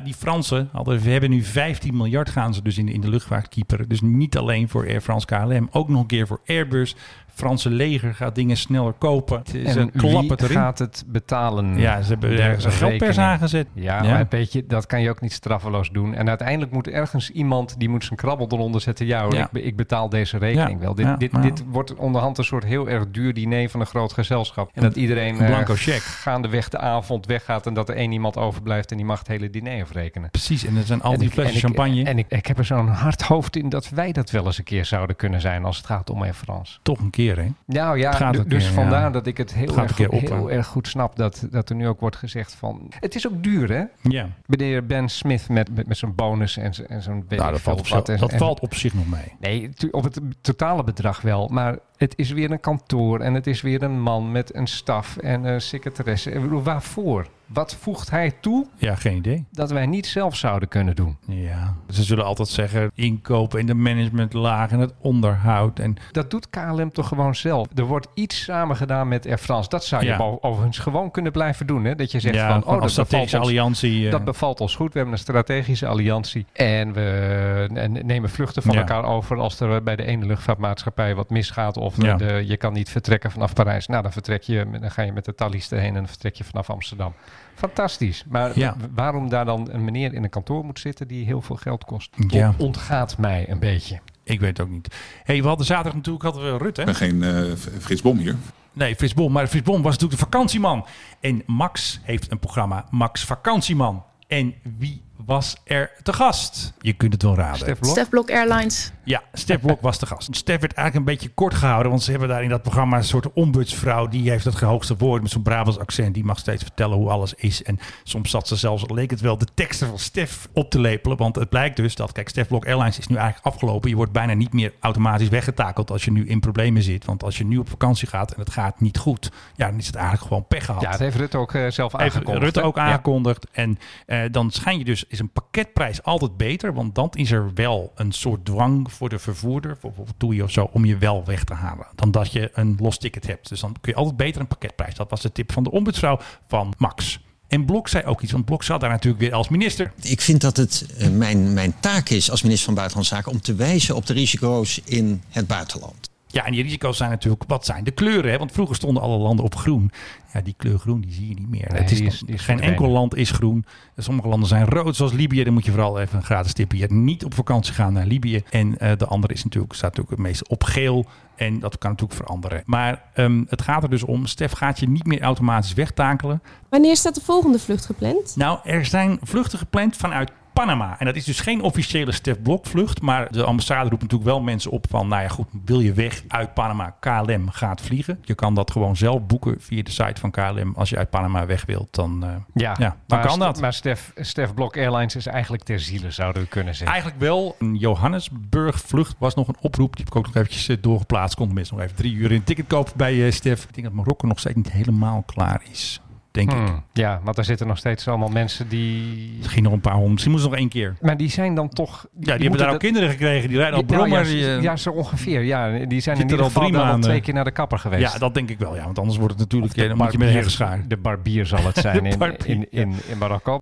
Die 0.04 0.13
Fransen 0.13 0.70
hadden, 0.72 1.00
we 1.00 1.10
hebben 1.10 1.30
nu 1.30 1.44
15 1.44 1.98
miljard 1.98 2.30
gaan 2.30 2.54
ze 2.54 2.62
dus 2.62 2.78
in, 2.78 2.88
in 2.88 3.02
de 3.02 3.10
luchtvaart 3.10 3.48
kieperen. 3.48 3.89
Dus 3.89 4.02
niet 4.02 4.38
alleen 4.38 4.70
voor 4.70 4.88
Air 4.88 5.02
France 5.02 5.26
KLM, 5.26 5.68
ook 5.72 5.89
nog 5.89 6.02
een 6.02 6.08
keer 6.08 6.28
voor 6.28 6.42
Airbus. 6.46 6.96
Franse 7.34 7.69
leger 7.69 8.13
gaat 8.15 8.36
dingen 8.36 8.58
sneller 8.58 8.93
kopen. 8.98 9.38
Het 9.38 9.54
is 9.54 9.76
En 9.76 9.82
een 9.82 9.91
klap 9.91 10.22
wie 10.22 10.32
het 10.32 10.41
erin. 10.41 10.56
gaat 10.56 10.80
het 10.80 11.04
betalen? 11.08 11.78
Ja, 11.78 12.02
ze 12.02 12.10
hebben 12.10 12.39
ergens 12.39 12.65
een 12.65 12.72
geldpers 12.72 13.17
aangezet. 13.17 13.67
Ja, 13.74 14.04
Ja. 14.04 14.10
maar 14.12 14.26
weet 14.30 14.52
je, 14.54 14.65
dat 14.67 14.86
kan 14.86 15.02
je 15.02 15.10
ook 15.10 15.22
niet 15.22 15.32
straffeloos 15.34 15.89
doen. 15.89 16.13
En 16.15 16.30
uiteindelijk 16.30 16.72
moet 16.72 16.88
ergens 16.88 17.30
iemand, 17.30 17.76
die 17.80 17.89
moet 17.89 18.04
zijn 18.04 18.19
krabbel 18.19 18.48
eronder 18.52 18.82
zetten. 18.82 19.06
Ja 19.06 19.24
hoor, 19.24 19.34
Ja. 19.36 19.50
ik, 19.54 19.63
ik 19.63 19.76
betaal 19.76 20.10
deze 20.10 20.38
rekening 20.38 20.80
wel. 20.80 20.96
Dit, 20.96 21.19
dit, 21.19 21.41
dit 21.41 21.63
wordt 21.67 21.96
onderhand 21.96 22.38
een 22.38 22.43
soort 22.43 22.63
heel 22.63 22.89
erg 22.89 23.04
duur 23.12 23.34
diner 23.34 23.69
van 23.69 23.80
een 23.80 23.86
groot 23.86 24.13
gezelschap. 24.13 24.69
En 24.74 24.82
dat 24.82 24.96
iedereen 24.96 25.39
Een 25.39 25.46
blanco 25.46 25.74
eh, 25.74 25.80
cheque. 25.80 26.00
gaandeweg 26.02 26.69
de 26.69 26.78
avond 26.78 27.26
weggaat. 27.26 27.67
En 27.67 27.74
dat 27.74 27.89
er 27.89 27.96
één 27.96 28.12
iemand 28.12 28.38
overblijft 28.38 28.91
en 28.91 28.98
die 28.98 29.06
mag 29.06 29.19
het 29.19 29.28
hele 29.28 29.50
diner 29.50 29.82
afrekenen. 29.84 30.30
Precies, 30.32 30.65
en 30.65 30.78
er 30.78 30.84
zijn 30.84 31.02
al 31.02 31.17
die 31.17 31.30
flessen 31.30 31.60
champagne. 31.60 32.04
En 32.04 32.17
ik, 32.17 32.26
ik 32.30 32.46
heb 32.46 32.58
er 32.58 32.65
zo'n 32.65 32.88
hard 32.88 33.22
hoofd 33.22 33.56
in 33.56 33.69
dat 33.69 33.89
wij 33.89 34.12
dat 34.12 34.32
wel 34.32 34.46
eens 34.46 34.58
een 34.58 34.63
keer 34.63 34.86
zouden 34.86 35.15
kunnen 35.15 35.41
zijn 35.41 35.65
als 35.65 35.78
het 35.78 35.86
gaat 35.86 36.10
om 36.10 36.22
Air 36.22 36.34
France. 36.34 36.78
Toch 36.82 37.00
een 37.00 37.10
keer, 37.10 37.23
hè? 37.32 37.48
Nou 37.66 37.98
ja, 37.98 38.32
dus 38.32 38.46
keer, 38.48 38.62
vandaar 38.62 39.02
ja. 39.02 39.10
dat 39.10 39.28
ik 39.28 39.38
het 39.38 39.54
heel, 39.54 39.68
Het 39.68 39.76
erg, 39.78 39.96
goed- 39.96 40.30
heel 40.30 40.52
erg 40.52 40.68
goed 40.68 40.88
snap 40.88 41.16
dat, 41.16 41.48
dat 41.52 41.70
er 41.70 41.76
nu 41.76 41.88
ook 41.88 42.00
wordt 42.00 42.16
gezegd 42.16 42.56
van... 42.56 42.92
Het 43.00 43.16
is 43.16 43.28
ook 43.28 43.44
duur, 43.44 43.72
hè? 43.72 43.84
Ja. 44.02 44.28
Meneer 44.46 44.86
Ben 44.86 45.10
Smith 45.10 45.50
met, 45.50 45.76
met, 45.76 45.88
met 45.88 45.98
zijn 45.98 46.16
bonus 46.16 46.58
en, 46.58 46.74
en 46.88 47.02
zo'n 47.02 47.26
Nou, 47.30 47.52
dat 47.52 47.62
valt, 47.62 47.80
op, 47.92 48.08
En- 48.10 48.18
dat 48.18 48.32
en- 48.32 48.38
valt 48.38 48.60
op 48.60 48.74
zich 48.76 48.94
nog 48.94 49.08
mee. 49.10 49.34
Nee, 49.40 49.70
op 49.92 50.04
het 50.04 50.20
totale 50.42 50.84
bedrag 50.84 51.22
wel. 51.22 51.48
Maar 51.48 51.78
het 51.98 52.14
is 52.18 52.32
weer 52.32 52.52
een 52.52 52.60
kantoor 52.60 53.20
en 53.20 53.34
het 53.34 53.48
is 53.48 53.62
weer 53.62 53.84
een 53.84 54.02
man 54.02 54.32
met 54.32 54.56
een 54.56 54.68
staf 54.68 55.18
en 55.18 55.44
een 55.44 55.62
secretaresse. 55.62 56.32
Ik 56.32 56.42
bedoel, 56.42 56.64
waarvoor? 56.64 57.28
Wat 57.54 57.76
voegt 57.76 58.10
hij 58.10 58.32
toe 58.42 58.68
Ja, 58.78 58.96
geen 58.96 59.16
idee. 59.16 59.46
dat 59.52 59.72
wij 59.72 59.86
niet 59.86 60.08
zelf 60.08 60.36
zouden 60.36 60.70
kunnen 60.70 60.96
doen? 60.96 61.18
Ja, 61.28 61.76
ze 61.89 62.04
zullen 62.04 62.26
altijd 62.26 62.48
zeggen 62.48 62.92
inkopen 62.96 63.60
en 63.60 63.66
de 63.66 63.74
managementlaag 63.74 64.72
en 64.72 64.80
het 64.80 64.94
onderhoud. 65.02 65.80
En 65.80 65.96
Dat 66.12 66.32
doet 66.32 66.50
KLM 66.50 66.92
toch 66.92 67.08
gewoon 67.08 67.36
zelf. 67.36 67.68
Er 67.76 67.84
wordt 67.86 68.08
iets 68.13 68.44
samen 68.44 68.76
gedaan 68.76 69.08
met 69.08 69.26
Air 69.28 69.38
France. 69.38 69.70
Dat 69.70 69.86
zou 69.86 70.02
je 70.04 70.08
Ja. 70.10 70.38
overigens 70.42 70.78
gewoon 70.80 71.12
kunnen 71.12 71.32
blijven 71.32 71.68
doen. 71.68 71.84
Hè? 71.86 71.96
Dat 71.96 72.12
je 72.12 72.20
zegt 72.20 72.36
ja, 72.36 72.48
van, 72.52 72.63
van 72.63 72.76
oh, 72.76 72.82
dat 72.82 72.92
strategische 72.92 73.26
bevalt 73.38 73.42
ons 73.42 73.50
alliantie. 73.58 74.06
eh, 74.06 74.12
Dat 74.12 74.24
bevalt 74.24 74.62
ons 74.62 74.76
goed. 74.76 74.92
We 74.92 75.00
hebben 75.00 75.13
een 75.18 75.22
strategische 75.24 75.88
alliantie. 75.88 76.46
En 76.54 76.94
we 76.94 77.70
en 77.74 77.92
nemen 78.06 78.30
vluchten 78.30 78.62
van 78.63 78.74
Ja. 78.74 78.80
elkaar 78.80 79.04
over 79.04 79.38
als 79.38 79.60
er 79.60 79.84
bij 79.84 79.96
de 79.96 80.06
ene 80.06 80.26
luchtvaartmaatschappij 80.26 81.16
wat 81.16 81.30
misgaat. 81.30 81.78
Of 81.78 81.96
de, 81.96 82.44
je 82.48 82.58
kan 82.58 82.74
niet 82.74 82.89
vertrekken 82.89 83.32
vanaf 83.32 83.54
Parijs. 83.54 83.88
Nou, 83.88 84.02
dan, 84.04 84.12
vertrek 84.12 84.44
je, 84.44 84.68
dan 84.82 84.92
ga 84.92 85.02
je 85.02 85.12
met 85.12 85.26
de 85.26 85.36
Thalys 85.36 85.72
erheen 85.72 85.88
en 85.88 85.94
dan 85.94 86.08
vertrek 86.08 86.36
je 86.36 86.44
vanaf 86.44 86.70
Amsterdam. 86.70 87.13
Fantastisch. 87.56 88.24
Maar 88.30 88.60
Ja. 88.60 88.76
waarom 88.96 89.30
daar 89.30 89.46
dan 89.46 89.70
een 89.72 89.84
meneer 89.84 90.13
in 90.13 90.24
een 90.24 90.30
kantoor 90.30 90.66
moet 90.66 90.80
zitten 90.80 91.08
die 91.08 91.26
heel 91.26 91.42
veel 91.42 91.56
geld 91.56 91.84
kost? 91.86 92.10
Ja. 92.28 92.48
On- 92.58 92.66
Ontgaat 92.66 93.18
mij 93.18 93.50
een 93.50 93.60
beetje. 93.60 94.00
ik 94.24 94.39
weet 94.39 94.58
het 94.58 94.68
ook 94.68 94.70
niet. 94.74 94.96
hey, 95.24 95.42
we 95.42 95.48
hadden 95.48 95.66
zaterdag 95.66 95.94
natuurlijk 95.96 96.24
hadden 96.24 96.44
we 96.52 96.58
Rutte. 96.63 96.80
Ik 96.82 96.86
ben 96.86 96.96
geen 96.96 97.24
eh, 97.24 97.42
Frits 97.80 98.02
Bom 98.02 98.18
hier. 98.18 98.36
Nee, 98.74 98.96
Frits 98.96 99.13
Bom. 99.13 99.32
Maar 99.32 99.48
Frits 99.48 99.66
Bom 99.66 99.82
was 99.82 99.92
natuurlijk 99.94 100.20
de 100.20 100.26
vakantieman. 100.26 100.86
En 101.20 101.44
Max 101.46 102.00
heeft 102.04 102.32
een 102.32 102.39
programma, 102.39 102.86
Max 102.89 103.24
Vakantieman. 103.26 104.04
En 104.28 104.54
wie 104.78 105.02
was 105.26 105.56
er 105.64 105.92
te 106.04 106.14
gast? 106.14 106.74
Je 106.80 106.94
kunt 106.94 107.14
het 107.14 107.24
wel 107.24 107.36
raden. 107.36 107.58
Stef 107.58 107.80
Blok? 107.80 107.92
Stef 107.92 108.10
Blok 108.10 108.32
Airlines. 108.32 108.92
Ja, 109.04 109.22
Stef 109.34 109.60
Blok 109.60 109.82
was 109.82 110.00
de 110.00 110.06
gast. 110.06 110.36
Stef 110.36 110.60
werd 110.60 110.74
eigenlijk 110.74 111.08
een 111.08 111.14
beetje 111.14 111.30
kort 111.34 111.54
gehouden, 111.54 111.90
want 111.92 112.04
ze 112.04 112.12
hebben 112.12 112.30
daar 112.30 112.44
in 112.44 112.50
dat 112.50 112.62
programma 112.62 112.98
een 112.98 113.04
soort 113.04 113.34
ombudsvrouw. 113.34 114.08
Die 114.08 114.30
heeft 114.30 114.46
het 114.46 114.60
hoogste 114.60 114.98
woord 114.98 115.22
met 115.22 115.32
zo'n 115.32 115.42
Brabants 115.42 115.80
accent. 115.80 116.14
Die 116.14 116.24
mag 116.24 116.40
steeds 116.40 116.64
vertellen 116.64 116.98
hoe 116.98 117.10
alles 117.10 117.34
is. 117.34 117.64
En 117.64 117.80
soms 118.04 118.30
zat 118.30 118.48
ze 118.48 118.56
zelfs, 118.56 118.84
leek 118.88 119.10
het 119.10 119.22
wel, 119.22 119.38
de 119.38 119.48
teksten 119.54 119.88
van 119.88 120.00
Stef 120.00 120.48
op 120.54 120.70
te 120.70 120.80
lepelen. 120.80 121.18
Want 121.18 121.36
het 121.36 121.50
blijkt 121.50 121.76
dus 121.76 121.96
dat, 121.96 122.12
kijk, 122.12 122.30
Stef 122.30 122.48
Blok 122.48 122.66
Airlines 122.66 123.00
is 123.00 123.08
nu 123.08 123.16
eigenlijk 123.16 123.46
afgelopen. 123.46 123.90
Je 123.90 123.96
wordt 123.96 124.12
bijna 124.12 124.34
niet 124.34 124.54
meer 124.54 124.74
automatisch 124.80 125.30
weggetakeld 125.30 125.92
als 125.92 126.06
je 126.06 126.12
nu 126.12 126.28
in 126.28 126.40
problemen 126.40 126.84
zit. 126.84 127.06
Want 127.06 127.24
als 127.24 127.38
je 127.38 127.46
nu 127.46 127.58
op 127.58 127.70
vakantie 127.70 128.08
gaat 128.08 128.32
en 128.34 128.40
het 128.40 128.52
gaat 128.52 128.80
niet 128.80 128.98
goed, 128.98 129.32
ja, 129.56 129.70
dan 129.70 129.78
is 129.78 129.86
het 129.88 129.96
eigenlijk 129.96 130.28
gewoon 130.28 130.46
pech 130.48 130.66
gehad. 130.66 130.82
Ja, 130.82 130.90
dat 130.92 131.00
heeft 131.00 131.16
Rutte 131.16 131.38
ook 131.38 131.54
eh, 131.54 131.68
zelf 131.70 131.92
Heeft 131.92 132.04
aangekondigd. 132.16 132.44
Rutte 132.44 132.60
hè? 132.60 132.66
ook 132.66 132.76
Ja. 132.76 132.82
aangekondigd. 132.82 133.48
En 133.52 133.80
eh, 134.06 134.20
dan 134.32 134.52
schijn 134.52 134.78
je 134.78 134.86
dus, 134.86 135.06
is 135.13 135.19
een 135.19 135.32
pakketprijs 135.32 136.04
altijd 136.04 136.38
beter. 136.38 136.73
Want 136.73 136.95
dan 136.95 137.10
is 137.13 137.32
er 137.32 137.54
wel 137.54 137.91
een 137.95 138.12
soort 138.12 138.45
dwang 138.45 138.91
voor 138.91 139.10
de 139.10 139.19
vervoerder, 139.19 139.78
voor 139.80 139.89
bijvoorbeeld 139.89 140.19
TUI 140.19 140.41
of 140.41 140.52
zo, 140.52 140.69
om 140.71 140.86
je 140.86 140.97
wel 140.97 141.26
weg 141.26 141.43
te 141.43 141.54
halen. 141.54 141.88
Dan 141.95 142.12
dat 142.12 142.32
je 142.32 142.52
een 142.54 142.78
los 142.80 142.97
ticket 142.97 143.28
hebt. 143.28 143.49
Dus 143.49 143.60
dan 143.60 143.76
kun 143.82 143.91
je 143.91 143.97
altijd 143.97 144.17
beter 144.17 144.41
een 144.41 144.47
pakketprijs. 144.47 144.95
Dat 144.95 145.10
was 145.10 145.21
de 145.21 145.32
tip 145.32 145.52
van 145.52 145.63
de 145.63 145.71
ombudsvrouw 145.71 146.19
van 146.47 146.73
Max. 146.78 147.19
En 147.47 147.65
Blok 147.65 147.88
zei 147.88 148.06
ook 148.06 148.21
iets, 148.21 148.32
want 148.32 148.45
Blok 148.45 148.63
zat 148.63 148.82
daar 148.82 148.89
natuurlijk 148.89 149.21
weer 149.23 149.34
als 149.34 149.49
minister. 149.49 149.91
Ik 150.02 150.21
vind 150.21 150.41
dat 150.41 150.58
het 150.58 150.86
eh, 150.97 151.10
mijn, 151.10 151.54
mijn 151.54 151.80
taak 151.80 152.10
is 152.10 152.32
als 152.32 152.41
minister 152.41 152.65
van 152.65 152.76
Buitenlandse 152.76 153.15
Zaken 153.15 153.32
om 153.32 153.41
te 153.41 153.56
wijzen 153.56 153.95
op 153.95 154.06
de 154.06 154.13
risico's 154.13 154.82
in 154.86 155.21
het 155.30 155.47
buitenland. 155.47 156.12
Ja, 156.34 156.46
en 156.46 156.52
die 156.52 156.63
risico's 156.63 156.98
zijn 156.98 157.10
natuurlijk, 157.10 157.43
wat 157.48 157.65
zijn 157.65 157.84
de 157.84 157.91
kleuren? 157.91 158.32
Hè? 158.32 158.38
Want 158.38 158.52
vroeger 158.52 158.76
stonden 158.76 159.04
alle 159.04 159.17
landen 159.17 159.46
op 159.46 159.56
groen. 159.56 159.91
Ja, 160.34 160.41
die 160.41 160.54
kleur 160.58 160.80
groen, 160.80 161.02
die 161.02 161.12
zie 161.13 161.28
je 161.30 161.34
niet 161.36 161.50
meer. 161.50 161.67
Nee, 161.72 161.82
het 161.82 161.91
is, 161.91 161.98
die 161.98 162.06
nog- 162.06 162.13
is- 162.13 162.19
die 162.19 162.30
is 162.30 162.36
geen 162.41 162.46
verdwenen. 162.58 162.76
enkel 162.80 162.89
land 162.93 163.15
is 163.15 163.32
groen. 163.32 163.65
Sommige 163.98 164.28
landen 164.28 164.48
zijn 164.48 164.65
rood, 164.65 164.96
zoals 164.96 165.12
Libië. 165.12 165.43
Dan 165.43 165.54
moet 165.54 165.65
je 165.65 165.72
vooral 165.72 166.00
even 166.00 166.17
een 166.17 166.24
gratis 166.24 166.54
tipje. 166.54 166.78
Je 166.78 166.93
niet 166.93 167.26
op 167.26 167.34
vakantie 167.34 167.74
gaan 167.74 167.93
naar 167.93 168.06
Libië. 168.06 168.43
En 168.50 168.78
eh, 168.78 168.91
de 168.98 169.06
andere 169.06 169.34
is 169.34 169.43
natuurlijk, 169.43 169.74
staat 169.74 169.89
natuurlijk 169.89 170.17
het 170.17 170.28
meeste 170.28 170.48
op 170.48 170.63
geel. 170.63 171.06
En 171.36 171.60
dat 171.60 171.78
kan 171.78 171.89
natuurlijk 171.91 172.19
veranderen. 172.19 172.62
Maar 172.65 173.04
ehm, 173.13 173.43
het 173.48 173.62
gaat 173.62 173.84
er 173.84 173.89
dus 173.89 174.04
om, 174.04 174.26
Stef 174.26 174.52
gaat 174.52 174.80
je 174.80 174.89
niet 174.89 175.06
meer 175.06 175.22
automatisch 175.22 175.74
wegtakelen. 175.74 176.41
Wanneer 176.69 176.96
staat 176.96 177.15
de 177.15 177.22
volgende 177.22 177.60
vlucht 177.60 177.86
gepland? 177.86 178.36
Nou, 178.36 178.60
er 178.63 178.86
zijn 178.86 179.17
vluchten 179.22 179.60
gepland 179.60 179.98
vanuit 179.98 180.32
Panama. 180.54 181.00
En 181.00 181.06
dat 181.06 181.16
is 181.16 181.26
dus 181.26 181.39
geen 181.39 181.62
officiële 181.62 182.12
Stef 182.12 182.42
Blok 182.42 182.66
vlucht. 182.66 183.02
Maar 183.02 183.32
de 183.32 183.44
ambassade 183.44 183.89
roept 183.89 184.02
natuurlijk 184.02 184.30
wel 184.30 184.42
mensen 184.42 184.72
op 184.72 184.86
van... 184.89 185.08
nou 185.08 185.22
ja, 185.22 185.28
goed, 185.28 185.48
wil 185.66 185.80
je 185.80 185.94
weg 185.94 186.24
uit 186.28 186.54
Panama? 186.54 186.96
KLM 187.00 187.50
gaat 187.50 187.82
vliegen. 187.82 188.20
Je 188.22 188.36
kan 188.36 188.56
dat 188.56 188.72
gewoon 188.72 188.96
zelf 188.96 189.26
boeken 189.26 189.56
via 189.60 189.84
de 189.84 189.92
site 189.92 190.20
van 190.20 190.32
KLM. 190.32 190.74
Als 190.76 190.89
je 190.89 190.98
uit 190.98 191.10
Panama 191.10 191.46
weg 191.46 191.66
wilt, 191.66 191.96
dan, 191.96 192.24
eh, 192.24 192.30
Ja, 192.54 192.76
ja, 192.80 192.96
dan 193.08 193.22
kan 193.22 193.39
dat. 193.39 193.62
Maar 193.62 193.74
Stef, 193.74 194.12
Stef 194.16 194.54
Blok 194.54 194.78
Airlines 194.78 195.16
is 195.16 195.26
eigenlijk 195.26 195.63
ter 195.63 195.80
ziele, 195.80 196.12
zouden 196.12 196.42
we 196.42 196.48
kunnen 196.48 196.76
zeggen. 196.76 196.92
Eigenlijk 196.92 197.22
wel. 197.22 197.56
Een 197.60 197.76
Johannesburg 197.76 198.80
vlucht 198.80 199.16
was 199.18 199.36
nog 199.36 199.48
een 199.48 199.58
oproep. 199.60 199.96
Die 199.96 200.06
heb 200.06 200.13
ik 200.13 200.20
ook 200.20 200.26
nog 200.26 200.36
eventjes 200.36 200.68
eh, 200.68 200.78
doorgeplaatst. 200.82 201.36
Kon 201.36 201.46
tenminste 201.46 201.74
nog 201.74 201.84
even 201.84 201.96
drie 201.96 202.13
uur 202.13 202.32
een 202.32 202.44
ticket 202.44 202.68
kopen 202.68 202.94
bij 202.96 203.26
eh, 203.26 203.32
Stef. 203.32 203.63
Ik 203.63 203.74
denk 203.74 203.88
dat 203.88 203.96
Marokko 203.96 204.28
nog 204.28 204.39
steeds 204.39 204.56
niet 204.56 204.72
helemaal 204.72 205.24
klaar 205.26 205.62
is. 205.72 206.02
Denk 206.34 206.52
ik. 206.52 206.58
Hmm, 206.58 206.84
Ja, 206.93 207.19
want 207.24 207.36
daar 207.36 207.46
zitten 207.46 207.67
nog 207.67 207.78
steeds 207.78 208.08
allemaal 208.08 208.30
mensen 208.30 208.67
die... 208.69 209.34
Misschien 209.38 209.63
nog 209.63 209.74
een 209.74 209.80
paar 209.82 209.91
honderd. 209.93 210.12
Misschien 210.12 210.32
moest 210.32 210.43
nog 210.43 210.56
één 210.56 210.69
keer. 210.69 210.96
Maar 211.02 211.17
die 211.17 211.30
zijn 211.30 211.56
dan 211.56 211.69
toch... 211.69 212.06
Ja, 212.19 212.34
die, 212.34 212.41
hebben 212.41 212.60
daar 212.65 212.74
ook 212.74 212.80
kinderen 212.80 213.10
gekregen. 213.10 213.50
Die 213.50 213.58
rijden 213.58 213.76
al 213.76 213.86
Ja, 213.88 213.96
brommer. 213.96 214.19
ja, 214.19 214.26
die, 214.26 214.48
eh, 214.56 214.62
ja, 214.62 214.76
zo 214.76 214.89
ongeveer. 214.89 215.41
Ja, 215.41 215.86
die 215.86 216.00
zijn 216.02 216.15
in 216.15 216.22
ieder 216.22 216.38
er 216.38 216.43
al 216.43 216.50
geval 216.50 216.63
al 216.63 216.69
maanden. 216.72 217.02
twee 217.02 217.22
keer 217.22 217.34
naar 217.34 217.43
de 217.43 217.52
kapper 217.52 217.80
geweest. 217.80 218.13
Ja, 218.13 218.19
dat 218.19 218.34
denk 218.34 218.50
ik 218.50 218.60
wel. 218.60 218.76
Ja, 218.76 218.84
want 218.84 219.00
anders 219.00 219.17
wordt 219.17 219.34
het 219.34 219.41
natuurlijk. 219.41 219.78
Eh, 219.78 219.88
dan 219.88 219.98
moet 219.98 220.12
je 220.12 220.17
met 220.17 220.28
een 220.28 220.34
hersenschaar. 220.34 220.84
De 220.88 220.98
barbier 220.98 221.46
zal 221.46 221.63
het 221.63 221.78
zijn 221.86 222.06
in, 222.06 222.38
in, 222.46 222.67
in, 222.69 222.93
in 223.08 223.17
Marokko. 223.17 223.60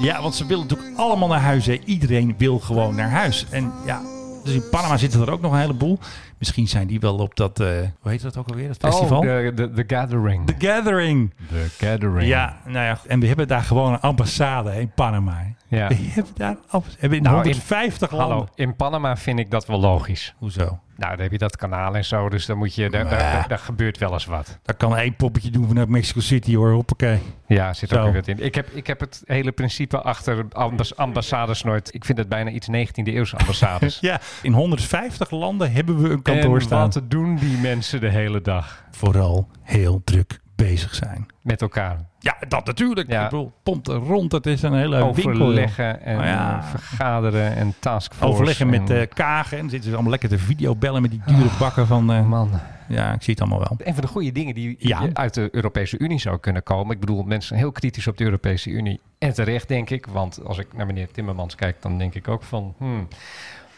Ja, 0.00 0.22
want 0.22 0.34
ze 0.34 0.46
willen 0.46 0.66
natuurlijk 0.68 0.98
allemaal 0.98 1.28
naar 1.28 1.40
huis. 1.40 1.66
Hè. 1.66 1.78
Iedereen 1.84 2.34
wil 2.38 2.58
gewoon 2.58 2.94
naar 2.94 3.10
huis. 3.10 3.46
En 3.50 3.72
ja, 3.86 4.00
dus 4.44 4.54
in 4.54 4.68
Panama 4.70 4.96
zitten 4.96 5.20
er 5.20 5.30
ook 5.30 5.40
nog 5.40 5.52
een 5.52 5.58
heleboel. 5.58 5.98
Misschien 6.38 6.68
zijn 6.68 6.86
die 6.86 7.00
wel 7.00 7.16
op 7.16 7.36
dat, 7.36 7.60
eh, 7.60 7.66
hoe 8.00 8.10
heet 8.10 8.22
dat 8.22 8.36
ook 8.36 8.48
alweer? 8.48 8.68
Dat 8.68 8.76
festival? 8.76 9.18
Oh, 9.18 9.24
de, 9.24 9.52
de, 9.54 9.72
de 9.72 9.84
Gathering. 9.86 10.46
The 10.46 10.66
Gathering. 10.66 11.32
The 11.48 11.86
Gathering. 11.86 12.28
Ja, 12.28 12.56
nou 12.64 12.84
ja, 12.84 12.98
en 13.06 13.20
we 13.20 13.26
hebben 13.26 13.48
daar 13.48 13.62
gewoon 13.62 13.92
een 13.92 14.00
ambassade 14.00 14.80
in 14.80 14.90
Panama. 14.94 15.46
Ja. 15.70 15.88
We 15.88 15.94
hebben 15.94 16.32
daar 16.36 16.56
hebben 16.98 17.18
in 17.18 17.24
Nou, 17.24 17.36
in- 17.36 17.42
150 17.42 18.10
landen. 18.10 18.28
Hallo, 18.36 18.48
in 18.54 18.76
Panama 18.76 19.16
vind 19.16 19.38
ik 19.38 19.50
dat 19.50 19.66
wel 19.66 19.80
logisch. 19.80 20.34
Hoezo? 20.38 20.78
Nou, 20.96 21.12
dan 21.12 21.20
heb 21.20 21.32
je 21.32 21.38
dat 21.38 21.56
kanaal 21.56 21.94
en 21.96 22.04
zo, 22.04 22.28
dus 22.28 22.46
dan 22.46 22.58
moet 22.58 22.74
je, 22.74 22.90
daar, 22.90 23.08
daar, 23.08 23.18
daar- 23.18 23.48
daar 23.48 23.58
gebeurt 23.58 23.98
wel 23.98 24.12
eens 24.12 24.24
wat. 24.24 24.58
Dat 24.62 24.76
kan 24.76 24.96
één 24.96 25.14
poppetje 25.16 25.50
doen 25.50 25.66
vanuit 25.68 25.88
Mexico 25.88 26.20
City 26.20 26.56
hoor. 26.56 26.72
Hoppakee. 26.72 27.18
Ja, 27.46 27.72
zit 27.74 27.88
Zo. 27.88 27.96
ook 27.98 28.04
weer 28.04 28.12
wat 28.12 28.26
in. 28.28 28.44
Ik 28.44 28.54
heb, 28.54 28.68
ik 28.70 28.86
heb 28.86 29.00
het 29.00 29.22
hele 29.26 29.52
principe 29.52 30.00
achter 30.00 30.46
ambas- 30.52 30.96
ambassades 30.96 31.62
nooit. 31.62 31.94
Ik 31.94 32.04
vind 32.04 32.18
het 32.18 32.28
bijna 32.28 32.50
iets 32.50 32.66
19e 32.70 33.02
eeuwse 33.12 33.36
ambassades. 33.36 33.98
Ja, 34.10 34.20
in 34.42 34.52
150 34.52 35.30
landen 35.30 35.72
hebben 35.72 36.02
we 36.02 36.08
een 36.08 36.22
kantoor 36.22 36.54
en 36.56 36.62
staan. 36.62 36.90
wat 36.90 37.00
doen 37.08 37.36
die 37.36 37.56
mensen 37.58 38.00
de 38.00 38.08
hele 38.10 38.40
dag 38.40 38.84
Vooral 38.90 39.48
heel 39.62 40.00
druk 40.04 40.40
bezig 40.62 40.94
zijn. 40.94 41.26
met 41.42 41.62
elkaar? 41.62 41.98
Ja, 42.18 42.36
dat 42.48 42.66
natuurlijk. 42.66 43.10
Ja. 43.10 43.24
Ik 43.24 43.30
bedoel, 43.30 43.52
pompt 43.62 43.86
rond. 43.88 44.32
Het 44.32 44.46
is 44.46 44.62
een 44.62 44.74
hele 44.74 45.04
winkel. 45.14 45.30
Overleggen 45.30 46.02
en 46.02 46.16
Nou 46.16 46.26
ja. 46.28 46.58
eh, 46.58 46.64
vergaderen 46.64 47.54
en 47.56 47.74
taskforce. 47.78 48.32
Overleggen 48.34 48.68
met 48.68 48.90
en- 48.90 49.00
eh 49.00 49.06
Kagen. 49.14 49.58
En 49.58 49.70
zitten 49.70 49.82
ze 49.88 49.92
allemaal 49.94 50.10
lekker 50.10 50.28
te 50.28 50.38
videobellen 50.38 51.02
met 51.02 51.10
die 51.10 51.22
dure 51.26 51.48
bakken 51.58 51.86
van... 51.86 52.12
eh, 52.12 52.26
Man, 52.26 52.50
ja, 52.88 53.12
ik 53.12 53.22
zie 53.22 53.32
het 53.34 53.42
allemaal 53.42 53.58
wel. 53.68 53.76
een 53.86 53.92
van 53.94 54.02
de 54.02 54.08
goede 54.08 54.32
dingen 54.32 54.54
die 54.54 54.76
Ja. 54.78 55.00
uit 55.12 55.34
de 55.34 55.48
Europese 55.52 55.98
Unie 55.98 56.18
zou 56.20 56.38
kunnen 56.38 56.62
komen. 56.62 56.94
Ik 56.94 57.00
bedoel, 57.00 57.22
mensen 57.22 57.48
zijn 57.48 57.60
heel 57.60 57.72
kritisch 57.72 58.06
op 58.06 58.16
de 58.16 58.24
Europese 58.24 58.70
Unie. 58.70 59.00
En 59.18 59.34
terecht, 59.34 59.68
denk 59.68 59.90
ik. 59.90 60.06
Want 60.06 60.44
als 60.44 60.58
ik 60.58 60.66
naar 60.76 60.86
meneer 60.86 61.10
Timmermans 61.10 61.54
kijk, 61.54 61.82
dan 61.82 61.98
denk 61.98 62.14
ik 62.14 62.28
ook 62.28 62.42
van... 62.42 62.74
Hmm. 62.78 63.08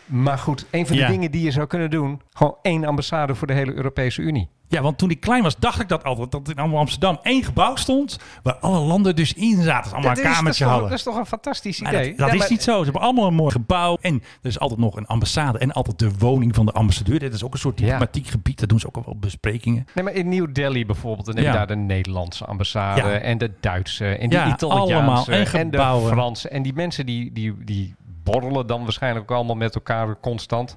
Maar 0.06 0.38
goed, 0.38 0.66
een 0.70 0.86
van 0.86 0.96
de 0.96 1.02
Ja. 1.02 1.08
dingen 1.08 1.30
die 1.30 1.42
je 1.42 1.50
zou 1.50 1.66
kunnen 1.66 1.90
doen... 1.90 2.20
gewoon 2.32 2.56
één 2.62 2.84
ambassade 2.84 3.34
voor 3.34 3.46
de 3.46 3.52
hele 3.52 3.74
Europese 3.74 4.22
Unie. 4.22 4.48
Ja, 4.72 4.82
want 4.82 4.98
toen 4.98 5.10
ik 5.10 5.20
klein 5.20 5.42
was, 5.42 5.56
dacht 5.56 5.80
ik 5.80 5.88
dat 5.88 6.04
altijd. 6.04 6.30
Dat 6.30 6.48
in 6.48 6.58
Amsterdam 6.58 7.18
één 7.22 7.44
gebouw 7.44 7.76
stond. 7.76 8.18
Waar 8.42 8.54
alle 8.54 8.78
landen 8.78 9.16
dus 9.16 9.32
in 9.32 9.62
zaten. 9.62 9.92
Allemaal 9.92 10.10
een 10.10 10.16
is- 10.16 10.22
kamertje 10.22 10.42
dat 10.44 10.52
is 10.52 10.58
toch- 10.58 10.68
hadden. 10.68 10.88
Dat 10.88 10.98
is 10.98 11.04
toch 11.04 11.16
een 11.16 11.26
fantastisch 11.26 11.80
idee? 11.80 12.08
dat 12.08 12.18
dat 12.18 12.26
Ja, 12.26 12.32
is 12.32 12.38
maar- 12.38 12.50
niet 12.50 12.62
zo. 12.62 12.76
Ze 12.78 12.82
hebben 12.84 13.02
allemaal 13.02 13.26
een 13.26 13.34
mooi 13.34 13.50
gebouw. 13.52 13.96
En 14.00 14.14
er 14.14 14.48
is 14.48 14.58
altijd 14.58 14.80
nog 14.80 14.96
een 14.96 15.06
ambassade. 15.06 15.58
En 15.58 15.72
altijd 15.72 15.98
de 15.98 16.10
woning 16.18 16.54
van 16.54 16.66
de 16.66 16.72
ambassadeur. 16.72 17.18
Dit 17.18 17.34
is 17.34 17.44
ook 17.44 17.52
een 17.52 17.58
soort 17.58 17.78
Ja. 17.78 17.84
diplomatiek 17.84 18.26
gebied. 18.26 18.58
Daar 18.58 18.68
doen 18.68 18.80
ze 18.80 18.86
ook 18.86 18.96
al 18.96 19.02
wel 19.06 19.16
besprekingen. 19.18 19.86
Nee, 19.94 20.04
maar 20.04 20.12
in 20.14 20.28
New 20.28 20.54
Delhi 20.54 20.86
bijvoorbeeld, 20.86 21.26
dan 21.26 21.36
heb 21.36 21.44
je 21.44 21.52
daar 21.52 21.66
de 21.66 21.76
Nederlandse 21.76 22.44
ambassade 22.44 23.00
en 23.10 23.38
de 23.38 23.50
Duitse 23.60 24.06
en 24.06 24.28
de 24.28 24.34
Ja, 24.36 24.46
Italiaanse 24.52 24.94
allemaal. 24.94 25.26
En 25.26 25.46
en, 25.52 25.70
de. 25.70 26.06
Franse. 26.06 26.48
En 26.48 26.62
die 26.62 26.72
mensen 26.74 27.06
die, 27.06 27.32
die, 27.32 27.54
die 27.64 27.94
borrelen 28.24 28.66
dan 28.66 28.82
waarschijnlijk 28.82 29.30
ook 29.30 29.36
allemaal 29.36 29.56
met 29.56 29.74
elkaar 29.74 30.20
constant. 30.20 30.76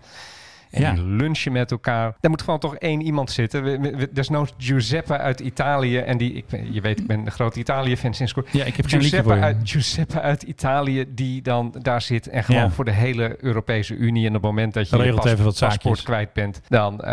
En 0.76 0.82
Ja. 0.82 0.94
lunchen 1.06 1.52
met 1.52 1.72
elkaar. 1.72 2.16
Daar 2.20 2.32
moet 2.32 2.42
gewoon 2.42 2.60
toch 2.60 2.76
één 2.76 3.02
iemand 3.02 3.32
zitten. 3.32 3.64
We- 3.64 3.80
we- 3.80 3.96
we- 3.96 4.10
Desnoods 4.14 4.54
Giuseppe 4.58 5.18
uit 5.18 5.40
Italië. 5.40 5.98
En 5.98 6.18
die, 6.18 6.34
ik, 6.34 6.46
je 6.72 6.82
weet, 6.82 7.00
ik 7.00 7.08
ben 7.08 7.20
een 7.26 7.32
grote 7.32 7.60
Italië-fan 7.60 8.14
sinds 8.14 8.34
kort. 8.34 8.48
Ja, 8.52 8.64
ik 8.66 8.76
heb 8.76 8.86
Giuseppe 8.88 9.34
uit, 9.34 9.58
Giuseppe 9.64 10.22
uit 10.22 10.44
Italië, 10.44 11.06
die 11.10 11.42
dan 11.42 11.76
daar 11.82 12.02
zit 12.02 12.28
en 12.28 12.44
gewoon 12.44 12.62
Ja. 12.62 12.70
voor 12.70 12.86
de 12.86 12.92
hele 12.92 13.38
Europese 13.44 13.96
Unie. 13.96 14.22
En 14.24 14.28
op 14.28 14.34
het 14.34 14.44
moment 14.44 14.74
dat 14.74 14.90
je 14.90 14.96
je 14.96 15.02
Regelt 15.02 15.22
pas- 15.22 15.32
even 15.32 15.44
wat 15.46 15.60
paspoort 15.60 15.82
zaakjes. 15.82 16.04
kwijt 16.04 16.34
bent, 16.34 16.62
dan 16.68 17.02
eh, 17.02 17.12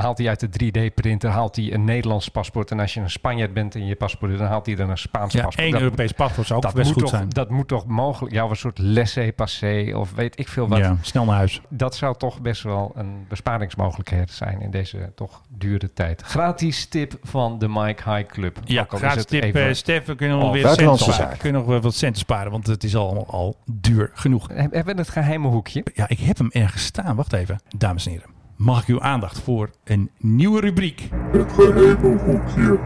haalt 0.00 0.18
hij 0.18 0.28
uit 0.28 0.40
de 0.40 0.48
3D-printer 0.48 1.30
haalt 1.30 1.56
hij 1.56 1.72
een 1.72 1.84
Nederlands 1.84 2.28
paspoort. 2.28 2.70
En 2.70 2.80
als 2.80 2.94
je 2.94 3.00
een 3.00 3.10
Spanjaard 3.10 3.52
bent 3.54 3.74
en 3.74 3.86
je 3.86 3.94
paspoort, 3.94 4.38
dan 4.38 4.46
haalt 4.46 4.66
hij 4.66 4.76
er 4.76 4.88
een 4.90 4.98
Spaans 4.98 5.32
Ja, 5.32 5.42
paspoort. 5.42 5.64
één 5.64 5.72
Dat- 5.72 5.80
Europees 5.82 6.12
paspoort 6.12 6.46
zou 6.46 6.58
ook 6.58 6.64
dat 6.64 6.74
best 6.74 6.84
moet 6.86 6.94
goed 6.94 7.02
toch, 7.02 7.12
zijn. 7.18 7.28
Dat 7.28 7.50
moet 7.50 7.68
toch 7.68 7.86
mogelijk, 7.86 8.34
ja, 8.34 8.42
een 8.44 8.56
soort 8.56 8.78
laissez-passer 8.78 9.96
of 9.98 10.12
weet 10.14 10.38
ik 10.38 10.48
veel 10.48 10.68
wat. 10.68 10.78
Ja, 10.78 10.96
snel 11.00 11.24
naar 11.24 11.36
huis. 11.36 11.60
Dat 11.68 11.94
zou 11.96 12.16
toch 12.16 12.40
best 12.40 12.62
wel 12.62 12.92
een 13.06 13.24
besparingsmogelijkheid 13.28 14.30
zijn 14.30 14.60
in 14.60 14.70
deze 14.70 15.12
toch 15.14 15.42
dure 15.48 15.92
tijd. 15.92 16.22
Gratis 16.22 16.86
tip 16.86 17.14
van 17.22 17.58
de 17.58 17.68
Mike 17.68 18.10
High 18.14 18.26
Club. 18.32 18.58
Ja, 18.64 18.86
al 18.88 18.98
gratis 18.98 19.24
tip. 19.24 19.42
even- 19.42 19.66
eh, 19.66 19.72
Stef, 19.74 20.04
we 20.04 20.14
kunnen 20.14 20.36
nog 20.38 20.46
Oh, 20.46 20.52
weer 20.52 20.68
centen 20.68 20.98
sparen. 20.98 21.38
kunnen 21.38 21.60
nog 21.60 21.70
wel 21.70 21.80
wat 21.80 21.94
centen 21.94 22.20
sparen, 22.20 22.50
want 22.52 22.66
het 22.66 22.84
is 22.84 22.96
allemaal 22.96 23.26
al 23.26 23.56
duur 23.70 24.10
genoeg. 24.14 24.48
Heb- 24.48 24.72
Hebben 24.72 24.94
we 24.94 25.00
het 25.00 25.10
geheime 25.10 25.48
hoekje? 25.48 25.84
Ja, 25.94 26.08
ik 26.08 26.18
heb 26.18 26.38
hem 26.38 26.48
ergens 26.50 26.84
staan. 26.84 27.16
Wacht 27.16 27.32
even. 27.32 27.60
Dames 27.76 28.06
en 28.06 28.12
heren, 28.12 28.28
mag 28.56 28.80
ik 28.82 28.86
uw 28.88 29.00
aandacht 29.00 29.40
voor 29.40 29.70
een 29.84 30.10
nieuwe 30.18 30.60
rubriek? 30.60 31.08
Het 31.32 31.52
geheime 31.52 32.18
hoekje. 32.18 32.78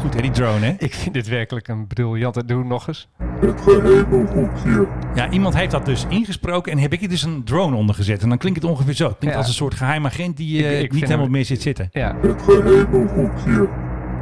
Goed, 0.00 0.14
hè, 0.14 0.20
die 0.20 0.30
drone, 0.30 0.66
hè? 0.66 0.74
Ik 0.78 0.94
vind 0.94 1.14
dit 1.14 1.28
werkelijk 1.28 1.68
een 1.68 1.86
briljante. 1.86 2.44
Doe 2.44 2.64
nog 2.64 2.88
eens. 2.88 3.08
Het 3.40 3.60
geheime 3.60 4.26
hoekje. 4.34 4.86
Ja, 5.14 5.30
iemand 5.30 5.54
heeft 5.54 5.70
dat 5.70 5.84
dus 5.84 6.06
ingesproken 6.08 6.72
en 6.72 6.78
heb 6.78 6.92
ik 6.92 7.02
er 7.02 7.08
dus 7.08 7.22
een 7.22 7.44
drone 7.44 7.76
onder 7.76 7.94
gezet. 7.94 8.22
En 8.22 8.28
dan 8.28 8.38
klinkt 8.38 8.62
het 8.62 8.70
ongeveer 8.70 8.94
zo. 8.94 9.06
Het 9.08 9.16
klinkt 9.18 9.34
Ja. 9.36 9.40
als 9.42 9.50
een 9.50 9.56
soort 9.56 9.74
geheim 9.74 10.06
agent 10.06 10.36
die 10.36 10.64
eh, 10.66 10.78
Ik- 10.78 10.84
ik 10.84 10.92
niet 10.92 11.00
helemaal 11.02 11.22
hem- 11.22 11.30
meer 11.32 11.44
zit 11.44 11.62
zitten. 11.62 11.88
Ja. 11.92 12.16
Het 12.22 12.42
geheime 12.42 13.08
hoekje. 13.14 13.68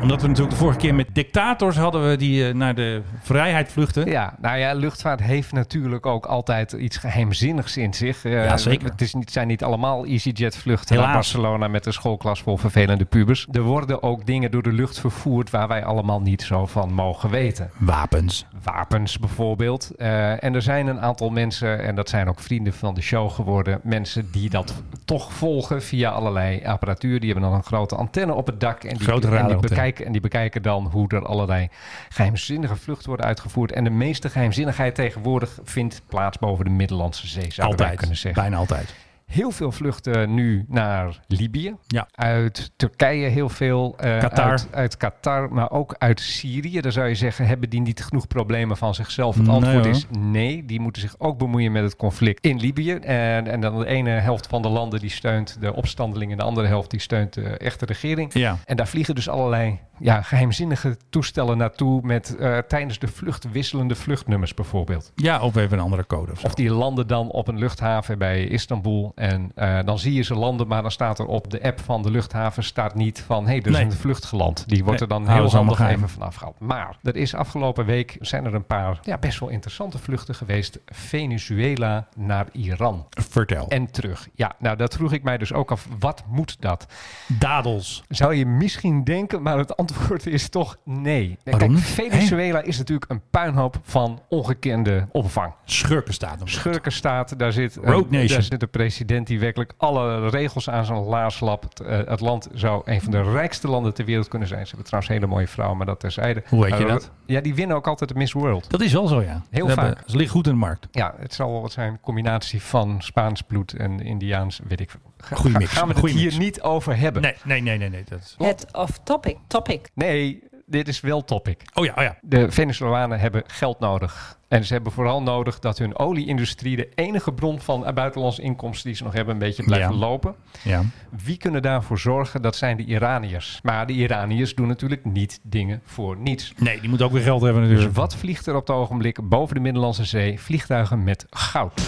Omdat 0.02 0.22
we 0.22 0.28
natuurlijk 0.28 0.54
de 0.54 0.62
vorige 0.62 0.78
keer 0.78 0.94
met 0.94 1.08
dictators 1.12 1.76
hadden 1.76 2.08
we 2.08 2.16
die 2.16 2.48
eh, 2.48 2.54
naar 2.54 2.74
de 2.74 3.02
vrijheid 3.22 3.72
vluchten. 3.72 4.06
Ja, 4.10 4.34
nou 4.40 4.58
ja, 4.58 4.72
luchtvaart 4.72 5.22
heeft 5.22 5.52
natuurlijk 5.52 6.06
ook 6.06 6.26
altijd 6.26 6.72
iets 6.72 6.96
geheimzinnigs 6.96 7.76
in 7.76 7.94
zich. 7.94 8.24
Eh, 8.24 8.44
Ja, 8.44 8.56
zeker. 8.56 8.88
Het 8.90 9.00
is 9.00 9.14
niet, 9.14 9.30
zijn 9.30 9.46
niet 9.46 9.64
allemaal 9.64 10.04
EasyJet 10.06 10.56
vluchten 10.56 10.94
Helaas. 10.94 11.06
naar 11.06 11.14
Barcelona 11.14 11.68
met 11.68 11.86
een 11.86 11.92
schoolklas 11.92 12.42
vol 12.42 12.56
vervelende 12.56 13.04
pubers. 13.04 13.46
Er 13.52 13.62
worden 13.62 14.02
ook 14.02 14.26
dingen 14.26 14.50
door 14.50 14.62
de 14.62 14.72
lucht 14.72 15.00
vervoerd 15.00 15.50
waar 15.50 15.68
wij 15.68 15.84
allemaal 15.84 16.20
niet 16.20 16.42
zo 16.42 16.66
van 16.66 16.92
mogen 16.92 17.30
weten. 17.30 17.70
Wapens. 17.78 18.46
Wapens 18.62 19.18
bijvoorbeeld. 19.18 19.90
Eh, 19.96 20.44
en 20.44 20.54
er 20.54 20.62
zijn 20.62 20.86
een 20.86 21.00
aantal 21.00 21.30
mensen, 21.30 21.82
en 21.82 21.94
dat 21.94 22.08
zijn 22.08 22.28
ook 22.28 22.40
vrienden 22.40 22.72
van 22.72 22.94
de 22.94 23.00
show 23.00 23.30
geworden, 23.30 23.80
mensen 23.82 24.28
die 24.32 24.50
dat 24.50 24.82
toch 25.04 25.32
volgen 25.32 25.82
via 25.82 26.10
allerlei 26.10 26.64
apparatuur. 26.64 27.20
Die 27.20 27.30
hebben 27.32 27.50
dan 27.50 27.58
een 27.58 27.64
grote 27.64 27.96
antenne 27.96 28.34
op 28.34 28.46
het 28.46 28.60
dak 28.60 28.84
en 28.84 28.96
die, 28.96 29.06
Grote 29.06 29.26
en 29.26 29.32
die, 29.32 29.40
radioantenne. 29.40 29.74
Bekijken, 29.88 30.06
en 30.06 30.12
die 30.12 30.20
bekijken 30.20 30.62
dan 30.62 30.86
hoe 30.86 31.08
er 31.08 31.26
allerlei 31.26 31.68
geheimzinnige 32.08 32.76
vluchten 32.76 33.08
worden 33.08 33.26
uitgevoerd. 33.26 33.72
En 33.72 33.84
de 33.84 33.90
meeste 33.90 34.30
geheimzinnigheid 34.30 34.94
tegenwoordig 34.94 35.58
vindt 35.64 36.02
plaats 36.08 36.38
boven 36.38 36.64
de 36.64 36.70
Middellandse 36.70 37.26
Zee, 37.26 37.52
wij 37.56 37.66
Altijd. 37.66 37.98
kunnen 37.98 38.16
zeggen. 38.16 38.42
Bijna 38.42 38.56
altijd. 38.56 38.94
Heel 39.28 39.50
veel 39.50 39.72
vluchten 39.72 40.34
nu 40.34 40.64
naar 40.68 41.20
Libië. 41.26 41.74
Ja. 41.86 42.08
Uit 42.14 42.70
Turkije 42.76 43.28
heel 43.28 43.48
veel. 43.48 43.94
eh, 43.98 44.18
Qatar. 44.18 44.50
Uit, 44.50 44.68
uit 44.70 44.96
Qatar, 44.96 45.52
maar 45.52 45.70
ook 45.70 45.94
uit 45.98 46.20
Syrië. 46.20 46.80
Daar 46.80 46.92
zou 46.92 47.08
je 47.08 47.14
zeggen, 47.14 47.46
hebben 47.46 47.70
die 47.70 47.80
niet 47.80 48.04
genoeg 48.04 48.26
problemen 48.26 48.76
van 48.76 48.94
zichzelf? 48.94 49.36
Het 49.36 49.48
antwoord 49.48 49.86
is 49.86 50.06
nee. 50.18 50.64
Die 50.64 50.80
moeten 50.80 51.02
zich 51.02 51.14
ook 51.18 51.38
bemoeien 51.38 51.72
met 51.72 51.82
het 51.82 51.96
conflict 51.96 52.44
in 52.44 52.56
Libië. 52.60 52.92
En, 52.92 53.46
en 53.46 53.60
dan 53.60 53.78
de 53.78 53.86
ene 53.86 54.10
helft 54.10 54.46
van 54.46 54.62
de 54.62 54.68
landen 54.68 55.00
die 55.00 55.10
steunt 55.10 55.56
de 55.60 55.74
opstandelingen. 55.74 56.36
De 56.36 56.42
andere 56.42 56.66
helft 56.66 56.90
die 56.90 57.00
steunt 57.00 57.32
de 57.32 57.42
echte 57.42 57.84
regering. 57.84 58.32
Ja. 58.34 58.58
En 58.64 58.76
daar 58.76 58.88
vliegen 58.88 59.14
dus 59.14 59.28
allerlei 59.28 59.78
ja, 59.98 60.22
geheimzinnige 60.22 60.96
toestellen 61.10 61.58
naartoe... 61.58 62.00
met 62.02 62.36
eh, 62.36 62.58
tijdens 62.58 62.98
de 62.98 63.08
vlucht 63.08 63.50
wisselende 63.52 63.94
vluchtnummers 63.94 64.54
bijvoorbeeld. 64.54 65.12
Ja, 65.14 65.40
of 65.40 65.56
even 65.56 65.78
een 65.78 65.84
andere 65.84 66.06
code. 66.06 66.32
Of 66.44 66.54
die 66.54 66.70
landen 66.70 67.06
dan 67.06 67.30
op 67.30 67.48
een 67.48 67.58
luchthaven 67.58 68.18
bij 68.18 68.46
Istanbul. 68.46 69.12
En 69.18 69.52
eh, 69.54 69.78
dan 69.84 69.98
zie 69.98 70.12
je 70.12 70.22
ze 70.22 70.34
landen, 70.34 70.66
maar 70.66 70.82
dan 70.82 70.90
staat 70.90 71.18
er 71.18 71.26
op 71.26 71.50
de 71.50 71.62
app 71.62 71.80
van 71.80 72.02
de 72.02 72.10
luchthaven 72.10 72.64
staat 72.64 72.94
niet 72.94 73.20
van... 73.26 73.44
hé, 73.44 73.50
hey, 73.50 73.60
er 73.60 73.66
is 73.66 73.72
Nee. 73.72 73.84
een 73.84 73.92
vlucht 73.92 74.24
geland. 74.24 74.68
Die 74.68 74.84
wordt 74.84 75.00
Nee, 75.00 75.08
er 75.08 75.14
dan 75.24 75.34
heel 75.34 75.50
handig 75.50 75.80
even 75.80 76.08
vanaf 76.08 76.34
gehaald. 76.34 76.60
Maar 76.60 76.96
er 77.02 77.16
is 77.16 77.34
afgelopen 77.34 77.84
week 77.84 78.16
zijn 78.20 78.44
er 78.44 78.54
een 78.54 78.66
paar 78.66 78.98
ja, 79.02 79.18
best 79.18 79.38
wel 79.40 79.48
interessante 79.48 79.98
vluchten 79.98 80.34
geweest. 80.34 80.78
Venezuela 80.86 82.08
naar 82.16 82.46
Iran. 82.52 83.06
Vertel. 83.10 83.68
En 83.68 83.90
terug. 83.90 84.28
Ja, 84.34 84.52
nou 84.58 84.76
dat 84.76 84.94
vroeg 84.94 85.12
ik 85.12 85.22
mij 85.22 85.38
dus 85.38 85.52
ook 85.52 85.70
af. 85.70 85.88
Wat 85.98 86.24
moet 86.28 86.56
dat? 86.60 86.86
Dadels. 87.26 88.04
Zou 88.08 88.34
je 88.34 88.46
misschien 88.46 89.04
denken, 89.04 89.42
maar 89.42 89.58
het 89.58 89.76
antwoord 89.76 90.26
is 90.26 90.48
toch 90.48 90.76
nee. 90.84 91.38
Waarom 91.44 91.74
Kijk? 91.74 91.86
Venezuela 91.86 92.62
is 92.62 92.78
natuurlijk 92.78 93.10
een 93.10 93.22
puinhoop 93.30 93.78
van 93.82 94.22
ongekende 94.28 95.08
omvang. 95.12 95.52
Schurkenstaat. 95.64 96.40
Schurkenstaat, 96.44 97.38
daar 97.38 97.52
zit, 97.52 97.76
een, 97.82 98.06
daar 98.10 98.42
zit 98.42 98.62
een 98.62 98.70
president 98.70 99.06
die 99.08 99.38
werkelijk 99.40 99.72
alle 99.76 100.28
regels 100.28 100.70
aan 100.70 100.84
zijn 100.84 100.98
laars 100.98 101.40
lapt. 101.40 101.80
Eh, 101.80 101.98
het 102.06 102.20
land 102.20 102.48
zou 102.54 102.82
een 102.84 103.00
van 103.00 103.10
de 103.10 103.22
rijkste 103.22 103.68
landen 103.68 103.94
ter 103.94 104.04
wereld 104.04 104.28
kunnen 104.28 104.48
zijn. 104.48 104.60
Ze 104.60 104.68
hebben 104.68 104.86
trouwens 104.86 105.12
hele 105.12 105.26
mooie 105.26 105.48
vrouwen, 105.48 105.76
maar 105.76 105.86
dat 105.86 106.00
terzijde. 106.00 106.42
Hoe 106.48 106.62
weet 106.64 106.76
je 106.78 106.84
Eh, 106.84 106.90
dat? 106.90 107.10
Ja, 107.26 107.40
die 107.40 107.54
winnen 107.54 107.76
ook 107.76 107.86
altijd 107.86 108.10
de 108.10 108.16
Miss 108.16 108.32
World. 108.32 108.70
Dat 108.70 108.80
is 108.80 108.92
wel 108.92 109.06
zo, 109.06 109.22
ja. 109.22 109.42
Heel 109.50 109.68
Ze 109.68 109.74
hebben- 109.74 109.96
vaak. 109.96 110.08
Ze 110.08 110.16
liggen 110.16 110.36
goed 110.36 110.46
in 110.46 110.52
de 110.52 110.58
markt. 110.58 110.88
Ja, 110.90 111.14
het 111.18 111.34
zal 111.34 111.50
wel 111.52 111.60
wat 111.60 111.72
zijn. 111.72 111.92
Een 111.92 112.00
combinatie 112.00 112.62
van 112.62 112.96
Spaans 113.02 113.42
bloed 113.42 113.72
en 113.72 114.00
Indiaans, 114.00 114.60
weet 114.68 114.80
ik 114.80 114.90
veel. 114.90 115.00
Ga- 115.18 115.36
Goeie 115.36 115.58
mix, 115.58 115.70
Gaan 115.72 115.82
we 115.86 115.90
het 115.90 115.98
goeie 116.00 116.14
hier 116.14 116.24
mix. 116.24 116.38
niet 116.38 116.62
over 116.62 116.96
hebben? 116.98 117.22
Nee, 117.22 117.34
nee, 117.44 117.60
nee, 117.60 117.78
nee. 117.78 117.88
nee 117.88 118.04
dat 118.08 118.18
is... 118.20 118.34
Het 118.38 118.66
of 118.72 118.98
topic. 119.04 119.36
Topic. 119.46 119.90
Nee, 119.94 120.42
dit 120.66 120.88
is 120.88 121.00
wel 121.00 121.24
topic. 121.24 121.62
Oh 121.74 121.84
ja, 121.84 121.92
oh 121.96 122.02
ja. 122.02 122.18
De 122.22 122.50
Venezolanen 122.50 123.18
hebben 123.20 123.42
geld 123.46 123.78
nodig. 123.78 124.37
En 124.48 124.64
ze 124.64 124.72
hebben 124.72 124.92
vooral 124.92 125.22
nodig 125.22 125.58
dat 125.58 125.78
hun 125.78 125.98
olieindustrie, 125.98 126.76
de 126.76 126.88
enige 126.94 127.32
bron 127.32 127.60
van 127.60 127.86
buitenlandse 127.94 128.42
inkomsten 128.42 128.86
die 128.86 128.96
ze 128.96 129.04
nog 129.04 129.12
hebben, 129.12 129.32
een 129.34 129.40
beetje 129.40 129.62
blijft 129.62 129.88
Ja. 129.88 129.94
lopen. 129.94 130.34
ja. 130.62 130.82
Wie 131.24 131.36
kunnen 131.36 131.62
daarvoor 131.62 131.98
zorgen? 131.98 132.42
Dat 132.42 132.56
zijn 132.56 132.76
de 132.76 132.84
Iraniërs. 132.84 133.60
Maar 133.62 133.86
de 133.86 133.92
Iraniërs 133.92 134.54
doen 134.54 134.66
natuurlijk 134.68 135.04
niet 135.04 135.40
dingen 135.42 135.80
voor 135.84 136.16
niets. 136.16 136.52
Nee, 136.56 136.80
die 136.80 136.88
moet 136.90 137.02
ook 137.02 137.12
weer 137.12 137.22
geld 137.22 137.42
hebben 137.42 137.62
Dus 137.62 137.70
natuurlijk. 137.70 137.96
wat 137.98 138.16
vliegt 138.16 138.46
er 138.46 138.54
op 138.54 138.66
het 138.66 138.76
ogenblik 138.76 139.28
boven 139.28 139.54
de 139.54 139.60
Middellandse 139.60 140.04
Zee? 140.04 140.40
Vliegtuigen 140.40 141.04
met 141.04 141.26
goud. 141.30 141.80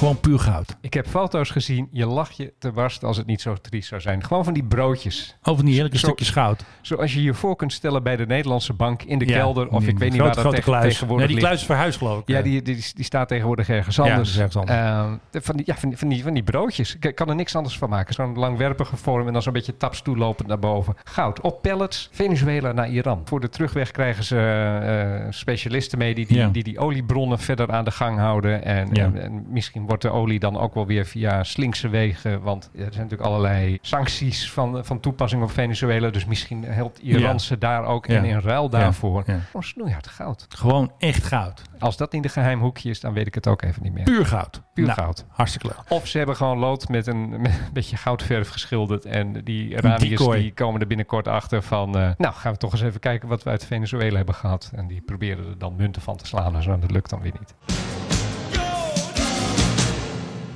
Gewoon 0.00 0.20
puur 0.20 0.38
goud. 0.38 0.76
Ik 0.80 0.94
heb 0.94 1.06
foto's 1.06 1.50
gezien. 1.50 1.88
Je 1.92 2.06
lacht 2.06 2.36
je 2.36 2.52
te 2.58 2.72
barsten 2.72 3.08
als 3.08 3.16
het 3.16 3.26
niet 3.26 3.40
zo 3.40 3.54
triest 3.60 3.88
zou 3.88 4.00
zijn. 4.00 4.24
Gewoon 4.24 4.44
van 4.44 4.52
die 4.52 4.64
broodjes. 4.64 5.36
Over 5.42 5.64
die 5.64 5.72
heerlijke 5.74 5.98
Zo- 5.98 6.06
stukjes 6.06 6.30
goud. 6.30 6.64
Zoals 6.80 7.14
je 7.14 7.22
je 7.22 7.34
voor 7.34 7.56
kunt 7.56 7.72
stellen 7.72 8.02
bij 8.02 8.16
de 8.16 8.26
Nederlandse 8.26 8.72
bank 8.72 9.02
in 9.02 9.18
de 9.18 9.26
Ja, 9.26 9.36
kelder. 9.36 9.68
Of 9.68 9.80
die 9.80 9.88
ik 9.88 9.98
weet 9.98 10.10
niet 10.10 10.20
grote, 10.20 10.34
waar 10.34 10.44
dat 10.44 10.54
tegen- 10.54 10.70
kluis. 10.72 10.92
tegenwoordig 10.92 11.26
Nee, 11.26 11.34
die 11.36 11.44
kluis 11.44 11.60
is 11.60 11.66
verhuisd 11.66 11.98
geloof 11.98 12.20
ik. 12.20 12.28
Ja, 12.28 12.42
die, 12.42 12.62
die, 12.62 12.84
die 12.94 13.04
staat 13.04 13.28
tegenwoordig 13.28 13.68
ergens 13.68 14.00
anders. 14.00 14.36
Ehm, 14.38 15.14
van, 15.32 15.56
die, 15.56 15.66
ja, 15.66 15.74
van, 15.76 15.88
die, 15.88 15.98
van, 15.98 16.08
die, 16.08 16.22
van 16.22 16.34
die 16.34 16.42
broodjes. 16.42 16.96
Ik 17.00 17.14
kan 17.14 17.28
er 17.28 17.34
niks 17.34 17.56
anders 17.56 17.78
van 17.78 17.88
maken. 17.88 18.14
Zo'n 18.14 18.34
langwerpige 18.38 18.96
vorm 18.96 19.26
en 19.26 19.32
dan 19.32 19.42
zo'n 19.42 19.52
beetje 19.52 19.76
taps 19.76 20.02
toelopend 20.02 20.48
naar 20.48 20.58
boven. 20.58 20.94
Goud 21.04 21.40
op 21.40 21.62
pallets. 21.62 22.08
Venezuela 22.12 22.72
naar 22.72 22.88
Iran. 22.90 23.22
Voor 23.24 23.40
de 23.40 23.48
terugweg 23.48 23.90
krijgen 23.90 24.24
ze 24.24 24.38
eh, 24.38 25.26
specialisten 25.32 25.98
mee 25.98 26.14
die 26.14 26.26
die, 26.26 26.36
Ja. 26.36 26.48
die 26.48 26.62
die 26.62 26.78
oliebronnen 26.78 27.38
verder 27.38 27.70
aan 27.72 27.84
de 27.84 27.90
gang 27.90 28.18
houden. 28.18 28.64
En, 28.64 28.92
en, 28.92 29.22
en 29.22 29.44
misschien 29.48 29.88
wordt 29.90 30.02
de 30.04 30.10
olie 30.10 30.38
dan 30.38 30.58
ook 30.58 30.74
wel 30.74 30.86
weer 30.86 31.06
via 31.06 31.44
slinkse 31.44 31.88
wegen. 31.88 32.42
Want 32.42 32.64
er 32.64 32.78
zijn 32.78 32.90
natuurlijk 32.90 33.20
allerlei 33.22 33.78
sancties 33.80 34.50
van, 34.52 34.84
van 34.84 35.00
toepassing 35.00 35.42
op 35.42 35.50
Venezuela. 35.50 36.08
Dus 36.10 36.24
misschien 36.24 36.64
helpt 36.64 36.98
Iran 36.98 37.40
ze 37.40 37.58
daar 37.58 37.84
ook 37.84 38.06
Ja. 38.06 38.16
en 38.16 38.24
in 38.24 38.38
ruil 38.40 38.68
daarvoor. 38.70 39.22
Ja. 39.26 39.38
Gewoon 39.46 39.62
snoeihard 39.62 40.06
goud. 40.06 40.46
Gewoon 40.48 40.92
echt 40.98 41.24
goud. 41.24 41.62
Als 41.78 41.96
dat 41.96 42.12
niet 42.12 42.24
een 42.24 42.30
geheim 42.30 42.60
hoekje 42.60 42.90
is, 42.90 43.00
dan 43.00 43.12
weet 43.12 43.26
ik 43.26 43.34
het 43.34 43.46
ook 43.46 43.62
even 43.62 43.82
niet 43.82 43.92
meer. 43.92 44.04
Puur 44.04 44.26
goud. 44.26 44.62
Puur 44.74 44.86
Nou, 44.86 44.98
goud. 44.98 45.24
Hartstikke 45.28 45.66
leuk. 45.66 45.76
Of 45.88 46.06
ze 46.06 46.16
hebben 46.18 46.36
gewoon 46.36 46.58
lood 46.58 46.88
met 46.88 47.06
een, 47.06 47.28
met 47.40 47.52
een 47.52 47.72
beetje 47.72 47.96
goudverf 47.96 48.48
geschilderd. 48.48 49.04
En 49.04 49.32
die 49.44 49.68
Iraniërs 49.68 50.26
die 50.26 50.52
komen 50.52 50.80
er 50.80 50.86
binnenkort 50.86 51.28
achter 51.28 51.62
van... 51.62 51.98
eh, 51.98 52.10
nou, 52.18 52.34
gaan 52.34 52.52
we 52.52 52.58
toch 52.58 52.72
eens 52.72 52.82
even 52.82 53.00
kijken 53.00 53.28
wat 53.28 53.42
we 53.42 53.50
uit 53.50 53.64
Venezuela 53.66 54.16
hebben 54.16 54.34
gehad. 54.34 54.70
En 54.74 54.86
die 54.86 55.00
proberen 55.00 55.46
er 55.46 55.58
dan 55.58 55.74
munten 55.76 56.02
van 56.02 56.16
te 56.16 56.26
slaan. 56.26 56.56
En 56.56 56.80
dat 56.80 56.90
lukt 56.90 57.10
dan 57.10 57.20
weer 57.20 57.32
niet. 57.38 57.54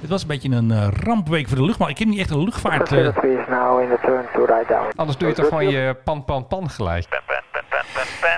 Het 0.05 0.13
was 0.13 0.23
een 0.23 0.29
beetje 0.29 0.51
een 0.51 0.71
eh, 0.71 0.89
rampweek 1.03 1.49
voor 1.49 1.57
de 1.57 1.65
luchtmacht. 1.65 1.91
Ik 1.91 1.99
heb 1.99 2.09
niet 2.09 2.19
echt 2.19 2.31
een 2.31 2.45
luchtvaart... 2.45 2.93
eh, 2.93 2.99
Anders 4.97 5.19
doe 5.19 5.29
je 5.29 5.35
toch 5.35 5.49
gewoon 5.49 5.69
je 5.71 5.97
pan, 6.05 6.25
pan, 6.25 6.47
pan 6.47 6.71
gelijk. 6.71 7.07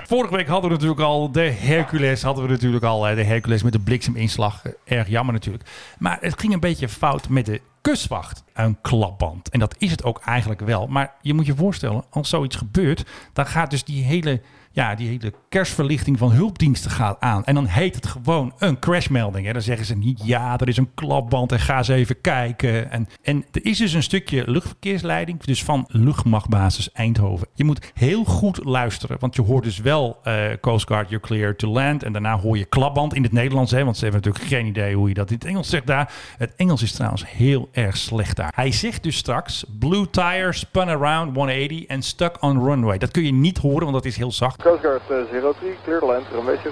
Vorige 0.05 0.35
week 0.35 0.47
hadden 0.47 0.69
we 0.69 0.75
natuurlijk 0.75 1.01
al 1.01 1.31
de 1.31 1.41
Hercules. 1.51 2.21
Hadden 2.23 2.43
we 2.45 2.49
natuurlijk 2.49 2.83
al 2.83 3.03
hè, 3.03 3.15
de 3.15 3.23
Hercules 3.23 3.63
met 3.63 3.71
de 3.73 3.79
blikseminslag. 3.79 4.61
Eh, 4.65 4.97
Erg 4.97 5.07
jammer 5.07 5.33
natuurlijk. 5.33 5.69
Maar 5.99 6.17
het 6.21 6.39
ging 6.39 6.53
een 6.53 6.59
beetje 6.59 6.89
fout 6.89 7.29
met 7.29 7.45
de 7.45 7.61
kustwacht. 7.81 8.43
Een 8.53 8.77
klapband. 8.81 9.49
En 9.49 9.59
dat 9.59 9.75
is 9.77 9.91
het 9.91 10.03
ook 10.03 10.19
eigenlijk 10.25 10.61
wel. 10.61 10.87
Maar 10.87 11.13
je 11.21 11.33
moet 11.33 11.45
je 11.45 11.55
voorstellen, 11.55 12.03
als 12.09 12.29
zoiets 12.29 12.55
gebeurt, 12.55 13.05
dan 13.33 13.45
gaat 13.45 13.69
dus 13.69 13.83
die 13.83 14.03
hele, 14.03 14.41
ja, 14.77 14.95
die 14.95 15.07
hele 15.07 15.33
kerstverlichting 15.49 16.17
van 16.17 16.31
hulpdiensten 16.31 16.91
gaat 16.91 17.19
aan. 17.19 17.45
En 17.45 17.55
dan 17.55 17.65
heet 17.65 17.95
het 17.95 18.05
gewoon 18.05 18.53
een 18.57 18.79
crashmelding. 18.79 19.45
Hè. 19.45 19.53
Dan 19.53 19.61
zeggen 19.61 19.85
ze 19.85 19.95
niet, 19.95 20.21
ja, 20.23 20.57
er 20.57 20.67
is 20.67 20.77
een 20.77 20.93
klapband 20.93 21.51
en 21.51 21.59
ga 21.59 21.77
eens 21.77 21.87
even 21.87 22.21
kijken. 22.21 22.91
En, 22.91 23.07
en 23.21 23.45
er 23.51 23.65
is 23.65 23.77
dus 23.77 23.93
een 23.93 24.03
stukje 24.03 24.43
luchtverkeersleiding, 24.45 25.43
dus 25.43 25.63
van 25.63 25.85
luchtmachtbasis 25.87 26.91
Eindhoven. 26.91 27.47
Je 27.53 27.63
moet 27.63 27.91
heel 27.93 28.23
goed 28.23 28.63
luisteren, 28.63 29.17
want 29.19 29.35
je 29.35 29.41
hoort 29.41 29.63
dus 29.63 29.79
wel 29.79 30.19
eh, 30.23 30.35
Coast 30.61 30.87
Guard, 30.87 31.09
you're 31.09 31.25
clear 31.25 31.55
to 31.55 31.69
land. 31.69 32.03
En 32.03 32.11
daarna 32.11 32.39
hoor 32.39 32.57
je 32.57 32.65
klapband 32.65 33.13
in 33.13 33.23
het 33.23 33.31
Nederlands, 33.31 33.71
hè, 33.71 33.83
want 33.83 33.97
ze 33.97 34.03
hebben 34.03 34.21
natuurlijk 34.21 34.53
geen 34.53 34.65
idee 34.65 34.95
hoe 34.95 35.07
je 35.07 35.13
dat 35.13 35.29
in 35.29 35.35
het 35.35 35.45
Engels 35.45 35.69
zegt 35.69 35.87
daar. 35.87 36.13
Het 36.37 36.53
Engels 36.55 36.81
is 36.81 36.91
trouwens 36.91 37.23
heel 37.27 37.69
erg 37.71 37.97
slecht 37.97 38.35
daar. 38.35 38.51
Hij 38.55 38.71
zegt 38.71 39.03
dus 39.03 39.17
straks, 39.17 39.65
blue 39.79 40.09
tire 40.09 40.53
spun 40.53 40.87
around 40.87 41.35
180 41.35 41.87
and 41.87 42.05
stuck 42.05 42.43
on 42.43 42.63
runway. 42.63 42.97
Dat 42.97 43.11
kun 43.11 43.23
je 43.23 43.33
niet 43.33 43.57
horen, 43.57 43.81
want 43.81 43.93
dat 43.93 44.05
is 44.05 44.17
heel 44.17 44.31
zacht. 44.31 44.65
Coast 44.67 44.81
Guard 44.81 45.01
uh, 45.09 45.53
03, 45.53 45.77
clear 45.83 45.99
the 45.99 46.05
land, 46.05 46.25
runway 46.31 46.57
03. 46.57 46.71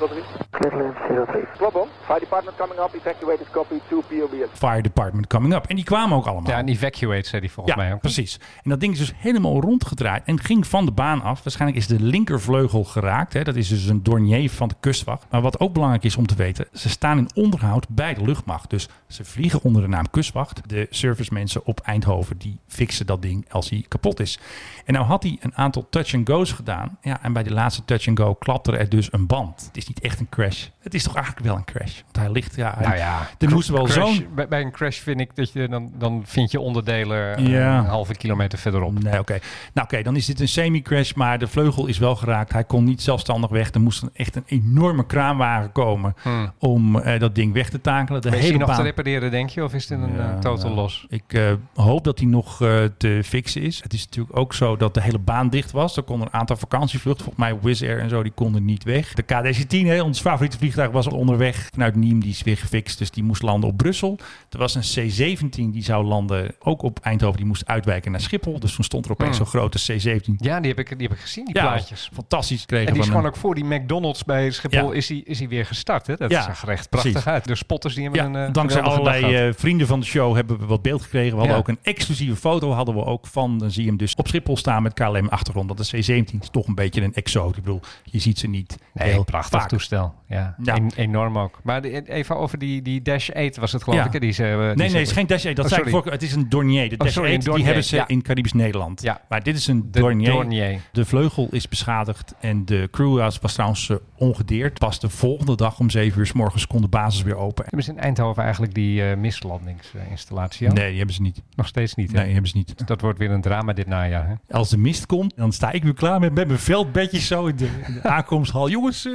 Clear 0.52 0.72
the 0.72 0.78
land 0.78 1.28
03. 1.30 1.42
Klop 1.58 1.88
Fire 2.06 2.20
department 2.20 2.58
coming 2.58 2.80
up, 2.80 2.94
evacuated 2.94 3.48
copy, 3.52 3.80
2 3.90 4.02
POBS. 4.02 4.50
Fire 4.54 4.82
Department 4.82 5.28
coming 5.28 5.54
up. 5.54 5.66
En 5.66 5.76
die 5.76 5.86
kwamen 5.86 6.18
ook 6.18 6.26
allemaal. 6.26 6.52
Ja, 6.52 6.60
een 6.60 6.68
evacuate, 6.68 7.30
zei 7.30 7.42
hij 7.42 7.50
volgens 7.50 7.76
Ja, 7.76 7.82
mij 7.82 7.94
ook. 7.94 8.00
precies. 8.02 8.40
En 8.64 8.70
dat 8.70 8.80
ding 8.80 8.94
is 8.94 9.00
dus 9.00 9.14
helemaal 9.16 9.62
rondgedraaid 9.62 10.24
en 10.26 10.40
ging 10.40 10.68
van 10.68 10.86
de 10.86 10.92
baan 10.92 11.22
af. 11.22 11.44
Waarschijnlijk 11.44 11.82
is 11.82 11.88
de 11.88 12.00
linkervleugel 12.00 12.84
geraakt. 12.84 13.34
Hè. 13.34 13.44
Dat 13.44 13.56
is 13.56 13.68
dus 13.68 13.86
een 13.86 14.04
dornier 14.04 14.50
van 14.50 14.68
de 14.68 14.76
kustwacht. 14.80 15.26
Maar 15.30 15.42
wat 15.42 15.60
ook 15.60 15.74
belangrijk 15.74 16.04
is 16.04 16.16
om 16.16 16.28
te 16.28 16.36
weten, 16.36 16.68
ze 16.74 16.90
staan 16.90 17.18
in 17.18 17.30
onderhoud 17.36 17.90
bij 17.90 18.14
de 18.14 18.22
luchtmacht. 18.22 18.70
Dus 18.70 18.90
ze 19.08 19.26
vliegen 19.26 19.60
onder 19.64 19.82
de 19.82 19.88
naam 19.88 20.10
kustwacht. 20.10 20.70
De 20.70 20.88
servicemensen 20.90 21.66
op 21.66 21.80
Eindhoven 21.80 22.38
die 22.38 22.60
fixen 22.68 23.06
dat 23.06 23.22
ding 23.22 23.46
als 23.52 23.70
hij 23.70 23.86
kapot 23.88 24.20
is. 24.20 24.40
En 24.86 24.94
nou 24.94 25.06
had 25.06 25.24
hij 25.24 25.38
een 25.40 25.56
aantal 25.56 25.88
touch-and-go's 25.90 26.52
gedaan. 26.52 26.98
Ja, 27.02 27.24
en 27.24 27.34
bij 27.34 27.44
de 27.44 27.54
laatste 27.54 27.85
touch-and-go 27.86 28.34
klapte 28.34 28.78
er 28.78 28.90
dus 28.90 29.08
een 29.14 29.26
band. 29.28 29.64
Het 29.68 29.78
is 29.78 29.88
niet 29.88 30.00
echt 30.00 30.20
een 30.20 30.30
crash. 30.30 30.66
Het 30.80 30.94
is 30.94 31.04
toch 31.04 31.16
eigenlijk 31.16 31.46
wel 31.46 31.56
een 31.56 31.64
crash. 31.66 31.94
Want 32.02 32.18
hij 32.18 32.30
ligt, 32.32 32.56
ja... 32.56 32.74
hij- 32.78 32.86
Nou 32.86 32.98
ja, 32.98 33.28
er 33.40 33.50
moest 33.50 33.70
wel 33.70 33.88
zo'n... 33.88 34.28
Bij, 34.36 34.48
bij 34.48 34.62
een 34.62 34.72
crash 34.72 35.00
vind 35.00 35.20
ik 35.20 35.36
dat 35.36 35.52
je 35.52 35.68
dan, 35.68 35.92
dan 35.98 36.22
vind 36.26 36.52
je 36.52 36.60
onderdelen 36.60 37.48
Ja. 37.50 37.78
een 37.78 37.86
halve 37.86 38.14
kilometer 38.16 38.60
verderop. 38.60 39.04
Nee, 39.04 39.20
oké. 39.20 39.40
Nou, 39.74 39.88
oké, 39.88 40.02
dan 40.04 40.16
is 40.16 40.26
dit 40.26 40.40
een 40.40 40.48
semi-crash, 40.48 41.14
maar 41.14 41.40
de 41.40 41.48
vleugel 41.48 41.86
is 41.88 41.98
wel 41.98 42.16
geraakt. 42.16 42.52
Hij 42.52 42.64
kon 42.64 42.84
niet 42.84 43.02
zelfstandig 43.02 43.50
weg. 43.50 43.72
Er 43.74 43.82
moest 43.82 44.02
een, 44.02 44.10
echt 44.14 44.36
een 44.36 44.44
enorme 44.46 45.06
kraanwagen 45.06 45.72
komen 45.72 46.16
Hmm. 46.22 46.52
om 46.60 47.00
eh, 47.00 47.20
dat 47.20 47.36
ding 47.36 47.54
weg 47.54 47.70
te 47.70 47.82
takelen. 47.82 48.22
De 48.22 48.36
hele 48.36 48.58
nog 48.58 48.68
baan. 48.68 48.76
te 48.78 48.82
repareren, 48.84 49.32
denk 49.32 49.50
je? 49.50 49.64
Of 49.64 49.74
is 49.74 49.88
dit 49.88 50.00
een 50.00 50.16
Ja, 50.16 50.30
eh, 50.34 50.40
total 50.40 50.64
nou, 50.64 50.76
los? 50.76 51.06
Ik 51.10 51.24
eh, 51.28 51.52
hoop 51.74 52.04
dat 52.04 52.20
hij 52.20 52.28
nog 52.28 52.58
te 52.98 53.22
fixen 53.26 53.62
is. 53.62 53.84
Het 53.84 53.94
is 53.94 54.06
natuurlijk 54.06 54.38
ook 54.38 54.54
zo 54.54 54.78
dat 54.78 54.94
de 54.94 55.02
hele 55.02 55.20
baan 55.20 55.50
dicht 55.50 55.72
was. 55.72 55.98
Er 55.98 56.04
konden 56.04 56.28
een 56.28 56.34
aantal 56.34 56.56
vakantievluchten, 56.56 57.24
volgens 57.26 57.46
mij 57.46 57.60
Wizz 57.66 57.82
Air 57.82 58.00
en 58.00 58.10
zo, 58.10 58.24
die 58.24 58.32
konden 58.32 58.66
niet 58.66 58.84
weg. 58.84 59.14
De 59.14 59.24
KDC-10, 59.24 59.88
hè, 59.88 60.02
ons 60.02 60.22
favoriete 60.22 60.58
vliegtuig, 60.58 60.92
was 60.92 61.08
al 61.08 61.18
onderweg 61.18 61.70
vanuit 61.74 61.94
Nîmes. 61.96 62.00
Die 62.20 62.30
is 62.30 62.44
weer 62.44 62.58
gefixt, 62.58 62.98
dus 62.98 63.12
die 63.12 63.24
moest 63.24 63.42
landen 63.42 63.70
op 63.70 63.78
Brussel. 63.78 64.18
Er 64.50 64.58
was 64.58 64.76
een 64.76 64.82
C-17 64.82 65.48
die 65.72 65.84
zou 65.84 66.06
landen, 66.06 66.56
ook 66.60 66.82
op 66.82 67.00
Eindhoven. 67.00 67.38
Die 67.38 67.46
moest 67.46 67.66
uitwijken 67.68 68.12
naar 68.12 68.22
Schiphol. 68.22 68.60
Dus 68.60 68.76
toen 68.76 68.84
stond 68.84 69.06
er 69.06 69.12
opeens 69.12 69.38
Hmm. 69.38 69.46
zo'n 69.48 69.60
grote 69.60 69.78
C-17. 69.98 70.34
Ja, 70.38 70.60
die 70.60 70.70
heb 70.70 70.80
ik, 70.80 70.98
die 70.98 71.08
heb 71.08 71.18
ik 71.18 71.24
gezien, 71.24 71.46
die 71.46 71.56
Ja, 71.56 71.62
plaatjes. 71.62 72.10
Fantastisch 72.14 72.66
kregen 72.66 72.88
En 72.88 72.94
die 72.94 73.02
is 73.02 73.08
gewoon 73.08 73.24
een- 73.24 73.30
ook 73.30 73.36
voor 73.38 73.56
die 73.56 73.64
McDonald's 73.66 74.24
bij 74.24 74.52
Schiphol 74.52 74.92
Ja. 74.92 74.98
is, 74.98 75.08
die, 75.08 75.24
is 75.24 75.38
die 75.38 75.48
weer 75.50 75.66
gestart. 75.66 76.08
Hè? 76.08 76.16
Dat 76.16 76.32
Ja, 76.32 76.42
zag 76.44 76.62
er 76.62 76.70
echt 76.70 76.90
prachtig 76.90 77.12
precies. 77.12 77.30
uit. 77.30 77.46
De 77.48 77.56
spotters 77.56 77.94
die 77.94 78.04
hebben 78.04 78.32
Ja, 78.32 78.40
een 78.40 78.48
eh, 78.48 78.54
dankzij 78.54 78.82
allerlei 78.82 79.36
eh, 79.36 79.54
vrienden 79.56 79.88
van 79.88 80.00
de 80.00 80.06
show 80.06 80.36
hebben 80.36 80.60
we 80.60 80.66
wat 80.66 80.82
beeld 80.82 81.02
gekregen. 81.02 81.32
We 81.32 81.38
hadden 81.40 81.58
ook 81.58 81.68
een 81.68 81.80
exclusieve 81.82 82.36
foto 82.36 82.72
hadden 82.72 82.96
we 82.96 83.04
ook 83.06 83.28
van. 83.28 83.58
Dan 83.58 83.72
zie 83.72 83.82
je 83.84 83.88
hem 83.90 83.98
dus 83.98 84.16
op 84.16 84.28
Schiphol 84.28 84.58
staan 84.58 84.84
met 84.84 84.94
KLM 84.94 85.28
achtergrond. 85.28 85.68
Dat 85.68 85.78
de 85.78 85.98
C-17 86.02 86.40
is 86.42 86.50
toch 86.52 86.68
een 86.68 86.76
beetje 86.76 87.02
een 87.02 87.14
exoot. 87.14 87.55
Ik 87.58 87.64
bedoel, 87.64 87.82
je 88.04 88.20
ziet 88.20 88.40
ze 88.40 88.48
niet 88.48 88.78
Nee, 88.94 89.08
heel 89.10 89.18
een 89.20 89.26
prachtig 89.26 89.60
vaak. 89.60 89.70
toestel. 89.70 90.14
Ja, 90.28 90.56
Ja. 90.64 90.76
En- 90.76 90.92
enorm 90.96 91.38
ook. 91.38 91.60
Maar 91.64 91.82
de- 91.82 92.10
even 92.10 92.38
over 92.38 92.58
die, 92.58 92.82
die 92.82 93.02
Dash 93.02 93.30
8 93.30 93.58
was 93.58 93.72
het 93.72 93.84
geloof 93.84 94.00
Ja. 94.00 94.06
ik. 94.06 94.14
hè? 94.14 94.20
Die 94.20 94.32
ze, 94.32 94.44
die 94.44 94.52
Nee, 94.56 94.68
ze 94.68 94.76
nee, 94.76 94.88
het 94.88 94.96
is 95.08 95.12
geen 95.12 95.28
Dash 95.28 95.46
8. 95.46 95.56
Dat 95.56 95.66
Oh, 95.66 95.72
zei 95.72 95.98
ik 95.98 96.04
Het 96.06 96.24
is 96.24 96.34
een 96.36 96.50
Dornier. 96.50 96.90
De 96.90 96.96
Oh, 96.98 97.00
Dash 97.02 97.14
sorry, 97.14 97.34
een 97.34 97.38
8 97.40 97.56
die 97.56 97.66
hebben 97.66 97.84
ze 97.84 97.96
ja. 97.96 98.08
in 98.08 98.22
Caribisch 98.22 98.54
Nederland. 98.54 99.02
Ja. 99.02 99.22
Maar 99.30 99.44
dit 99.44 99.56
is 99.58 99.68
een 99.68 99.92
De 99.92 100.00
Dornier. 100.00 100.32
Dornier. 100.32 100.80
De 100.92 101.06
vleugel 101.06 101.48
is 101.52 101.68
beschadigd 101.68 102.34
en 102.40 102.66
de 102.66 102.88
crew 102.92 103.18
was, 103.18 103.40
trouwens 103.54 103.90
eh, 103.90 103.98
ongedeerd. 104.18 104.80
Pas 104.80 105.00
de 105.00 105.10
volgende 105.10 105.56
dag 105.56 105.80
om 105.80 105.90
7 105.90 106.20
uur 106.20 106.26
s 106.26 106.34
morgens 106.34 106.68
kon 106.68 106.82
de 106.82 106.88
basis 106.88 107.22
weer 107.22 107.36
open. 107.38 107.64
Hebben 107.64 107.84
ze 107.84 107.92
in 107.92 108.00
Eindhoven 108.00 108.44
eigenlijk 108.44 108.74
die 108.74 109.02
mislandingsinstallatie? 109.16 110.68
al? 110.68 110.74
Nee, 110.74 110.88
die 110.88 110.98
hebben 110.98 111.16
ze 111.16 111.22
niet. 111.22 111.42
Nog 111.56 111.68
steeds 111.68 111.96
niet. 111.96 112.08
hè? 112.08 112.14
Nee, 112.16 112.24
die 112.24 112.34
hebben 112.34 112.52
ze 112.52 112.58
niet. 112.58 112.88
Dat 112.88 113.02
wordt 113.02 113.20
weer 113.20 113.32
een 113.32 113.42
drama 113.42 113.74
dit 113.74 113.88
najaar. 113.88 114.28
Hè? 114.28 114.34
Als 114.56 114.70
de 114.70 114.78
mist 114.78 115.06
komt, 115.06 115.34
dan 115.36 115.52
sta 115.52 115.72
ik 115.72 115.84
weer 115.84 115.94
klaar 115.94 116.20
met, 116.20 116.34
met 116.34 116.48
mijn 116.48 116.60
veldbedjes 116.60 117.28
zo 117.28 117.45
de, 117.54 117.70
aankomsthal. 118.04 118.70
Jongens, 118.70 119.06
eh, 119.06 119.12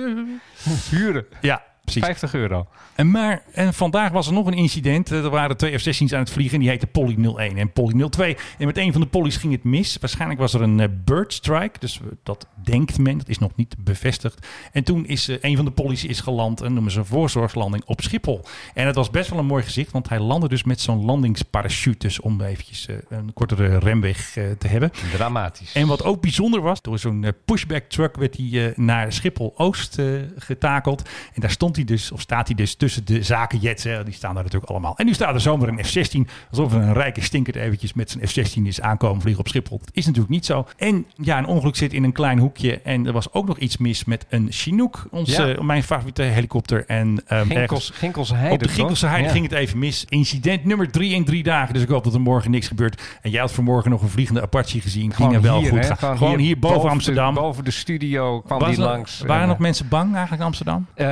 Huren. 0.91 1.27
ja, 1.41 1.63
precies. 1.93 2.19
50 2.19 2.35
euro. 2.35 2.67
En, 2.95 3.11
maar, 3.11 3.43
en 3.53 3.75
vandaag 3.75 4.11
was 4.11 4.27
er 4.27 4.33
nog 4.33 4.47
een 4.47 4.53
incident. 4.55 5.13
Eh, 5.13 5.25
Er 5.25 5.31
waren 5.31 5.57
twee 5.57 5.79
F-16's 5.79 6.13
aan 6.13 6.19
het 6.21 6.31
vliegen. 6.31 6.55
En 6.55 6.61
die 6.61 6.69
heette 6.71 6.87
Polly 6.87 7.17
01 7.37 7.57
en 7.57 7.73
Polly 7.73 8.09
02. 8.09 8.37
En 8.59 8.67
met 8.67 8.77
een 8.79 8.93
van 8.93 9.01
de 9.01 9.07
Polly's 9.07 9.37
ging 9.37 9.53
het 9.53 9.65
mis. 9.65 9.97
Waarschijnlijk 10.01 10.41
was 10.41 10.55
er 10.55 10.63
een 10.63 10.81
eh, 10.81 10.89
bird 11.05 11.33
strike. 11.33 11.79
Dus 11.79 12.01
eh, 12.01 12.07
dat 12.23 12.47
denkt 12.63 12.99
men. 12.99 13.19
Dat 13.19 13.29
is 13.29 13.39
nog 13.39 13.51
niet 13.57 13.75
bevestigd. 13.79 14.47
En 14.73 14.85
toen 14.85 15.07
is 15.07 15.29
een 15.41 15.57
van 15.57 15.65
de 15.65 15.71
Polly's 15.71 16.05
is 16.05 16.21
geland. 16.21 16.61
En 16.61 16.73
noemen 16.73 16.93
ze 16.93 16.99
een 16.99 17.05
voorzorgslanding 17.05 17.85
op 17.85 18.01
Schiphol. 18.01 18.45
En 18.75 18.87
het 18.87 18.95
was 18.95 19.11
best 19.11 19.31
wel 19.31 19.39
een 19.39 19.47
mooi 19.47 19.63
gezicht. 19.63 19.93
Want 19.93 20.09
hij 20.09 20.21
landde 20.21 20.49
dus 20.49 20.65
met 20.65 20.81
zo'n 20.81 21.05
landingsparachute. 21.05 21.99
Dus 21.99 22.21
om 22.21 22.41
eventjes 22.41 22.89
een 23.09 23.33
kortere 23.33 23.79
remweg 23.79 24.31
te 24.59 24.69
hebben. 24.69 24.91
Dramatisch. 25.13 25.73
En 25.73 25.87
wat 25.87 26.05
ook 26.05 26.21
bijzonder 26.21 26.61
was, 26.61 26.83
door 26.83 26.99
zo'n 26.99 27.27
pushback 27.45 27.85
truck 27.85 28.17
werd 28.17 28.37
hij 28.37 28.73
naar 28.77 29.13
Schiphol-Oost 29.13 29.99
eh, 29.99 30.07
getakeld. 30.37 31.09
En 31.35 31.41
daar 31.41 31.51
stond 31.51 31.77
hij 31.77 31.80
dus, 31.85 32.13
of 32.13 32.21
staat 32.21 32.47
hij 32.47 32.57
dus 32.57 32.75
tussen 32.75 33.05
de 33.05 33.23
zakenjets. 33.23 33.85
Hè, 33.85 34.05
die 34.05 34.15
staan 34.15 34.35
daar 34.35 34.43
natuurlijk 34.43 34.71
allemaal. 34.71 34.97
En 34.97 35.07
nu 35.07 35.15
staat 35.15 35.35
er 35.35 35.41
zomaar 35.41 35.69
een 35.69 35.85
F-16. 35.85 36.21
Alsof 36.51 36.73
er 36.75 36.81
een 36.81 36.93
rijke 36.93 37.21
stinkert 37.21 37.57
eventjes 37.57 37.93
met 37.93 38.11
zijn 38.11 38.29
F-16 38.29 38.63
is 38.63 38.81
aankomen 38.81 39.21
vliegen 39.21 39.41
op 39.43 39.49
Schiphol. 39.49 39.79
Dat 39.79 39.91
is 39.93 40.05
natuurlijk 40.07 40.33
niet 40.33 40.47
zo. 40.47 40.67
En 40.77 41.07
ja, 41.17 41.39
een 41.39 41.47
ongeluk 41.47 41.77
zit 41.77 41.93
in 41.93 42.05
een 42.05 42.13
klein 42.13 42.39
hoekje. 42.39 42.81
En 42.81 43.07
er 43.07 43.13
was 43.13 43.33
ook 43.33 43.47
nog 43.47 43.59
iets 43.59 43.77
mis 43.77 44.05
met 44.05 44.27
een 44.29 44.47
Chinook. 44.51 45.07
Onze, 45.11 45.47
Ja. 45.47 45.63
mijn 45.63 45.83
favoriete 45.83 46.23
helikopter. 46.23 46.85
En, 46.87 47.23
ehm, 47.27 47.39
Ginkels, 47.41 47.61
ergens- 47.61 47.91
Ginkelse 47.95 48.35
Heide. 48.35 48.55
op 48.55 48.63
de? 48.63 48.69
Ginkelse 48.69 49.07
Heide 49.07 49.27
Ja. 49.27 49.33
ging 49.33 49.45
het 49.45 49.53
even 49.59 49.79
mis. 49.79 50.05
Incident 50.09 50.65
nummer 50.65 50.91
drie 50.91 51.15
in 51.15 51.25
drie 51.25 51.43
dagen. 51.43 51.75
Dus 51.75 51.83
ik 51.83 51.89
hoop 51.89 52.05
dat 52.05 52.15
er 52.15 52.21
morgen 52.21 52.51
niks 52.51 52.69
gebeurt. 52.69 53.03
En 53.23 53.31
jij 53.31 53.41
had 53.41 53.53
vanmorgen 53.53 53.91
nog 53.91 54.03
een 54.03 54.09
vliegende 54.09 54.43
Apache 54.43 54.81
gezien. 54.81 55.13
Ging 55.15 55.35
er 55.35 55.41
wel 55.41 55.59
hier, 55.61 55.69
goed 55.69 55.89
hè? 55.89 55.97
Gewoon, 56.17 56.39
hier, 56.39 56.59
boven, 56.59 56.91
Amsterdam. 56.91 57.35
boven 57.35 57.65
de 57.65 57.71
studio 57.71 58.41
kwam 58.41 58.59
Was 58.59 58.69
die 58.69 58.79
langs. 58.79 59.21
Waren 59.21 59.43
En, 59.43 59.47
nog 59.49 59.57
eh, 59.57 59.63
mensen 59.63 59.89
bang 59.89 60.11
eigenlijk 60.11 60.41
in 60.41 60.47
Amsterdam? 60.47 60.87
Eh, 60.95 61.07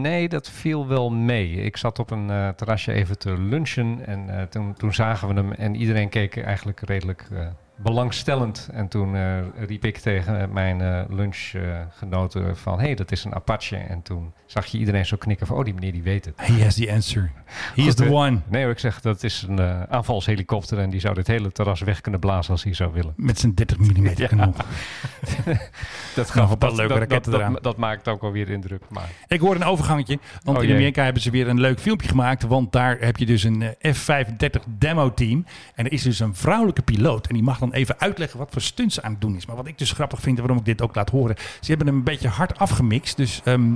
nee, 0.00 0.28
dat 0.28 0.50
viel 0.50 0.86
wel 0.86 1.10
mee. 1.10 1.50
Ik 1.50 1.76
zat 1.76 1.98
op 1.98 2.10
een 2.10 2.30
eh, 2.30 2.48
terrasje 2.48 2.92
even 2.92 3.18
te 3.18 3.38
lunchen 3.38 4.06
en 4.06 4.38
eh, 4.38 4.42
toen, 4.42 4.74
toen 4.74 4.94
zagen 4.94 5.28
we 5.28 5.34
hem 5.34 5.52
en 5.52 5.74
iedereen 5.74 6.08
keek 6.08 6.36
eigenlijk 6.36 6.80
redelijk 6.80 7.28
eh, 7.32 7.46
belangstellend. 7.82 8.68
En 8.72 8.88
toen 8.88 9.16
eh, 9.16 9.38
riep 9.66 9.84
ik 9.84 9.98
tegen 9.98 10.52
mijn 10.52 10.80
eh, 10.80 11.02
lunchgenoten 11.08 12.56
van, 12.56 12.78
hé, 12.78 12.84
hey, 12.84 12.94
dat 12.94 13.12
is 13.12 13.24
een 13.24 13.34
Apache. 13.34 13.76
En 13.76 14.02
toen 14.02 14.32
zag 14.46 14.66
je 14.66 14.78
iedereen 14.78 15.06
zo 15.06 15.16
knikken 15.16 15.46
van, 15.46 15.56
oh, 15.56 15.64
die 15.64 15.74
meneer 15.74 15.92
die 15.92 16.02
weet 16.02 16.24
het. 16.24 16.34
He 16.36 16.62
has 16.62 16.74
the 16.74 16.92
answer. 16.92 17.30
He 17.74 17.82
is 17.82 17.94
the 17.94 18.04
eh, 18.04 18.12
one. 18.12 18.38
Nee, 18.48 18.62
hoor, 18.62 18.72
ik 18.72 18.78
zeg, 18.78 19.00
dat 19.00 19.22
is 19.22 19.44
een 19.48 19.60
aanvalshelikopter 19.88 20.78
en 20.78 20.90
die 20.90 21.00
zou 21.00 21.14
dit 21.14 21.26
hele 21.26 21.52
terras 21.52 21.80
weg 21.80 22.00
kunnen 22.00 22.20
blazen 22.20 22.52
als 22.52 22.64
hij 22.64 22.74
zou 22.74 22.92
willen. 22.92 23.12
Met 23.16 23.38
zijn 23.38 23.54
30 23.54 23.78
mm 23.78 24.06
Ja. 24.16 24.26
kanon. 24.26 24.54
Dat, 26.14 26.34
Nog 26.34 26.50
een 26.50 26.58
paar 26.58 26.74
leuke 26.74 26.94
raketten 26.94 27.32
dat, 27.32 27.40
eraan. 27.40 27.52
dat, 27.52 27.62
dat 27.62 27.76
maakt 27.76 28.08
ook 28.08 28.22
alweer 28.22 28.48
indruk. 28.50 28.82
Maar 28.88 29.08
Ik 29.26 29.40
hoorde 29.40 29.60
een 29.60 29.66
overgangetje. 29.66 30.18
Want 30.42 30.58
Oh, 30.58 30.64
in. 30.64 30.70
Amerika 30.70 31.04
hebben 31.04 31.22
ze 31.22 31.30
weer 31.30 31.48
een 31.48 31.60
leuk 31.60 31.80
filmpje 31.80 32.08
gemaakt. 32.08 32.42
Want 32.42 32.72
daar 32.72 32.96
heb 33.00 33.16
je 33.16 33.26
dus 33.26 33.42
een 33.42 33.62
eh, 33.78 33.92
F-35 33.92 34.62
demo 34.78 35.14
team. 35.14 35.44
En 35.74 35.84
er 35.84 35.92
is 35.92 36.02
dus 36.02 36.20
een 36.20 36.34
vrouwelijke 36.34 36.82
piloot. 36.82 37.26
En 37.26 37.34
die 37.34 37.42
mag 37.42 37.58
dan 37.58 37.69
even 37.72 37.94
uitleggen 37.98 38.38
wat 38.38 38.48
voor 38.50 38.62
stunts 38.62 38.94
ze 38.94 39.02
aan 39.02 39.12
het 39.12 39.20
doen 39.20 39.36
is. 39.36 39.46
Maar 39.46 39.56
wat 39.56 39.66
ik 39.66 39.78
dus 39.78 39.92
grappig 39.92 40.20
vind 40.20 40.34
en 40.38 40.42
waarom 40.42 40.58
ik 40.58 40.64
dit 40.66 40.82
ook 40.82 40.94
laat 40.94 41.10
horen. 41.10 41.36
Ze 41.60 41.68
hebben 41.68 41.86
hem 41.86 41.96
een 41.96 42.02
beetje 42.04 42.28
hard 42.28 42.58
afgemixt. 42.58 43.16
Dus 43.16 43.40
ehm, 43.44 43.70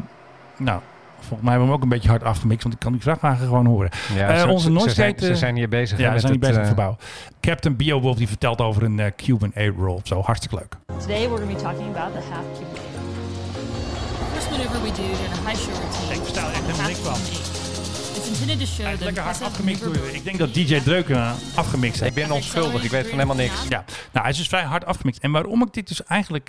nou, 0.59 0.81
volgens 1.19 1.41
mij 1.41 1.51
hebben 1.51 1.59
we 1.61 1.65
hem 1.65 1.73
ook 1.73 1.83
een 1.83 1.89
beetje 1.89 2.09
hard 2.09 2.23
afgemixt. 2.23 2.63
Want 2.63 2.75
ik 2.75 2.81
kan 2.81 2.93
die 2.93 3.01
vrachtwagen 3.01 3.47
gewoon 3.47 3.67
horen. 3.67 3.91
Ja, 4.15 4.29
Eh, 4.29 4.41
ze- 4.41 4.49
onze 4.49 4.73
ze- 4.73 4.81
ze 4.81 4.91
zijn- 4.91 5.15
ze 5.19 5.37
zijn 5.37 5.57
hier 5.57 5.69
bezig, 5.69 5.99
Ja, 5.99 6.11
met 6.13 6.21
zijn 6.21 6.33
hier 6.33 6.41
het, 6.43 6.51
bezig 6.51 6.55
met 6.57 6.61
eh, 6.61 6.67
verbouwen. 6.67 6.99
Captain 7.41 7.77
Beowulf 7.77 8.17
die 8.17 8.29
vertelt 8.29 8.61
over 8.61 8.83
een 8.83 8.99
eh, 9.01 9.11
Cuban 9.17 9.53
A-roll. 9.59 10.01
Zo, 10.03 10.21
hartstikke 10.23 10.57
leuk. 10.57 10.77
Today 11.01 11.17
we're 11.29 11.29
going 11.29 11.49
to 11.51 11.55
be 11.57 11.63
talking 11.63 11.97
about 11.97 12.13
the 12.13 12.33
half 12.33 12.45
cube. 12.59 12.81
First 14.35 14.51
maneuver 14.51 14.83
we 14.83 14.89
do 14.89 14.95
during 14.95 15.33
a 15.47 15.49
high 15.51 15.61
shore 15.63 15.79
routine. 15.81 16.15
Ik 16.15 16.21
versta 16.21 16.41
er 16.47 16.53
echt 16.53 16.63
helemaal 16.67 16.87
niks 16.87 16.99
van. 16.99 17.64
Show 18.25 18.97
the 18.97 19.05
Lekker 19.05 19.23
hard 19.23 19.43
afgemixt 19.43 19.81
door 19.81 19.89
maneuver- 19.91 20.11
je. 20.13 20.17
Ik 20.19 20.25
denk 20.25 20.39
dat 20.39 20.55
DJ 20.55 20.81
Dreuken 20.81 21.17
eh, 21.17 21.33
afgemixt 21.55 22.01
heeft. 22.01 22.17
Ik 22.17 22.23
ben 22.23 22.35
onschuldig, 22.35 22.85
ik 22.85 22.91
weet 22.91 23.03
van 23.03 23.13
helemaal 23.13 23.37
niks. 23.37 23.63
Ja, 23.69 23.85
nou, 24.13 24.21
hij 24.25 24.31
is 24.31 24.37
dus 24.37 24.49
vrij 24.49 24.63
hard 24.63 24.85
afgemixt. 24.85 25.23
En 25.23 25.31
waarom 25.31 25.63
ik 25.63 25.73
dit 25.73 25.89
dus 25.89 26.05
eigenlijk... 26.05 26.49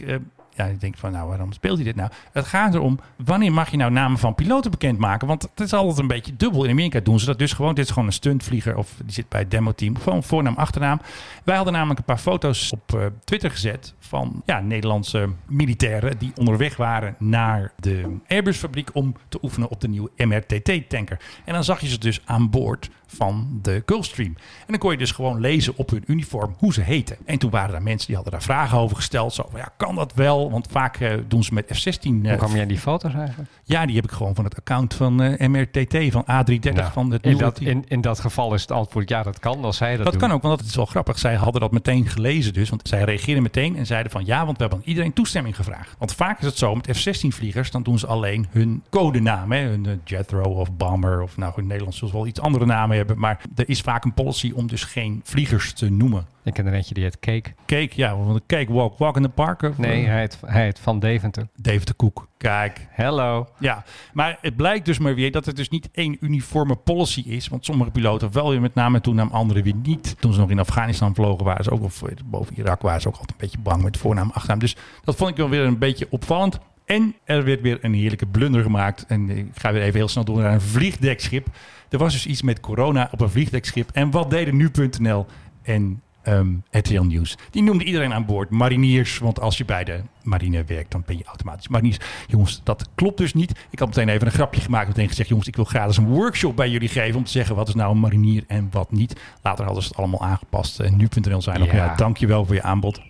ja, 0.56 0.66
ik 0.66 0.80
denk 0.80 0.98
van, 0.98 1.12
nou, 1.12 1.28
waarom 1.28 1.52
speelt 1.52 1.76
hij 1.76 1.86
dit 1.86 1.96
nou? 1.96 2.10
Het 2.32 2.46
gaat 2.46 2.74
erom, 2.74 3.00
wanneer 3.16 3.54
mag 3.54 3.72
je 3.72 3.78
nou 3.78 3.92
namen 3.92 4.18
van 4.18 4.36
piloten 4.36 4.72
bekendmaken? 4.72 5.28
Want 5.28 5.42
het 5.42 5.60
is 5.60 5.74
altijd 5.74 5.98
een 5.98 6.08
beetje 6.08 6.36
dubbel. 6.36 6.64
In 6.64 6.70
Amerika 6.70 7.00
doen 7.00 7.20
ze 7.20 7.26
dat 7.26 7.40
dus 7.40 7.54
gewoon. 7.54 7.76
Dit 7.76 7.86
is 7.86 7.92
gewoon 7.92 8.08
een 8.08 8.14
stuntvlieger 8.14 8.78
of 8.78 8.94
die 9.04 9.14
zit 9.14 9.30
bij 9.30 9.40
het 9.40 9.52
demo-team. 9.52 9.98
Gewoon 9.98 10.24
voornaam, 10.24 10.56
achternaam. 10.56 11.02
Wij 11.44 11.56
hadden 11.56 11.74
namelijk 11.74 12.00
een 12.00 12.06
paar 12.06 12.18
foto's 12.18 12.72
op 12.72 12.94
eh, 12.94 13.06
Twitter 13.24 13.52
gezet 13.52 13.94
van 14.00 14.42
ja, 14.46 14.60
Nederlandse 14.60 15.30
militairen 15.46 16.18
die 16.18 16.32
onderweg 16.36 16.78
waren 16.78 17.16
naar 17.20 17.72
de 17.80 18.18
Airbus-fabriek 18.28 18.90
om 18.94 19.16
te 19.30 19.40
oefenen 19.42 19.70
op 19.70 19.82
de 19.82 19.88
nieuwe 19.88 20.10
MRTT-tanker. 20.18 21.20
En 21.46 21.54
dan 21.54 21.64
zag 21.64 21.82
je 21.82 21.88
ze 21.88 21.98
dus 21.98 22.22
aan 22.26 22.50
boord 22.50 22.90
van 23.16 23.60
de 23.62 23.84
Gulfstream. 23.86 24.34
En 24.38 24.66
dan 24.68 24.78
kon 24.78 24.92
je 24.92 24.98
dus 24.98 25.12
gewoon 25.12 25.40
lezen 25.40 25.74
op 25.78 25.90
hun 25.90 26.04
uniform 26.08 26.56
hoe 26.58 26.74
ze 26.74 26.82
heten. 26.82 27.18
En 27.26 27.38
toen 27.38 27.50
waren 27.50 27.76
er 27.76 27.82
mensen 27.82 28.06
die 28.08 28.16
hadden 28.16 28.34
daar 28.34 28.44
vragen 28.44 28.78
over 28.78 28.96
gesteld. 28.96 29.34
Zo 29.34 29.48
van, 29.52 29.60
ja, 29.60 29.70
kan 29.78 29.96
dat 29.96 30.14
wel? 30.14 30.52
Want 30.52 30.68
vaak 30.72 30.98
eh, 31.00 31.14
doen 31.28 31.44
ze 31.44 31.54
met 31.54 31.66
F-16... 31.74 32.00
eh, 32.02 32.12
Hoe 32.30 32.36
kwam 32.38 32.60
aan 32.60 32.68
die 32.68 32.78
foto's 32.80 33.14
eigenlijk? 33.14 33.50
ja, 33.64 33.86
die 33.86 33.96
heb 33.96 34.04
ik 34.06 34.12
gewoon 34.12 34.36
van 34.36 34.44
het 34.44 34.58
account 34.58 34.94
van 34.94 35.22
eh, 35.22 35.48
MRTT, 35.48 35.98
van 36.12 36.24
A330, 36.24 36.74
Nou, 36.74 36.92
van 36.92 37.12
het 37.12 37.24
in, 37.26 37.38
dat, 37.38 37.60
in, 37.60 37.84
in 37.88 38.02
dat 38.02 38.20
geval 38.20 38.54
is 38.54 38.62
het 38.62 38.72
antwoord 38.72 39.10
ja, 39.10 39.24
dat 39.24 39.40
kan. 39.40 39.64
Als 39.64 39.78
zij 39.78 39.96
dat, 39.96 40.04
Dat 40.04 40.12
doen. 40.14 40.22
kan 40.22 40.32
ook, 40.32 40.42
want 40.42 40.58
dat 40.60 40.68
is 40.68 40.76
wel 40.76 40.86
grappig. 40.86 41.20
Zij 41.20 41.36
hadden 41.36 41.62
dat 41.62 41.72
meteen 41.72 42.08
gelezen 42.08 42.54
dus. 42.54 42.70
Want 42.70 42.88
zij 42.88 43.04
reageerden 43.04 43.44
meteen 43.44 43.78
en 43.78 43.86
zeiden 43.86 44.12
van 44.12 44.26
ja, 44.26 44.46
want 44.46 44.58
we 44.58 44.62
hebben 44.64 44.80
aan 44.80 44.88
iedereen 44.90 45.14
toestemming 45.14 45.56
gevraagd. 45.56 45.96
Want 45.98 46.14
vaak 46.14 46.40
is 46.40 46.46
het 46.46 46.58
zo 46.58 46.76
met 46.76 46.98
F-16-vliegers, 46.98 47.72
dan 47.72 47.84
doen 47.84 48.00
ze 48.00 48.08
alleen 48.08 48.48
hun 48.52 48.84
codenaam. 48.90 49.52
Hè? 49.52 49.60
Hun 49.60 50.02
Jethro 50.04 50.42
of 50.44 50.72
Bomber 50.72 51.22
of 51.22 51.38
nou 51.38 51.52
in 51.52 51.58
het 51.58 51.66
Nederlands 51.68 51.98
zullen 51.98 52.14
ze 52.14 52.20
wel 52.20 52.28
iets 52.30 52.40
andere 52.40 52.66
namen 52.66 52.98
hebben. 52.98 53.05
Maar 53.16 53.42
er 53.56 53.70
is 53.70 53.82
vaak 53.82 54.04
een 54.04 54.14
policy 54.14 54.52
om 54.56 54.68
dus 54.68 54.84
geen 54.84 55.22
vliegers 55.24 55.74
te 55.74 55.90
noemen. 55.90 56.26
Ik 56.44 56.54
ken 56.54 56.66
er 56.66 56.74
eentje 56.74 56.94
die 56.94 57.04
heet 57.04 57.20
Cake. 57.20 57.54
Cake, 57.66 57.90
ja, 57.96 58.18
want 58.18 58.42
Cake 58.48 58.74
Walk, 58.74 58.98
Walk 58.98 59.16
in 59.16 59.22
the 59.22 59.30
Park. 59.30 59.62
Of, 59.62 59.78
Nee, 59.78 60.04
eh, 60.04 60.10
hij 60.10 60.20
heet, 60.20 60.40
hij 60.46 60.64
heet 60.64 60.80
Van 60.80 61.00
Deventer. 61.00 61.48
David 61.56 61.88
de 61.88 61.94
Koek. 61.94 62.28
Kijk, 62.38 62.88
Hello. 62.90 63.48
Ja, 63.60 63.84
maar 64.14 64.38
het 64.42 64.56
blijkt 64.56 64.86
dus 64.86 65.00
maar 65.00 65.16
weer 65.16 65.32
dat 65.32 65.46
het 65.46 65.56
dus 65.56 65.70
niet 65.70 65.90
één 65.92 66.18
uniforme 66.20 66.76
policy 66.76 67.22
is. 67.22 67.48
Want 67.48 67.66
sommige 67.66 67.92
piloten 67.92 68.32
wel 68.32 68.50
weer 68.50 68.62
met 68.62 68.76
name 68.76 69.02
toen 69.02 69.16
naam 69.16 69.30
anderen 69.32 69.64
weer 69.64 69.76
niet. 69.76 70.16
Toen 70.20 70.34
ze 70.34 70.40
nog 70.40 70.50
in 70.50 70.60
Afghanistan 70.60 71.16
vlogen 71.16 71.46
waren 71.46 71.64
ze 71.64 71.72
ook, 71.72 71.84
of 71.84 72.02
boven 72.26 72.58
Irak 72.58 72.82
waren 72.82 73.02
ze 73.02 73.08
ook 73.08 73.14
altijd 73.14 73.32
een 73.32 73.38
beetje 73.40 73.60
bang 73.60 73.84
met 73.84 73.98
voornaam 73.98 74.32
achternaam. 74.34 74.60
Dus 74.60 74.76
dat 75.04 75.16
vond 75.16 75.30
ik 75.30 75.38
wel 75.38 75.50
weer 75.50 75.66
een 75.66 75.78
beetje 75.78 76.08
opvallend. 76.10 76.60
En 76.86 77.16
er 77.24 77.44
werd 77.44 77.62
weer 77.62 77.78
een 77.82 77.94
heerlijke 77.94 78.26
blunder 78.26 78.62
gemaakt. 78.64 79.06
En 79.08 79.30
ik 79.30 79.46
ga 79.54 79.72
weer 79.74 79.82
even 79.82 79.96
heel 80.00 80.08
snel 80.08 80.26
door 80.26 80.42
naar 80.42 80.54
een 80.54 80.62
vliegdekschip. 80.62 81.48
Er 81.90 81.98
was 81.98 82.14
dus 82.14 82.26
iets 82.26 82.42
met 82.42 82.60
corona 82.60 83.08
op 83.12 83.22
een 83.22 83.30
vliegdekschip. 83.30 83.90
En 83.94 84.12
wat 84.12 84.30
deden 84.30 84.56
nu.nl 84.56 85.26
en 85.62 86.02
ehm 86.22 86.48
RTL 86.72 87.02
Nieuws? 87.02 87.38
Die 87.52 87.64
noemde 87.64 87.84
iedereen 87.84 88.14
aan 88.14 88.26
boord 88.26 88.50
mariniers. 88.50 89.18
Want 89.18 89.40
als 89.40 89.58
je 89.58 89.66
bij 89.66 89.84
de 89.84 90.00
marine 90.24 90.64
werkt, 90.64 90.92
dan 90.92 91.04
ben 91.06 91.18
je 91.18 91.24
automatisch 91.24 91.68
mariniers. 91.68 91.98
Jongens, 92.28 92.62
dat 92.64 92.90
klopt 92.96 93.18
dus 93.18 93.34
niet. 93.34 93.52
Ik 93.70 93.80
had 93.80 93.88
meteen 93.88 94.10
even 94.10 94.28
een 94.28 94.34
grapje 94.34 94.62
gemaakt. 94.62 94.88
Meteen 94.88 95.08
gezegd, 95.08 95.30
jongens, 95.30 95.48
ik 95.48 95.56
wil 95.56 95.66
gratis 95.66 95.98
een 95.98 96.08
workshop 96.08 96.56
bij 96.56 96.70
jullie 96.70 96.90
geven. 96.90 97.16
Om 97.16 97.24
te 97.24 97.32
zeggen, 97.32 97.56
wat 97.56 97.68
is 97.68 97.74
nou 97.76 97.92
een 97.92 98.00
marinier 98.00 98.44
en 98.48 98.68
wat 98.72 98.92
niet. 98.92 99.20
Later 99.42 99.66
hadden 99.66 99.84
ze 99.84 99.90
het 99.90 99.98
allemaal 99.98 100.22
aangepast. 100.24 100.80
En 100.80 100.98
nu.nl 100.98 101.42
zei 101.42 101.58
nog, 101.58 101.68
Ja. 101.68 101.76
ja, 101.76 101.96
dankjewel 101.96 102.46
voor 102.46 102.56
je 102.56 102.64
aanbod. 102.64 103.02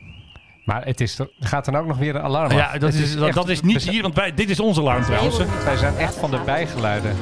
Maar 0.66 0.86
het 0.86 1.02
is, 1.02 1.20
er 1.20 1.28
gaat 1.40 1.66
dan 1.66 1.76
ook 1.76 1.86
nog 1.86 1.98
weer 1.98 2.16
een 2.16 2.22
alarm 2.22 2.52
af. 2.52 2.58
Ja, 2.58 2.78
dat 2.78 2.94
is, 2.94 3.16
dat, 3.16 3.26
echt- 3.28 3.36
dat 3.36 3.50
is 3.50 3.62
niet 3.62 3.90
hier, 3.90 4.02
want 4.02 4.16
wij, 4.16 4.34
dit 4.34 4.50
is 4.50 4.60
onze 4.60 4.80
alarm 4.82 5.04
trouwens. 5.04 5.38
Wij 5.64 5.76
zijn 5.78 5.98
echt 5.98 6.16
van 6.16 6.32
de 6.32 6.40
bijgeluiden. 6.46 7.16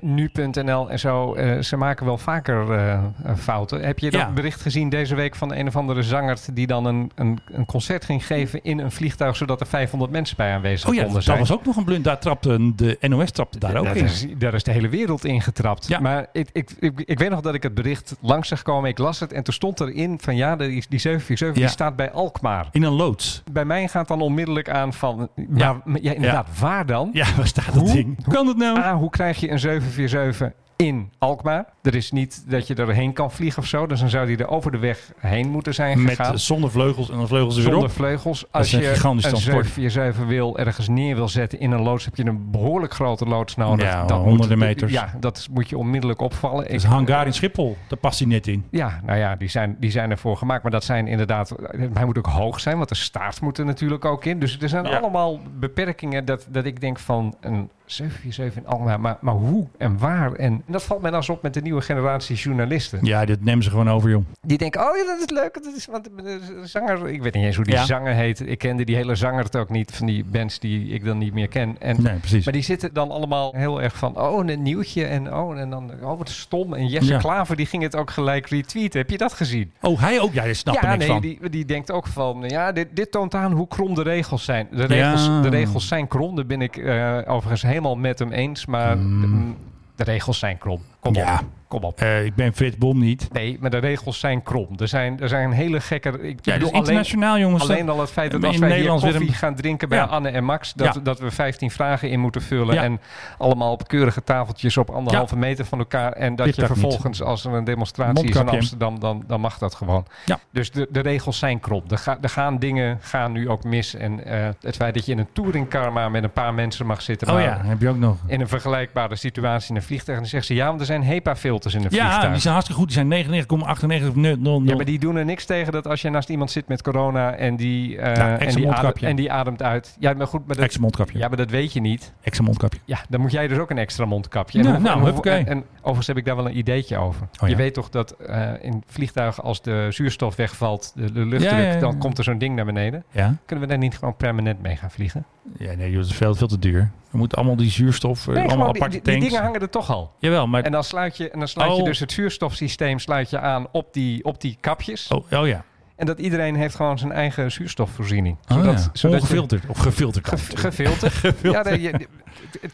Nu.nl 0.00 0.90
en 0.90 0.98
zo, 0.98 1.34
eh, 1.34 1.58
ze 1.62 1.76
maken 1.76 2.06
wel 2.06 2.18
vaker 2.18 2.72
eh, 2.72 3.02
fouten. 3.36 3.80
Heb 3.84 3.98
je 3.98 4.10
dat 4.10 4.20
Ja. 4.20 4.30
bericht 4.30 4.60
gezien 4.60 4.88
deze 4.88 5.14
week 5.14 5.34
van 5.34 5.54
een 5.54 5.66
of 5.66 5.76
andere 5.76 6.02
zanger 6.02 6.38
die 6.52 6.66
dan 6.66 6.84
een, 6.84 7.10
een, 7.14 7.38
een 7.52 7.66
concert 7.66 8.04
ging 8.04 8.26
geven 8.26 8.62
in 8.62 8.78
een 8.78 8.90
vliegtuig 8.90 9.36
zodat 9.36 9.60
er 9.60 9.66
500 9.66 10.10
mensen 10.12 10.36
bij 10.36 10.52
aanwezig 10.54 10.88
Oh 10.88 10.94
ja, 10.94 10.98
konden 11.00 11.16
dat 11.16 11.24
zijn? 11.26 11.38
was 11.38 11.52
ook 11.52 11.64
nog 11.64 11.76
een 11.76 11.84
blund. 11.84 12.04
Daar 12.04 12.18
trapte 12.18 12.72
de 12.74 12.96
NOS 13.00 13.30
trapte 13.30 13.58
daar 13.58 13.76
ook 13.76 13.84
daar, 13.84 13.96
in. 13.96 14.04
is, 14.04 14.26
daar 14.38 14.54
is 14.54 14.62
de 14.64 14.70
hele 14.72 14.88
wereld 14.88 15.24
in 15.24 15.42
getrapt. 15.42 15.88
Ja. 15.88 16.00
Maar 16.00 16.26
ik, 16.32 16.48
ik, 16.52 16.70
ik, 16.78 17.00
ik 17.04 17.18
weet 17.18 17.30
nog 17.30 17.40
dat 17.40 17.54
ik 17.54 17.62
het 17.62 17.74
bericht 17.74 18.16
langs 18.20 18.48
zag 18.48 18.62
komen. 18.62 18.90
Ik 18.90 18.98
las 18.98 19.20
het 19.20 19.32
en 19.32 19.42
toen 19.42 19.54
stond 19.54 19.80
erin 19.80 20.18
van 20.22 20.36
ja, 20.36 20.56
die, 20.56 20.66
die 20.88 20.98
747 20.98 21.48
Ja. 21.56 21.60
die 21.60 21.68
staat 21.68 21.96
bij 21.96 22.10
Alkmaar. 22.12 22.68
In 22.72 22.82
een 22.82 22.92
loods. 22.92 23.42
Bij 23.52 23.64
mij 23.64 23.88
gaat 23.88 24.08
dan 24.08 24.20
onmiddellijk 24.20 24.68
aan 24.70 24.92
van, 24.92 25.28
Ja. 25.36 25.44
ja, 25.56 25.80
maar, 25.84 26.00
ja 26.02 26.12
inderdaad, 26.12 26.48
waar 26.58 26.86
dan? 26.86 27.10
Ja, 27.12 27.26
waar 27.36 27.46
staat 27.46 27.64
dat 27.74 27.82
Hoe? 27.82 27.92
ding? 27.92 28.24
Hoe 28.24 28.34
kan 28.34 28.46
dat 28.46 28.56
nou? 28.56 28.94
Hoe 28.96 29.10
krijg 29.10 29.40
je 29.40 29.50
een 29.50 29.58
747 29.90 30.58
in 30.76 31.10
Alkmaar? 31.18 31.64
Er 31.82 31.94
is 31.94 32.10
niet 32.10 32.44
dat 32.50 32.66
je 32.66 32.74
erheen 32.74 33.12
kan 33.12 33.30
vliegen 33.30 33.62
of 33.62 33.68
zo. 33.68 33.86
Dus 33.86 34.00
dan 34.00 34.08
zou 34.08 34.26
die 34.26 34.36
er 34.36 34.48
over 34.48 34.70
de 34.70 34.78
weg 34.78 35.12
heen 35.18 35.48
moeten 35.50 35.74
zijn 35.74 36.02
Met 36.02 36.16
gegaan. 36.16 36.32
eh, 36.32 36.38
zonder 36.38 36.70
vleugels 36.70 37.10
en 37.10 37.16
dan 37.16 37.26
vleugels 37.28 37.56
er 37.56 37.62
weer 37.62 37.70
Zonder 37.72 37.88
op. 37.90 37.96
vleugels. 37.96 38.44
Als 38.50 38.70
je 38.70 38.76
een 38.88 38.94
transport. 38.94 39.42
747 39.42 40.26
wil 40.26 40.58
ergens 40.58 40.88
neer 40.88 41.14
wil 41.14 41.28
zetten 41.28 41.60
in 41.60 41.70
een 41.70 41.82
loods, 41.82 42.04
heb 42.04 42.16
je 42.16 42.24
een 42.26 42.50
behoorlijk 42.50 42.92
grote 42.94 43.24
loods 43.26 43.56
nodig. 43.56 43.84
Ja, 43.86 44.04
Dat 44.04 44.18
honderden 44.22 44.58
moet, 44.58 44.66
meters. 44.66 44.92
Ja, 44.92 45.14
dat 45.20 45.48
moet 45.50 45.68
je 45.68 45.78
onmiddellijk 45.78 46.20
opvallen. 46.20 46.68
Dus 46.68 46.84
Ik- 46.84 46.90
hangar 46.90 47.26
in 47.26 47.32
Schiphol, 47.34 47.76
daar 47.88 47.98
past 47.98 48.18
hij 48.18 48.28
net 48.28 48.46
in. 48.46 48.64
ja, 48.70 49.00
nou 49.04 49.18
ja, 49.18 49.36
die 49.36 49.48
zijn, 49.48 49.76
die 49.80 49.90
zijn 49.90 50.10
ervoor 50.10 50.36
gemaakt. 50.36 50.62
Maar 50.62 50.72
dat 50.72 50.84
zijn 50.84 51.06
inderdaad... 51.06 51.54
Hij 51.92 52.04
moet 52.04 52.18
ook 52.18 52.26
hoog 52.26 52.60
zijn, 52.60 52.76
want 52.76 52.88
de 52.88 52.94
staart 52.94 53.40
moet 53.40 53.58
er 53.58 53.64
natuurlijk 53.64 54.04
ook 54.04 54.24
in. 54.24 54.38
Dus 54.38 54.58
er 54.60 54.68
zijn 54.68 54.84
Ja. 54.84 54.98
allemaal 54.98 55.40
beperkingen 55.58 56.24
dat, 56.24 56.46
dat 56.50 56.64
ik 56.64 56.80
denk 56.80 56.98
van... 56.98 57.34
een 57.40 57.70
747 57.92 58.62
in 58.62 58.66
Alkmaar, 58.68 59.00
maar, 59.00 59.16
maar 59.20 59.34
hoe 59.34 59.66
en 59.78 59.98
waar? 59.98 60.32
En, 60.32 60.52
en 60.52 60.62
dat 60.72 60.82
valt 60.82 61.00
mij 61.00 61.10
dan 61.10 61.20
eens 61.20 61.28
op 61.28 61.42
met 61.42 61.54
de 61.54 61.60
nieuwe 61.62 61.80
generatie 61.80 62.36
journalisten. 62.36 62.98
Ja, 63.02 63.24
dit 63.24 63.44
nemen 63.44 63.64
ze 63.64 63.70
gewoon 63.70 63.90
over, 63.90 64.10
joh. 64.10 64.24
Die 64.40 64.58
denken, 64.58 64.80
oh 64.80 64.96
ja, 64.96 65.04
dat 65.04 65.18
is 65.18 65.30
leuk. 65.30 65.54
Dat 65.64 65.74
is, 65.76 65.86
want 65.86 66.04
de 66.16 66.40
zanger, 66.64 67.08
ik 67.08 67.22
weet 67.22 67.34
niet 67.34 67.44
eens 67.44 67.56
hoe 67.56 67.64
die 67.64 67.74
Ja. 67.74 67.84
zanger 67.84 68.14
heet. 68.14 68.48
Ik 68.48 68.58
kende 68.58 68.84
die 68.84 68.96
hele 68.96 69.14
zanger 69.14 69.44
het 69.44 69.56
ook 69.56 69.68
niet, 69.70 69.92
van 69.92 70.06
die 70.06 70.24
bands 70.24 70.58
die 70.58 70.88
ik 70.88 71.04
dan 71.04 71.18
niet 71.18 71.32
meer 71.34 71.48
ken. 71.48 71.76
En, 71.78 72.02
Nee, 72.02 72.16
precies. 72.18 72.44
Maar 72.44 72.52
die 72.54 72.62
zitten 72.62 72.94
dan 72.94 73.10
allemaal 73.10 73.52
heel 73.56 73.82
erg 73.82 73.96
van, 73.96 74.18
oh, 74.20 74.46
een 74.46 74.62
nieuwtje. 74.62 75.04
En, 75.04 75.34
oh, 75.34 75.58
en 75.58 75.70
dan, 75.70 75.90
oh, 76.02 76.18
wat 76.18 76.28
stom. 76.28 76.74
En 76.74 76.86
Jesse 76.86 77.12
Ja. 77.12 77.18
Klaver, 77.18 77.56
die 77.56 77.66
ging 77.66 77.82
het 77.82 77.96
ook 77.96 78.10
gelijk 78.10 78.46
retweeten. 78.48 79.00
Heb 79.00 79.10
je 79.10 79.18
dat 79.18 79.32
gezien? 79.32 79.72
Oh, 79.80 80.00
hij 80.00 80.20
ook? 80.20 80.32
Ja, 80.32 80.44
daar 80.44 80.54
snap 80.54 80.74
ja, 80.74 80.88
niks 80.88 80.98
nee, 80.98 81.08
van. 81.08 81.20
die, 81.20 81.50
die 81.50 81.64
denkt 81.64 81.90
ook 81.90 82.06
van, 82.06 82.44
ja, 82.46 82.72
dit, 82.72 82.88
dit 82.92 83.10
toont 83.10 83.34
aan 83.34 83.52
hoe 83.52 83.68
krom 83.68 83.94
de 83.94 84.02
regels 84.02 84.44
zijn. 84.44 84.68
De 84.70 84.84
regels, 84.84 85.24
Ja. 85.26 85.40
de 85.40 85.48
regels 85.48 85.88
zijn 85.88 86.08
krom, 86.08 86.36
daar 86.36 86.46
ben 86.46 86.62
ik 86.62 86.76
eh, 86.76 87.18
overigens 87.26 87.62
helemaal 87.82 88.02
met 88.02 88.18
hem 88.18 88.32
eens. 88.32 88.66
Maar 88.66 88.96
Mm. 88.98 89.20
de, 89.20 89.54
de 89.96 90.04
regels 90.04 90.38
zijn 90.38 90.58
krom. 90.58 90.80
Kom 91.00 91.14
Ja. 91.14 91.34
op, 91.34 91.44
kom 91.68 91.82
op. 91.82 92.00
Eh, 92.00 92.24
ik 92.24 92.34
ben 92.34 92.52
Frits 92.54 92.76
Bom 92.76 92.98
niet. 92.98 93.28
Nee, 93.32 93.56
maar 93.60 93.70
de 93.70 93.78
regels 93.78 94.18
zijn 94.20 94.42
krom. 94.42 94.68
Er 94.78 94.88
zijn, 94.88 95.20
er 95.20 95.28
zijn 95.28 95.52
hele 95.52 95.80
gekke... 95.80 96.08
Ik 96.08 96.16
Ja, 96.16 96.24
bedoel, 96.24 96.58
dus 96.58 96.60
alleen, 96.68 96.74
internationaal, 96.76 97.38
jongens. 97.38 97.62
alleen 97.62 97.88
al 97.88 98.00
het 98.00 98.10
feit 98.10 98.30
dat 98.30 98.44
als 98.44 98.56
wij 98.58 98.68
weer 98.80 98.88
koffie 98.88 99.14
een- 99.28 99.32
gaan 99.32 99.54
drinken 99.54 99.88
bij 99.88 99.98
Ja. 99.98 100.04
Anne 100.04 100.28
en 100.28 100.44
Max... 100.44 100.72
Dat, 100.74 100.94
Ja. 100.94 101.00
dat 101.00 101.18
we 101.18 101.30
15 101.30 101.70
vragen 101.70 102.10
in 102.10 102.20
moeten 102.20 102.42
vullen... 102.42 102.74
Ja. 102.74 102.82
en 102.82 103.00
allemaal 103.38 103.72
op 103.72 103.88
keurige 103.88 104.24
tafeltjes 104.24 104.76
op 104.76 104.90
anderhalve 104.90 105.36
meter 105.36 105.64
van 105.64 105.78
elkaar... 105.78 106.12
en 106.12 106.36
dat 106.36 106.46
Dit 106.46 106.54
je 106.54 106.60
dat 106.60 106.70
niet. 106.70 106.78
vervolgens, 106.80 107.22
als 107.22 107.44
er 107.44 107.52
een 107.52 107.64
demonstratie 107.64 108.28
is 108.28 108.36
in. 108.36 108.48
Amsterdam... 108.48 109.00
dan, 109.00 109.24
dan 109.26 109.40
mag 109.40 109.58
dat 109.58 109.74
gewoon. 109.74 110.06
Ja. 110.26 110.38
Dus 110.52 110.70
de, 110.70 110.86
de 110.90 111.00
regels 111.00 111.38
zijn 111.38 111.60
krom. 111.60 111.82
Er, 111.88 111.98
ga, 111.98 112.18
er 112.20 112.28
gaan 112.28 112.58
dingen 112.58 112.98
gaan 113.00 113.32
nu 113.32 113.48
ook 113.48 113.64
mis. 113.64 113.94
En 113.94 114.24
eh, 114.24 114.48
het 114.60 114.76
feit 114.76 114.94
dat 114.94 115.06
je 115.06 115.12
in 115.12 115.18
een 115.18 115.28
touringcar 115.32 115.92
maar 115.92 116.10
met 116.10 116.22
een 116.24 116.32
paar 116.32 116.54
mensen 116.54 116.86
mag 116.86 117.02
zitten... 117.02 117.28
Oh 117.28 117.34
maar 117.34 117.42
ja, 117.42 117.60
heb 117.64 117.80
je 117.80 117.88
ook 117.88 117.98
nog. 117.98 118.16
in 118.26 118.40
een 118.40 118.48
vergelijkbare 118.48 119.16
situatie 119.16 119.70
in 119.70 119.76
een 119.76 119.82
vliegtuig... 119.82 120.16
en 120.16 120.22
dan 120.22 120.30
zegt 120.32 120.46
ze, 120.46 120.54
ja, 120.54 120.66
want 120.66 120.80
er 120.80 120.86
zijn 120.86 120.89
HEPA-filters 120.98 121.74
in 121.74 121.80
Ja, 121.82 121.88
vliegtuig. 121.88 122.32
die 122.32 122.40
zijn 122.40 122.52
hartstikke 122.54 122.80
goed. 122.82 122.94
Die 122.94 123.06
zijn 123.08 123.08
99,98 123.08 124.08
of 124.08 124.14
0. 124.14 124.62
Ja, 124.64 124.74
maar 124.76 124.84
die 124.84 124.98
doen 124.98 125.16
er 125.16 125.24
niks 125.24 125.44
tegen 125.44 125.72
dat 125.72 125.86
als 125.86 126.02
je 126.02 126.10
naast 126.10 126.28
iemand 126.28 126.50
zit 126.50 126.68
met 126.68 126.82
corona 126.82 127.32
en 127.34 127.56
die, 127.56 127.98
eh, 127.98 128.16
Ja, 128.16 128.38
en 128.38 128.54
die, 128.54 128.70
ademt, 128.70 129.02
en 129.02 129.16
die 129.16 129.32
ademt 129.32 129.62
uit. 129.62 129.96
Ja, 129.98 130.12
maar 130.12 130.26
goed, 130.26 130.46
maar 130.46 130.56
dat, 130.56 130.64
Extra 130.64 130.80
mondkapje. 130.82 131.18
ja, 131.18 131.28
maar 131.28 131.36
dat 131.36 131.50
weet 131.50 131.72
je 131.72 131.80
niet. 131.80 132.12
Extra 132.22 132.44
mondkapje. 132.44 132.78
Ja, 132.84 132.98
dan 133.08 133.20
moet 133.20 133.32
jij 133.32 133.48
dus 133.48 133.58
ook 133.58 133.70
een 133.70 133.78
extra 133.78 134.04
mondkapje. 134.04 134.62
Ja, 134.62 134.70
hoe- 134.70 134.78
nou, 134.78 135.04
huppakee. 135.04 135.32
en, 135.38 135.46
en 135.46 135.64
overigens 135.78 136.06
heb 136.06 136.16
ik 136.16 136.24
daar 136.24 136.36
wel 136.36 136.46
een 136.46 136.56
ideetje 136.58 136.96
over. 136.98 137.22
Oh, 137.22 137.48
Je 137.48 137.48
ja. 137.48 137.56
weet 137.56 137.74
toch 137.74 137.88
dat 137.88 138.10
eh, 138.10 138.48
in 138.60 138.82
vliegtuigen 138.86 139.42
als 139.42 139.62
de 139.62 139.86
zuurstof 139.90 140.36
wegvalt, 140.36 140.92
de, 140.94 141.12
de 141.12 141.26
luchtdruk, 141.26 141.58
Ja, 141.58 141.66
ja, 141.66 141.72
ja. 141.72 141.78
dan 141.78 141.98
komt 141.98 142.18
er 142.18 142.24
zo'n 142.24 142.38
ding 142.38 142.56
naar 142.56 142.64
beneden. 142.64 143.04
Ja? 143.10 143.34
Kunnen 143.46 143.64
we 143.64 143.70
daar 143.70 143.80
niet 143.80 143.98
gewoon 143.98 144.16
permanent 144.16 144.62
mee 144.62 144.76
gaan 144.76 144.90
vliegen? 144.90 145.24
Ja, 145.58 145.74
nee, 145.74 145.94
dat 145.94 146.04
is 146.06 146.12
veel, 146.12 146.34
veel 146.34 146.46
te 146.48 146.58
duur. 146.58 146.90
We 147.10 147.18
moeten 147.18 147.38
allemaal 147.38 147.56
die 147.56 147.70
zuurstof, 147.70 148.28
eh, 148.28 148.34
Nee, 148.34 148.48
allemaal 148.48 148.72
die, 148.72 148.82
aparte 148.82 148.90
die, 148.90 149.02
die 149.02 149.12
tanks. 149.12 149.26
dingen 149.28 149.42
hangen 149.44 149.60
er 149.60 149.70
toch 149.70 149.90
al. 149.90 150.12
Jawel, 150.18 150.46
maar... 150.46 150.62
En 150.62 150.74
dan 150.80 150.88
sluit 150.88 151.16
je, 151.16 151.30
en 151.30 151.38
dan 151.38 151.48
sluit 151.48 151.70
je 151.72 151.78
Oh. 151.80 151.84
dus 151.84 151.98
het 151.98 152.12
zuurstofsysteem 152.12 152.98
sluit 152.98 153.30
je 153.30 153.38
aan 153.38 153.66
op 153.72 153.92
die, 153.92 154.24
op 154.24 154.40
die 154.40 154.56
kapjes. 154.60 155.08
Oh, 155.08 155.32
oh 155.32 155.46
ja. 155.46 155.64
En 155.96 156.06
dat 156.06 156.18
iedereen 156.18 156.54
heeft 156.56 156.74
gewoon 156.74 156.98
zijn 156.98 157.12
eigen 157.12 157.52
zuurstofvoorziening. 157.52 158.36
Oh, 158.48 158.56
Zodat, 158.56 158.74
ja. 158.84 158.90
zodat 158.92 159.16
je- 159.20 159.26
Ongefilterd. 159.26 159.66
Of 159.66 159.78
gefilterd. 159.78 160.28
kan 160.28 160.38
Ge- 160.38 160.44
natuurlijk. 160.62 160.74
gefilterd. 161.14 161.40
Ja, 161.54 161.62
nee, 161.62 161.92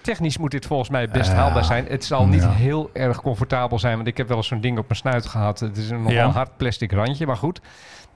technisch 0.02 0.38
moet 0.38 0.50
dit 0.50 0.66
volgens 0.66 0.88
mij 0.88 1.09
best 1.09 1.32
haalbaar 1.32 1.64
zijn. 1.64 1.86
Het 1.88 2.04
zal 2.04 2.26
niet 2.26 2.42
Ja. 2.42 2.50
heel 2.52 2.90
erg 2.92 3.22
comfortabel 3.22 3.78
zijn, 3.78 3.96
want 3.96 4.09
ik 4.09 4.16
heb 4.16 4.28
wel 4.28 4.36
eens 4.36 4.46
zo'n 4.46 4.61
ding 4.61 4.78
op 4.78 4.84
mijn 4.88 4.98
snuit 5.00 5.26
gehad. 5.26 5.61
Het 5.61 5.76
is 5.76 5.90
een 5.90 5.98
nogal 5.98 6.12
Ja. 6.12 6.28
hard 6.30 6.57
plastic 6.57 6.92
randje, 6.92 7.26
maar 7.26 7.36
goed. 7.36 7.61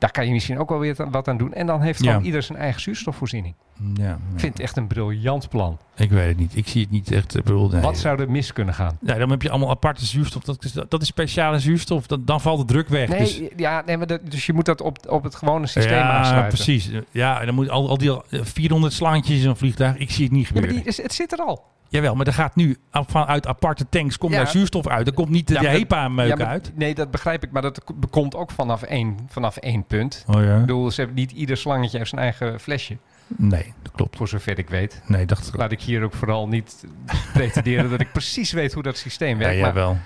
Daar 0.00 0.10
kan 0.10 0.26
je 0.26 0.32
misschien 0.32 0.58
ook 0.58 0.68
wel 0.68 0.78
weer 0.78 0.96
wat 1.10 1.28
aan 1.28 1.36
doen. 1.36 1.52
En 1.52 1.66
dan 1.66 1.80
heeft 1.80 2.02
Ja. 2.04 2.10
gewoon 2.10 2.24
ieder 2.26 2.42
zijn 2.42 2.58
eigen 2.58 2.80
zuurstofvoorziening. 2.80 3.54
Ja, 3.94 4.04
ja. 4.04 4.12
Ik 4.34 4.40
vind 4.40 4.52
het 4.52 4.62
echt 4.62 4.76
een 4.76 4.86
briljant 4.86 5.48
plan. 5.48 5.78
Ik 5.96 6.10
weet 6.10 6.26
het 6.28 6.36
niet. 6.36 6.56
Ik 6.56 6.68
zie 6.68 6.80
het 6.82 6.90
niet 6.90 7.12
echt. 7.12 7.36
Ik 7.36 7.44
bedoel, 7.44 7.68
nee. 7.68 7.80
Wat 7.80 7.98
zou 7.98 8.20
er 8.20 8.30
mis 8.30 8.52
kunnen 8.52 8.74
gaan? 8.74 8.98
Nee, 9.00 9.18
dan 9.18 9.30
heb 9.30 9.42
je 9.42 9.50
allemaal 9.50 9.70
aparte 9.70 10.06
zuurstof. 10.06 10.42
Dat 10.44 10.64
is, 10.64 10.72
dat 10.88 11.02
is 11.02 11.06
speciale 11.08 11.58
zuurstof. 11.58 12.06
Dan, 12.06 12.22
dan 12.24 12.40
valt 12.40 12.58
de 12.58 12.64
druk 12.64 12.88
weg. 12.88 13.08
Nee, 13.08 13.18
dus, 13.18 13.40
ja, 13.56 13.82
nee 13.86 13.96
maar 13.96 14.06
dus 14.06 14.46
je 14.46 14.52
moet 14.52 14.64
dat 14.64 14.80
op, 14.80 14.98
op 15.08 15.22
het 15.22 15.34
gewone 15.34 15.66
systeem 15.66 15.92
ja, 15.98 16.10
aansluiten. 16.10 16.54
precies. 16.54 16.90
Ja, 17.10 17.44
dan 17.44 17.54
moet 17.54 17.68
al, 17.70 17.88
al 17.88 17.98
die 17.98 18.16
400 18.30 18.92
slangetjes 18.92 19.36
in 19.36 19.42
zo'n 19.42 19.56
vliegtuig. 19.56 19.96
Ik 19.96 20.10
zie 20.10 20.24
het 20.24 20.32
niet 20.32 20.46
Ja, 20.46 20.52
maar 20.54 20.62
gebeuren. 20.62 20.92
die, 20.94 21.02
het 21.02 21.14
zit 21.14 21.32
er 21.32 21.38
al. 21.38 21.64
Jawel, 21.92 22.14
maar 22.14 22.26
er 22.26 22.32
gaat 22.32 22.56
nu 22.56 22.76
vanuit 22.90 23.46
aparte 23.46 23.86
tanks 23.88 24.18
komt 24.18 24.32
Ja. 24.32 24.38
daar 24.38 24.46
zuurstof 24.50 24.86
uit. 24.88 25.06
Er 25.06 25.12
komt 25.12 25.28
niet 25.28 25.48
de 25.48 25.54
Ja, 25.54 25.62
maar- 25.62 25.70
HEPA-meuk 25.70 26.38
Ja, 26.38 26.46
uit. 26.46 26.72
Nee, 26.74 26.94
dat 26.94 27.10
begrijp 27.10 27.42
ik. 27.44 27.50
Maar 27.50 27.62
dat 27.62 27.80
komt 28.10 28.34
ook 28.34 28.50
vanaf 28.50 28.82
één, 28.82 29.16
vanaf 29.28 29.56
één 29.56 29.84
punt. 29.84 30.24
Oh 30.26 30.42
ja? 30.42 30.54
Ik 30.54 30.60
bedoel, 30.60 30.90
ze 30.90 31.00
hebben 31.00 31.18
niet 31.18 31.30
ieder 31.32 31.56
slangetje 31.56 31.98
heeft 31.98 32.10
zijn 32.10 32.20
eigen 32.22 32.60
flesje. 32.60 32.96
Nee, 33.36 33.72
dat 33.82 33.92
klopt. 33.92 34.16
Voor 34.16 34.28
zover 34.28 34.58
ik 34.58 34.68
weet. 34.70 35.02
Nee, 35.06 35.26
dat 35.26 35.50
Laat 35.54 35.72
ik 35.72 35.80
hier 35.80 36.02
ook 36.02 36.14
vooral 36.14 36.48
niet 36.48 36.84
pretenderen 37.32 37.90
dat 37.90 38.00
ik 38.00 38.12
precies 38.12 38.52
weet 38.52 38.72
hoe 38.72 38.82
dat 38.82 38.96
systeem 38.96 39.38
Ja, 39.40 39.44
werkt. 39.44 39.60
maar, 39.60 39.68
jawel. 39.68 39.96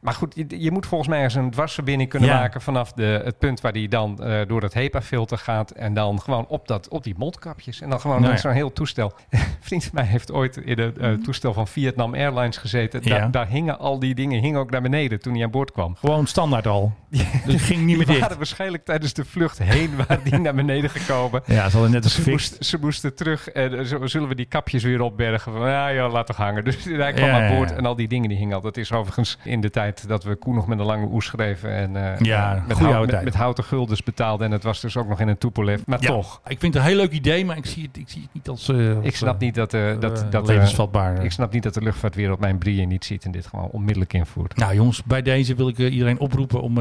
Maar 0.00 0.14
goed, 0.14 0.34
je, 0.34 0.44
je 0.62 0.70
moet 0.70 0.86
volgens 0.86 1.10
mij 1.10 1.22
eens 1.22 1.34
een 1.34 1.50
dwarsverbinding 1.50 2.10
kunnen 2.10 2.28
Ja. 2.28 2.38
maken 2.38 2.60
vanaf 2.60 2.92
de, 2.92 3.20
het 3.24 3.38
punt 3.38 3.60
waar 3.60 3.72
die 3.72 3.88
dan 3.88 4.22
eh, 4.24 4.40
door 4.46 4.62
het 4.62 4.74
HEPA-filter 4.74 5.38
gaat. 5.38 5.70
En 5.70 5.94
dan 5.94 6.20
gewoon 6.20 6.46
op, 6.46 6.68
dat, 6.68 6.88
op 6.88 7.04
die 7.04 7.14
mondkapjes. 7.18 7.80
En 7.80 7.90
dan 7.90 8.00
gewoon 8.00 8.20
Nou 8.20 8.32
ja. 8.32 8.38
zo'n 8.38 8.52
heel 8.52 8.72
toestel. 8.72 9.12
Een 9.30 9.40
vriend 9.60 9.82
van 9.84 9.90
mij 9.94 10.04
heeft 10.04 10.32
ooit 10.32 10.56
in 10.56 10.78
het 10.78 10.98
eh, 10.98 11.12
toestel 11.12 11.52
van 11.52 11.68
Vietnam 11.68 12.14
Airlines 12.14 12.56
gezeten. 12.56 13.00
Ja. 13.04 13.28
Daar, 13.28 13.48
hingen 13.48 13.78
al 13.78 13.98
die 13.98 14.14
dingen 14.14 14.40
hingen 14.40 14.60
ook 14.60 14.70
naar 14.70 14.82
beneden 14.82 15.20
toen 15.20 15.34
hij 15.34 15.44
aan 15.44 15.50
boord 15.50 15.72
kwam. 15.72 15.94
Gewoon 15.96 16.26
standaard 16.26 16.66
al. 16.66 16.92
Dus 17.08 17.22
het 17.52 17.60
ging 17.60 17.84
niet 17.84 17.96
meer 17.96 18.06
dicht. 18.06 18.20
waren 18.20 18.36
waarschijnlijk 18.36 18.84
tijdens 18.84 19.12
de 19.12 19.24
vlucht 19.24 19.58
heen 19.58 19.90
waren 19.96 20.24
die 20.24 20.38
naar 20.46 20.54
beneden 20.54 20.90
gekomen. 20.90 21.42
Ja, 21.46 21.64
ze 21.68 21.72
hadden 21.72 21.90
net 21.90 22.04
als 22.04 22.14
Ze, 22.22 22.30
moest, 22.30 22.64
ze 22.64 22.78
moesten 22.80 23.14
terug 23.14 23.48
en 23.48 23.86
zo- 23.86 24.06
zullen 24.06 24.28
we 24.28 24.34
die 24.34 24.46
kapjes 24.46 24.82
weer 24.82 25.00
opbergen? 25.00 25.52
Van, 25.52 25.68
ja, 25.68 25.88
ja, 25.88 26.08
laat 26.08 26.26
toch 26.26 26.36
hangen. 26.36 26.64
Dus 26.64 26.84
hij 26.84 27.12
kwam 27.12 27.28
aan 27.30 27.54
boord 27.56 27.72
en 27.72 27.86
al 27.86 27.94
die 27.96 28.08
dingen 28.08 28.28
die 28.28 28.38
hingen 28.38 28.54
al. 28.54 28.60
Dat 28.60 28.76
is 28.76 28.92
overigens 28.92 29.38
in 29.44 29.60
de 29.60 29.70
tijd 29.70 29.89
dat 30.06 30.24
we 30.24 30.36
Koen 30.36 30.54
nog 30.54 30.66
met 30.66 30.78
een 30.78 30.84
lange 30.84 31.06
oe 31.06 31.22
schreven. 31.22 31.70
En 31.70 31.96
eh, 31.96 32.20
Ja, 32.20 32.64
met, 32.68 32.78
hout- 32.78 33.24
met, 33.24 33.34
houten 33.34 33.64
guldens 33.64 34.02
betaalde. 34.02 34.44
En 34.44 34.50
het 34.50 34.62
was 34.62 34.80
dus 34.80 34.96
ook 34.96 35.08
nog 35.08 35.20
in 35.20 35.28
een 35.28 35.38
Tupolev. 35.38 35.80
Maar 35.86 36.02
Ja, 36.02 36.06
toch, 36.06 36.40
Ik 36.46 36.58
vind 36.60 36.74
het 36.74 36.82
een 36.82 36.88
heel 36.88 36.98
leuk 36.98 37.12
idee, 37.12 37.44
maar 37.44 37.56
ik 37.56 37.66
zie 37.66 37.82
het, 37.82 37.96
ik 37.96 38.08
zie 38.08 38.22
het 38.22 38.30
niet 38.32 38.48
als, 38.48 38.68
eh, 38.68 39.04
ik 39.04 39.16
snap 39.16 39.34
eh, 39.34 39.40
niet 39.40 39.54
dat, 39.54 39.74
eh, 39.74 40.00
dat, 40.00 40.26
dat, 40.30 40.46
levensvatbaar. 40.46 41.24
ik 41.24 41.32
snap 41.32 41.52
niet 41.52 41.62
dat 41.62 41.74
de 41.74 41.82
luchtvaartwereld 41.82 42.40
mijn 42.40 42.58
brieën 42.58 42.88
niet 42.88 43.04
ziet 43.04 43.24
en 43.24 43.30
dit 43.30 43.46
gewoon 43.46 43.68
onmiddellijk 43.68 44.12
invoert. 44.12 44.56
Nou 44.56 44.74
jongens, 44.74 45.02
bij 45.04 45.22
deze 45.22 45.54
wil 45.54 45.68
ik 45.68 45.78
iedereen 45.78 46.18
oproepen 46.18 46.62
om 46.62 46.78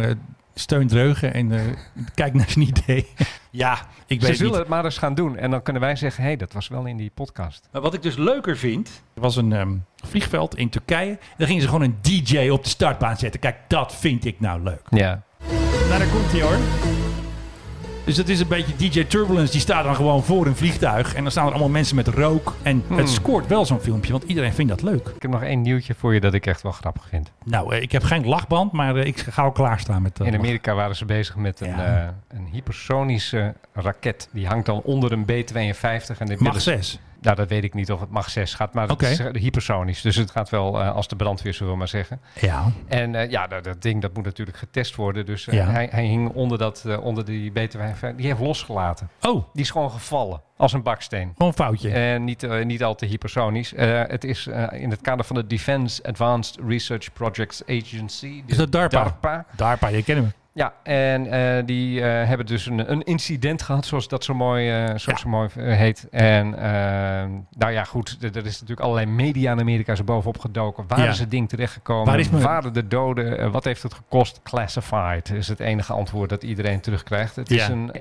steun 0.60 0.88
dreugen 0.88 1.34
en 1.34 1.51
eh, 1.51 1.62
kijk 2.14 2.34
naar 2.34 2.49
zijn 2.49 2.68
idee. 2.68 3.07
ja, 3.51 3.80
ik 4.05 4.22
Ze 4.22 4.28
weet 4.28 4.38
zullen 4.38 4.51
niet. 4.51 4.62
het 4.62 4.70
maar 4.70 4.86
eens 4.86 4.97
gaan 4.97 5.14
doen. 5.16 5.38
En 5.38 5.51
dan 5.51 5.62
kunnen 5.62 5.82
wij 5.82 5.95
zeggen, 5.95 6.22
hé, 6.24 6.28
hey, 6.30 6.38
dat 6.38 6.53
was 6.53 6.68
wel 6.68 6.86
in 6.86 6.97
die 6.97 7.12
podcast. 7.14 7.68
Maar 7.72 7.82
wat 7.82 7.93
ik 7.93 8.01
dus 8.01 8.16
leuker 8.16 8.57
vind, 8.57 9.01
er 9.14 9.22
was 9.22 9.36
een 9.36 9.53
ehm, 9.53 9.76
vliegveld 9.95 10.55
in 10.55 10.70
Turkije. 10.70 11.18
Daar 11.38 11.47
gingen 11.47 11.62
ze 11.62 11.68
gewoon 11.68 11.84
een 11.84 11.97
DJ 12.01 12.49
op 12.49 12.64
de 12.64 12.70
startbaan 12.70 13.18
zetten. 13.18 13.39
Kijk, 13.39 13.57
dat 13.68 13.95
vind 13.95 14.26
ik 14.26 14.39
nou 14.39 14.64
leuk. 14.64 14.82
Ja. 14.89 15.22
Nou, 15.88 15.99
daar 15.99 16.07
komt 16.07 16.32
hij 16.32 16.41
hoor. 16.41 17.09
Dus 18.10 18.18
het 18.18 18.30
is 18.30 18.39
een 18.39 18.47
beetje 18.47 18.76
DJ 18.89 19.03
Turbulence. 19.03 19.51
Die 19.51 19.62
staat 19.62 19.84
dan 19.84 19.95
gewoon 19.95 20.24
voor 20.24 20.45
een 20.45 20.55
vliegtuig. 20.55 21.16
En 21.16 21.22
dan 21.22 21.32
staan 21.32 21.45
er 21.45 21.51
allemaal 21.51 21.70
mensen 21.70 21.95
met 21.95 22.07
rook. 22.07 22.55
En 22.62 22.84
Hmm. 22.88 22.97
het 22.97 23.10
scoort 23.10 23.47
wel 23.47 23.66
zo'n 23.66 23.80
filmpje, 23.80 24.12
want 24.12 24.24
iedereen 24.24 24.53
vindt 24.53 24.72
dat 24.72 24.82
leuk. 24.82 25.07
Ik 25.16 25.22
heb 25.22 25.32
nog 25.32 25.43
één 25.43 25.62
nieuwtje 25.62 25.93
voor 25.97 26.14
je 26.14 26.20
dat 26.20 26.34
ik 26.34 26.45
echt 26.45 26.62
wel 26.62 26.72
grappig 26.72 27.07
vind. 27.10 27.32
Nou, 27.45 27.76
eh, 27.76 27.82
ik 27.82 27.91
heb 27.91 28.03
geen 28.03 28.26
lachband, 28.28 28.72
maar 28.72 28.95
eh, 28.95 29.05
ik 29.05 29.20
ga 29.20 29.43
al 29.43 29.51
klaarstaan 29.51 30.01
met... 30.01 30.20
eh, 30.20 30.28
In 30.28 30.36
Amerika 30.36 30.74
waren 30.74 30.95
ze 30.95 31.05
bezig 31.05 31.36
met 31.36 31.60
een, 31.62 31.68
Ja. 31.68 32.16
een 32.28 32.47
hypersonische 32.51 33.53
raket. 33.74 34.30
Die 34.34 34.47
hangt 34.47 34.66
dan 34.66 34.82
onder 34.84 35.12
een 35.12 35.26
B-52. 35.26 36.18
En 36.20 36.26
dit 36.26 36.39
Mag 36.39 36.47
willen 36.47 36.62
ze- 36.62 36.70
6. 36.72 36.99
Nou, 37.22 37.36
dat 37.36 37.50
weet 37.50 37.64
ik 37.64 37.74
niet 37.74 37.92
of 37.92 38.00
het 38.00 38.10
mag 38.10 38.30
6 38.30 38.54
gaat, 38.54 38.74
maar 38.74 38.88
het 38.88 39.02
is 39.02 39.20
eh, 39.20 39.34
hypersonisch. 39.34 40.02
Dus 40.02 40.16
het 40.16 40.32
gaat 40.32 40.50
wel 40.50 40.80
eh, 40.82 40.96
als 40.96 41.08
de 41.08 41.16
brandweer, 41.16 41.54
zullen 41.54 41.72
we 41.72 41.78
maar 41.78 41.88
zeggen. 41.88 42.22
Ja. 42.40 42.72
En 42.88 43.16
eh, 43.16 43.30
ja, 43.30 43.48
dat, 43.48 43.64
dat 43.64 43.82
ding 43.82 44.02
dat 44.02 44.14
moet 44.14 44.24
natuurlijk 44.26 44.58
getest 44.58 44.96
worden. 44.96 45.26
Dus 45.26 45.46
Ja. 45.46 45.66
hij, 45.70 45.88
hij 45.92 46.06
hing 46.06 46.30
onder, 46.30 46.58
dat, 46.58 46.86
onder 47.02 47.26
die 47.26 47.52
B-52. 47.52 48.16
Die 48.16 48.26
heeft 48.26 48.40
losgelaten. 48.40 49.10
Oh, 49.22 49.46
Die 49.54 49.64
is 49.64 49.70
gewoon 49.70 49.92
gevallen. 49.92 50.42
Als 50.58 50.74
een 50.74 50.84
baksteen. 50.84 51.32
gewoon 51.34 51.48
een 51.48 51.54
foutje. 51.54 51.90
En 51.92 52.24
niet, 52.24 52.48
niet 52.64 52.84
al 52.84 52.96
te 52.96 53.06
hypersonisch. 53.06 53.74
Het 53.76 54.24
is 54.24 54.48
in 54.72 54.90
het 54.90 55.02
kader 55.02 55.26
van 55.26 55.36
de 55.36 55.48
Defense 55.48 56.04
Advanced 56.04 56.58
Research 56.68 57.14
Projects 57.14 57.62
Agency. 57.68 58.44
Is 58.46 58.58
dat 58.58 58.72
DARPA? 58.72 59.04
DARPA. 59.04 59.46
DARPA, 59.56 59.88
je 59.88 60.04
kennen 60.04 60.24
we. 60.26 60.32
Ja, 60.60 60.74
en 60.84 61.32
eh, 61.32 61.66
die 61.66 62.01
eh, 62.01 62.28
hebben 62.28 62.45
dus 62.45 62.66
een, 62.66 62.91
een 62.91 63.03
incident 63.03 63.62
gehad, 63.62 63.86
zoals 63.86 64.07
dat 64.07 64.24
zo 64.24 64.34
mooi, 64.34 64.70
eh, 64.70 64.97
zo, 64.97 65.12
Ja. 65.12 65.18
zo 65.18 65.30
mooi 65.30 65.49
heet. 65.55 66.07
En 66.12 66.55
eh, 66.57 66.72
nou 67.57 67.72
ja, 67.72 67.84
goed, 67.84 68.18
er 68.22 68.45
is 68.45 68.51
natuurlijk 68.53 68.80
allerlei 68.80 69.05
media 69.05 69.51
in 69.51 69.60
Amerika 69.60 69.95
zo 69.95 70.03
bovenop 70.03 70.39
gedoken. 70.39 70.84
Waar 70.88 70.99
Ja. 70.99 71.10
is 71.10 71.20
het 71.20 71.32
ding 71.32 71.49
terechtgekomen? 71.49 72.05
Waar 72.05 72.20
is 72.20 72.30
mijn- 72.30 72.43
Waren 72.43 72.74
de 72.74 72.88
doden? 72.88 73.51
Wat 73.51 73.64
heeft 73.64 73.84
het 73.84 73.93
gekost? 73.93 74.39
Classified 74.43 75.30
is 75.30 75.47
het 75.47 75.60
enige 75.60 75.93
antwoord 75.93 76.30
dat 76.30 76.43
iedereen 76.43 76.80
terugkrijgt. 76.80 77.36
Het 77.36 77.51
is 77.51 77.68
een 77.68 77.91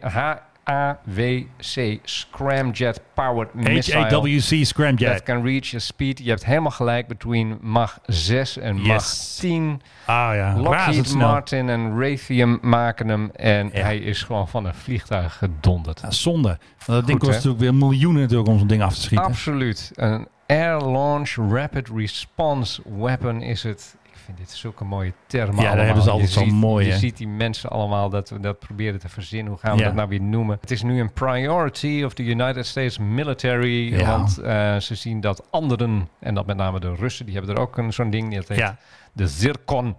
HAWC 0.68 1.98
Scramjet 2.04 3.00
Powered 3.14 3.54
Missile. 3.54 4.00
HAWC 4.04 4.66
Scramjet. 4.66 5.06
That 5.08 5.22
can 5.22 5.42
reach 5.42 5.74
a 5.74 5.78
speed. 5.78 6.18
Je 6.18 6.28
hebt 6.28 6.44
helemaal 6.44 6.70
gelijk 6.70 7.06
between 7.08 7.58
Mach 7.60 7.98
6 8.06 8.58
en 8.58 8.76
Mach 8.76 8.86
Yes. 8.86 9.36
10. 9.40 9.80
Ah 10.04 10.34
ja, 10.34 10.56
Lockheed. 10.56 11.14
Martin 11.14 11.68
en 11.68 11.98
Raytheon 12.00 12.58
maken 12.62 13.08
hem. 13.08 13.30
En 13.34 13.70
Ja. 13.72 13.80
hij 13.82 13.98
is 13.98 14.22
gewoon 14.22 14.48
van 14.48 14.64
een 14.64 14.74
vliegtuig 14.74 15.36
gedonderd. 15.38 16.00
Ja, 16.00 16.10
zonde. 16.10 16.48
Want 16.48 16.98
dat 16.98 17.06
ding 17.06 17.18
kost 17.18 17.32
natuurlijk 17.32 17.60
weer 17.60 17.74
miljoenen 17.74 18.20
natuurlijk 18.22 18.48
om 18.48 18.58
zo'n 18.58 18.66
ding 18.66 18.82
af 18.82 18.94
te 18.94 19.00
schieten. 19.00 19.26
Absoluut. 19.26 19.90
Een 19.94 20.28
Air 20.46 20.80
Launch 20.80 21.34
Rapid 21.50 21.88
Response 21.94 22.82
Weapon 22.98 23.42
is 23.42 23.62
het. 23.62 23.96
Vind 24.28 24.40
dit 24.40 24.50
zulke 24.50 24.84
mooie 24.84 25.12
termen 25.26 25.54
Ja, 25.54 25.60
daar 25.60 25.66
allemaal. 25.68 25.84
hebben 25.86 26.02
ze 26.04 26.10
altijd 26.10 26.30
zo 26.30 26.44
mooi, 26.46 26.86
Je 26.86 26.92
ziet 26.96 27.16
die 27.16 27.28
mensen 27.28 27.70
allemaal 27.70 28.10
dat 28.10 28.30
we 28.30 28.40
dat 28.40 28.58
proberen 28.58 29.00
te 29.00 29.08
verzinnen. 29.08 29.52
Hoe 29.52 29.60
gaan 29.60 29.72
we 29.72 29.78
Ja. 29.78 29.84
dat 29.86 29.94
nou 29.94 30.08
weer 30.08 30.20
noemen? 30.20 30.58
Het 30.60 30.70
is 30.70 30.82
nu 30.82 31.00
een 31.00 31.12
priority 31.12 32.02
of 32.04 32.14
the 32.14 32.22
United 32.24 32.66
States 32.66 32.98
military. 32.98 33.94
Ja. 33.98 34.10
Want 34.10 34.38
eh, 34.38 34.76
ze 34.76 34.94
zien 34.94 35.20
dat 35.20 35.46
anderen, 35.50 36.08
en 36.18 36.34
dat 36.34 36.46
met 36.46 36.56
name 36.56 36.80
de 36.80 36.94
Russen, 36.94 37.26
die 37.26 37.34
hebben 37.36 37.54
er 37.54 37.60
ook 37.60 37.76
een, 37.78 37.92
zo'n 37.92 38.10
ding. 38.10 38.34
Dat 38.34 38.48
heet 38.48 38.58
Ja. 38.58 38.76
de 39.12 39.26
Zircon 39.28 39.96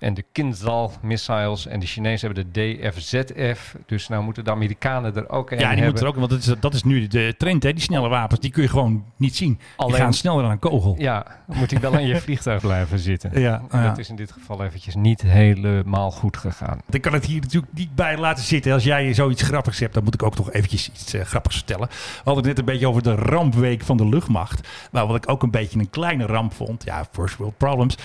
en 0.00 0.14
de 0.14 0.24
Kinzhal 0.32 0.92
missiles. 1.02 1.66
En 1.66 1.80
de 1.80 1.86
Chinezen 1.86 2.26
hebben 2.32 2.52
de 2.52 2.78
DFZF. 2.90 3.74
Dus 3.86 4.08
nou 4.08 4.22
moeten 4.22 4.44
de 4.44 4.50
Amerikanen 4.50 5.16
er 5.16 5.28
ook 5.28 5.50
een 5.50 5.58
Ja, 5.58 5.62
die 5.62 5.66
hebben. 5.66 5.84
moeten 5.84 6.02
er 6.02 6.08
ook, 6.10 6.16
want 6.18 6.30
dat 6.30 6.38
is, 6.38 6.54
dat 6.60 6.74
is 6.74 6.82
nu 6.82 7.06
de 7.06 7.34
trend, 7.38 7.62
hè? 7.62 7.72
Die 7.72 7.82
snelle 7.82 8.08
wapens, 8.08 8.40
die 8.40 8.50
kun 8.50 8.62
je 8.62 8.68
gewoon 8.68 9.04
niet 9.16 9.36
zien. 9.36 9.48
Die 9.52 9.58
Alleen- 9.76 10.00
gaan 10.00 10.12
sneller 10.14 10.42
dan 10.42 10.50
een 10.50 10.58
kogel. 10.58 10.94
Ja, 10.98 11.26
dan 11.46 11.56
moet 11.56 11.70
hij 11.70 11.80
wel 11.80 11.98
in 11.98 12.06
je 12.06 12.16
vliegtuig 12.26 12.60
blijven 12.60 12.98
zitten. 12.98 13.40
Ja. 13.40 13.62
Dat 13.70 13.98
is 13.98 14.08
in 14.08 14.16
dit 14.16 14.32
geval 14.32 14.64
eventjes 14.64 14.94
niet 14.94 15.22
helemaal 15.22 16.10
goed 16.10 16.36
gegaan. 16.36 16.78
Ik 16.90 17.00
kan 17.02 17.12
het 17.12 17.24
hier 17.26 17.40
natuurlijk 17.40 17.72
niet 17.72 17.94
bij 17.94 18.18
laten 18.18 18.44
zitten. 18.44 18.72
Als 18.72 18.84
jij 18.84 19.14
zoiets 19.14 19.42
grappigs 19.42 19.78
hebt, 19.78 19.94
dan 19.94 20.04
moet 20.04 20.14
ik 20.14 20.22
ook 20.22 20.34
toch 20.34 20.52
eventjes 20.52 20.88
iets 20.90 21.14
eh, 21.14 21.24
grappigs 21.24 21.56
vertellen. 21.56 21.88
We 21.88 21.94
hadden 22.24 22.36
het 22.36 22.44
net 22.46 22.58
een 22.58 22.64
beetje 22.72 22.88
over 22.88 23.02
de 23.02 23.14
rampweek 23.14 23.82
van 23.82 23.96
de 23.96 24.08
luchtmacht. 24.08 24.68
Maar 24.92 25.06
wat 25.06 25.16
ik 25.16 25.28
ook 25.28 25.42
een 25.42 25.50
beetje 25.50 25.78
een 25.78 25.90
kleine 25.90 26.26
ramp 26.26 26.52
vond. 26.52 26.84
Ja, 26.84 27.04
first 27.12 27.36
world 27.36 27.56
problems. 27.56 27.96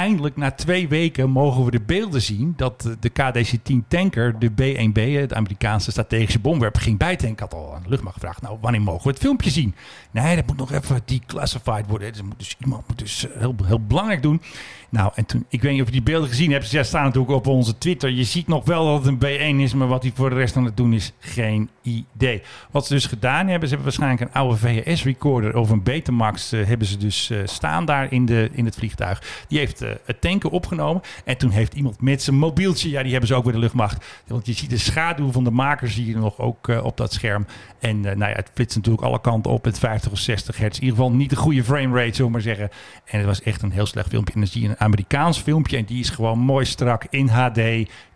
Eindelijk 0.00 0.36
na 0.36 0.50
twee 0.50 0.88
weken 0.88 1.30
mogen 1.30 1.64
we 1.64 1.70
de 1.70 1.80
beelden 1.80 2.22
zien 2.22 2.54
dat 2.56 2.88
de 3.00 3.10
KDC-10 3.10 3.88
tanker, 3.88 4.38
de 4.38 4.50
B-1B, 4.50 4.98
eh, 4.98 5.28
de 5.28 5.34
Amerikaanse 5.34 5.90
strategische 5.90 6.38
bomwerper, 6.38 6.82
ging 6.82 6.98
bijtanken. 6.98 7.44
Ik 7.44 7.50
had 7.50 7.54
al 7.54 7.74
aan 7.74 7.82
de 7.82 7.88
luchtmacht 7.88 8.14
gevraagd, 8.14 8.42
nou 8.42 8.58
wanneer 8.60 8.82
mogen 8.82 9.02
we 9.02 9.08
het 9.08 9.18
filmpje 9.18 9.50
zien? 9.50 9.74
Nee, 10.10 10.36
dat 10.36 10.46
moet 10.46 10.56
nog 10.56 10.72
even 10.72 11.00
declassified 11.04 11.86
worden. 11.86 12.12
Dus, 12.12 12.22
moet 12.22 12.38
dus 12.38 12.56
iemand 12.58 12.88
moet 12.88 12.98
dus 12.98 13.28
eh, 13.28 13.38
heel, 13.38 13.54
heel 13.64 13.80
belangrijk 13.80 14.22
doen. 14.22 14.42
Nou, 14.88 15.12
en 15.14 15.26
toen, 15.26 15.44
ik 15.48 15.62
weet 15.62 15.72
niet 15.72 15.80
of 15.80 15.86
je 15.86 15.92
die 15.92 16.02
beelden 16.02 16.28
gezien 16.28 16.52
hebt. 16.52 16.68
Ze 16.68 16.82
staan 16.82 17.04
natuurlijk 17.04 17.32
op 17.32 17.46
onze 17.46 17.78
Twitter. 17.78 18.10
Je 18.10 18.24
ziet 18.24 18.46
nog 18.46 18.64
wel 18.64 18.84
dat 18.84 19.04
het 19.04 19.22
een 19.22 19.56
B1 19.56 19.60
is, 19.60 19.74
maar 19.74 19.88
wat 19.88 20.02
hij 20.02 20.12
voor 20.14 20.30
de 20.30 20.36
rest 20.36 20.56
aan 20.56 20.64
het 20.64 20.76
doen 20.76 20.92
is, 20.92 21.12
geen 21.18 21.70
idee. 21.82 22.42
Wat 22.70 22.86
ze 22.86 22.94
dus 22.94 23.06
gedaan 23.06 23.48
hebben, 23.48 23.68
ze 23.68 23.74
hebben 23.74 23.92
waarschijnlijk 23.92 24.20
een 24.20 24.40
oude 24.40 24.56
VHS-recorder 24.56 25.56
of 25.56 25.70
een 25.70 25.82
Betamax 25.82 26.52
eh, 26.52 26.66
hebben 26.66 26.86
ze 26.86 26.96
dus 26.96 27.30
eh, 27.30 27.38
staan 27.44 27.84
daar 27.84 28.12
in, 28.12 28.26
de, 28.26 28.50
in 28.52 28.64
het 28.64 28.74
vliegtuig. 28.74 29.44
Die 29.48 29.58
heeft 29.58 29.80
het 29.80 30.20
tanken 30.20 30.50
opgenomen. 30.50 31.02
En 31.24 31.36
toen 31.38 31.50
heeft 31.50 31.74
iemand 31.74 32.00
met 32.00 32.22
zijn 32.22 32.36
mobieltje, 32.36 32.90
ja, 32.90 33.02
die 33.02 33.10
hebben 33.10 33.28
ze 33.28 33.34
ook 33.34 33.44
weer 33.44 33.52
de 33.52 33.58
luchtmacht. 33.58 34.04
Want 34.26 34.46
je 34.46 34.52
ziet 34.52 34.70
de 34.70 34.78
schaduw 34.78 35.32
van 35.32 35.44
de 35.44 35.50
makers 35.50 35.94
hier 35.94 36.16
nog 36.16 36.38
ook 36.38 36.68
op 36.68 36.96
dat 36.96 37.12
scherm. 37.12 37.46
En 37.78 38.00
nou 38.00 38.18
ja, 38.18 38.26
het 38.26 38.50
flitst 38.54 38.76
natuurlijk 38.76 39.04
alle 39.04 39.20
kanten 39.20 39.50
op 39.52 39.64
met 39.64 39.78
50 39.78 39.99
of 40.08 40.18
60 40.18 40.56
hertz. 40.56 40.78
In 40.78 40.84
ieder 40.84 40.98
geval 40.98 41.12
niet 41.12 41.30
de 41.30 41.36
goede 41.36 41.64
framerate, 41.64 42.14
zullen 42.14 42.32
we 42.32 42.40
zeggen. 42.40 42.70
En 43.04 43.18
het 43.18 43.26
was 43.26 43.42
echt 43.42 43.62
een 43.62 43.70
heel 43.70 43.86
slecht 43.86 44.08
filmpje. 44.08 44.34
En 44.34 44.40
dan 44.40 44.48
zie 44.48 44.62
je 44.62 44.68
een 44.68 44.80
Amerikaans 44.80 45.38
filmpje 45.38 45.76
en 45.76 45.84
die 45.84 46.00
is 46.00 46.10
gewoon 46.10 46.38
mooi 46.38 46.64
strak 46.64 47.06
in 47.10 47.28
HD. 47.28 47.60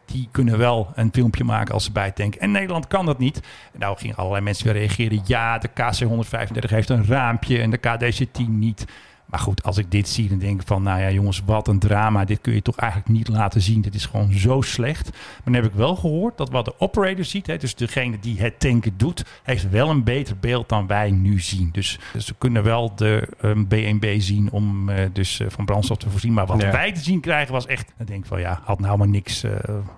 Die 0.07 0.29
kunnen 0.31 0.59
wel 0.59 0.93
een 0.95 1.11
filmpje 1.13 1.45
maken 1.45 1.75
als 1.75 1.85
ze 1.85 1.93
bijtanken. 1.93 2.41
En 2.41 2.51
Nederland 2.51 2.87
kan 2.87 3.07
dat 3.07 3.19
niet. 3.19 3.41
Nou 3.79 3.99
gingen 3.99 4.17
allerlei 4.17 4.45
mensen 4.45 4.65
weer 4.65 4.75
reageren. 4.75 5.21
Ja, 5.27 5.59
de 5.59 5.69
KC-135 5.69 6.71
heeft 6.71 6.89
een 6.89 7.07
raampje 7.07 7.59
en 7.59 7.71
de 7.71 7.79
KDC-10 7.79 8.49
niet. 8.49 8.85
Maar 9.27 9.41
goed, 9.41 9.63
als 9.63 9.79
ik 9.79 9.91
dit 9.91 10.09
zie, 10.09 10.29
dan 10.29 10.39
denk 10.39 10.61
ik 10.61 10.67
van, 10.67 10.83
nou 10.83 11.01
ja 11.01 11.11
jongens, 11.11 11.43
wat 11.45 11.69
een 11.69 11.79
drama. 11.79 12.25
Dit 12.25 12.41
kun 12.41 12.55
je 12.55 12.63
toch 12.63 12.77
eigenlijk 12.77 13.11
niet 13.11 13.29
laten 13.29 13.61
zien. 13.61 13.81
Dit 13.81 13.95
is 13.95 14.07
gewoon 14.07 14.33
zo 14.33 14.61
slecht. 14.61 15.11
Maar 15.11 15.41
dan 15.45 15.55
heb 15.55 15.65
ik 15.65 15.73
wel 15.73 15.97
gehoord 15.97 16.37
dat 16.37 16.51
wat 16.51 16.65
de 16.65 16.75
operator 16.79 17.25
ziet, 17.25 17.47
hè, 17.47 17.57
dus 17.57 17.75
degene 17.75 18.19
die 18.19 18.41
het 18.41 18.61
tanken 18.61 18.97
doet, 18.97 19.25
heeft 19.43 19.71
wel 19.71 19.91
een 19.91 20.05
beter 20.05 20.37
beeld 20.41 20.69
dan 20.69 20.87
wij 20.87 21.11
nu 21.11 21.41
zien. 21.41 21.69
Dus, 21.73 21.99
dus 22.13 22.29
we 22.29 22.35
kunnen 22.39 22.63
wel 22.63 22.95
de 22.95 23.29
um, 23.43 23.69
BNB 23.69 24.21
zien 24.21 24.51
om 24.51 24.89
uh, 24.89 24.97
dus 25.13 25.39
uh, 25.41 25.49
van 25.51 25.65
brandstof 25.65 25.97
te 25.97 26.11
voorzien. 26.11 26.33
Maar 26.33 26.47
wat 26.47 26.63
Ja. 26.63 26.71
wij 26.71 26.93
te 26.93 27.01
zien 27.01 27.21
krijgen 27.21 27.53
was 27.53 27.67
echt, 27.67 27.93
dan 27.97 28.07
denk 28.07 28.21
ik 28.21 28.27
van 28.27 28.41
ja, 28.41 28.61
had 28.65 28.81
nou 28.81 28.99
maar 28.99 29.09
niks 29.09 29.45
uh, 29.45 29.53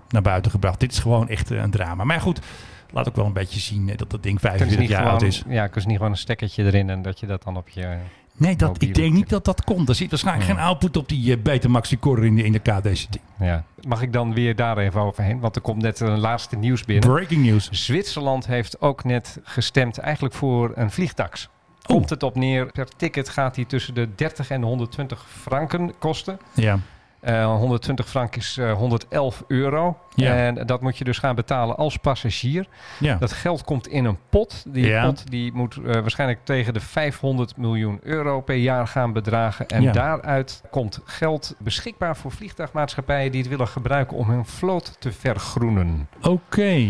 naar 0.09 0.21
buiten 0.21 0.51
gebracht. 0.51 0.79
Dit 0.79 0.91
is 0.91 0.99
gewoon 0.99 1.29
echt 1.29 1.49
een 1.49 1.71
drama. 1.71 2.03
Maar 2.03 2.21
goed, 2.21 2.39
laat 2.91 3.07
ook 3.07 3.15
wel 3.15 3.25
een 3.25 3.33
beetje 3.33 3.59
zien 3.59 3.85
dat 3.95 4.09
dat 4.09 4.23
ding 4.23 4.39
Kunnen 4.39 4.39
ze 4.39 4.47
25 4.47 4.79
niet 4.79 4.89
jaar 4.89 4.97
gewoon, 4.97 5.13
oud 5.13 5.21
is. 5.21 5.43
Ja, 5.47 5.67
kun 5.67 5.81
je 5.81 5.87
niet 5.87 5.97
gewoon 5.97 6.11
een 6.11 6.17
stekkertje 6.17 6.63
erin 6.63 6.89
en 6.89 7.01
dat 7.01 7.19
je 7.19 7.25
dat 7.25 7.43
dan 7.43 7.57
op 7.57 7.69
je... 7.69 7.97
Nee, 8.37 8.55
dat, 8.55 8.67
mobiele 8.67 8.93
ik 8.93 8.99
denk 8.99 9.13
niet 9.13 9.29
dat 9.29 9.45
dat 9.45 9.63
komt. 9.63 9.89
Er 9.89 9.95
zit 9.95 10.09
waarschijnlijk 10.09 10.47
Ja. 10.47 10.53
geen 10.53 10.63
output 10.63 10.97
op 10.97 11.09
die 11.09 11.35
uh, 11.37 11.43
Betamax 11.43 11.89
recorder 11.89 12.25
in 12.25 12.35
de, 12.35 12.43
in 12.43 12.51
de 12.51 12.59
KDCT. 12.59 13.17
Ja. 13.39 13.63
Mag 13.87 14.01
ik 14.01 14.13
dan 14.13 14.33
weer 14.33 14.55
daar 14.55 14.77
even 14.77 15.01
overheen? 15.01 15.39
Want 15.39 15.55
er 15.55 15.61
komt 15.61 15.81
net 15.81 15.99
een 15.99 16.19
laatste 16.19 16.55
nieuws 16.55 16.83
binnen. 16.85 17.09
Breaking 17.09 17.45
news. 17.45 17.69
Zwitserland 17.71 18.47
heeft 18.47 18.81
ook 18.81 19.03
net 19.03 19.39
gestemd 19.43 19.97
eigenlijk 19.97 20.33
voor 20.35 20.71
een 20.75 20.91
vliegtax. 20.91 21.49
Oh. 21.81 21.95
Komt 21.95 22.09
het 22.09 22.23
op 22.23 22.35
neer, 22.35 22.71
per 22.71 22.87
ticket 22.97 23.29
gaat 23.29 23.55
die 23.55 23.65
tussen 23.65 23.93
de 23.93 24.09
30 24.15 24.49
en 24.49 24.61
de 24.61 24.67
120 24.67 25.25
franken 25.41 25.93
kosten. 25.99 26.39
Ja. 26.53 26.79
Eh, 27.19 27.55
120 27.55 28.09
frank 28.09 28.35
is 28.35 28.57
eh, 28.57 28.71
111 28.73 29.43
euro. 29.47 29.97
Ja. 30.25 30.35
En 30.35 30.65
dat 30.65 30.81
moet 30.81 30.97
je 30.97 31.03
dus 31.03 31.17
gaan 31.19 31.35
betalen 31.35 31.77
als 31.77 31.97
passagier. 31.97 32.67
Ja. 32.99 33.15
Dat 33.15 33.31
geld 33.31 33.63
komt 33.63 33.87
in 33.87 34.05
een 34.05 34.17
pot. 34.29 34.63
Die 34.67 34.85
Ja. 34.87 35.05
pot 35.05 35.31
die 35.31 35.53
moet 35.53 35.75
eh, 35.75 35.83
waarschijnlijk 35.93 36.39
tegen 36.43 36.73
de 36.73 36.79
500 36.79 37.57
miljoen 37.57 37.99
euro 38.03 38.41
per 38.41 38.55
jaar 38.55 38.87
gaan 38.87 39.13
bedragen. 39.13 39.67
En 39.67 39.91
daaruit 39.91 40.61
komt 40.71 40.99
geld 41.05 41.55
beschikbaar 41.59 42.17
voor 42.17 42.31
vliegtuigmaatschappijen 42.31 43.31
die 43.31 43.41
het 43.41 43.49
willen 43.49 43.67
gebruiken 43.67 44.17
om 44.17 44.29
hun 44.29 44.45
vloot 44.45 44.95
te 44.99 45.11
vergroenen. 45.11 46.07
Oké. 46.21 46.85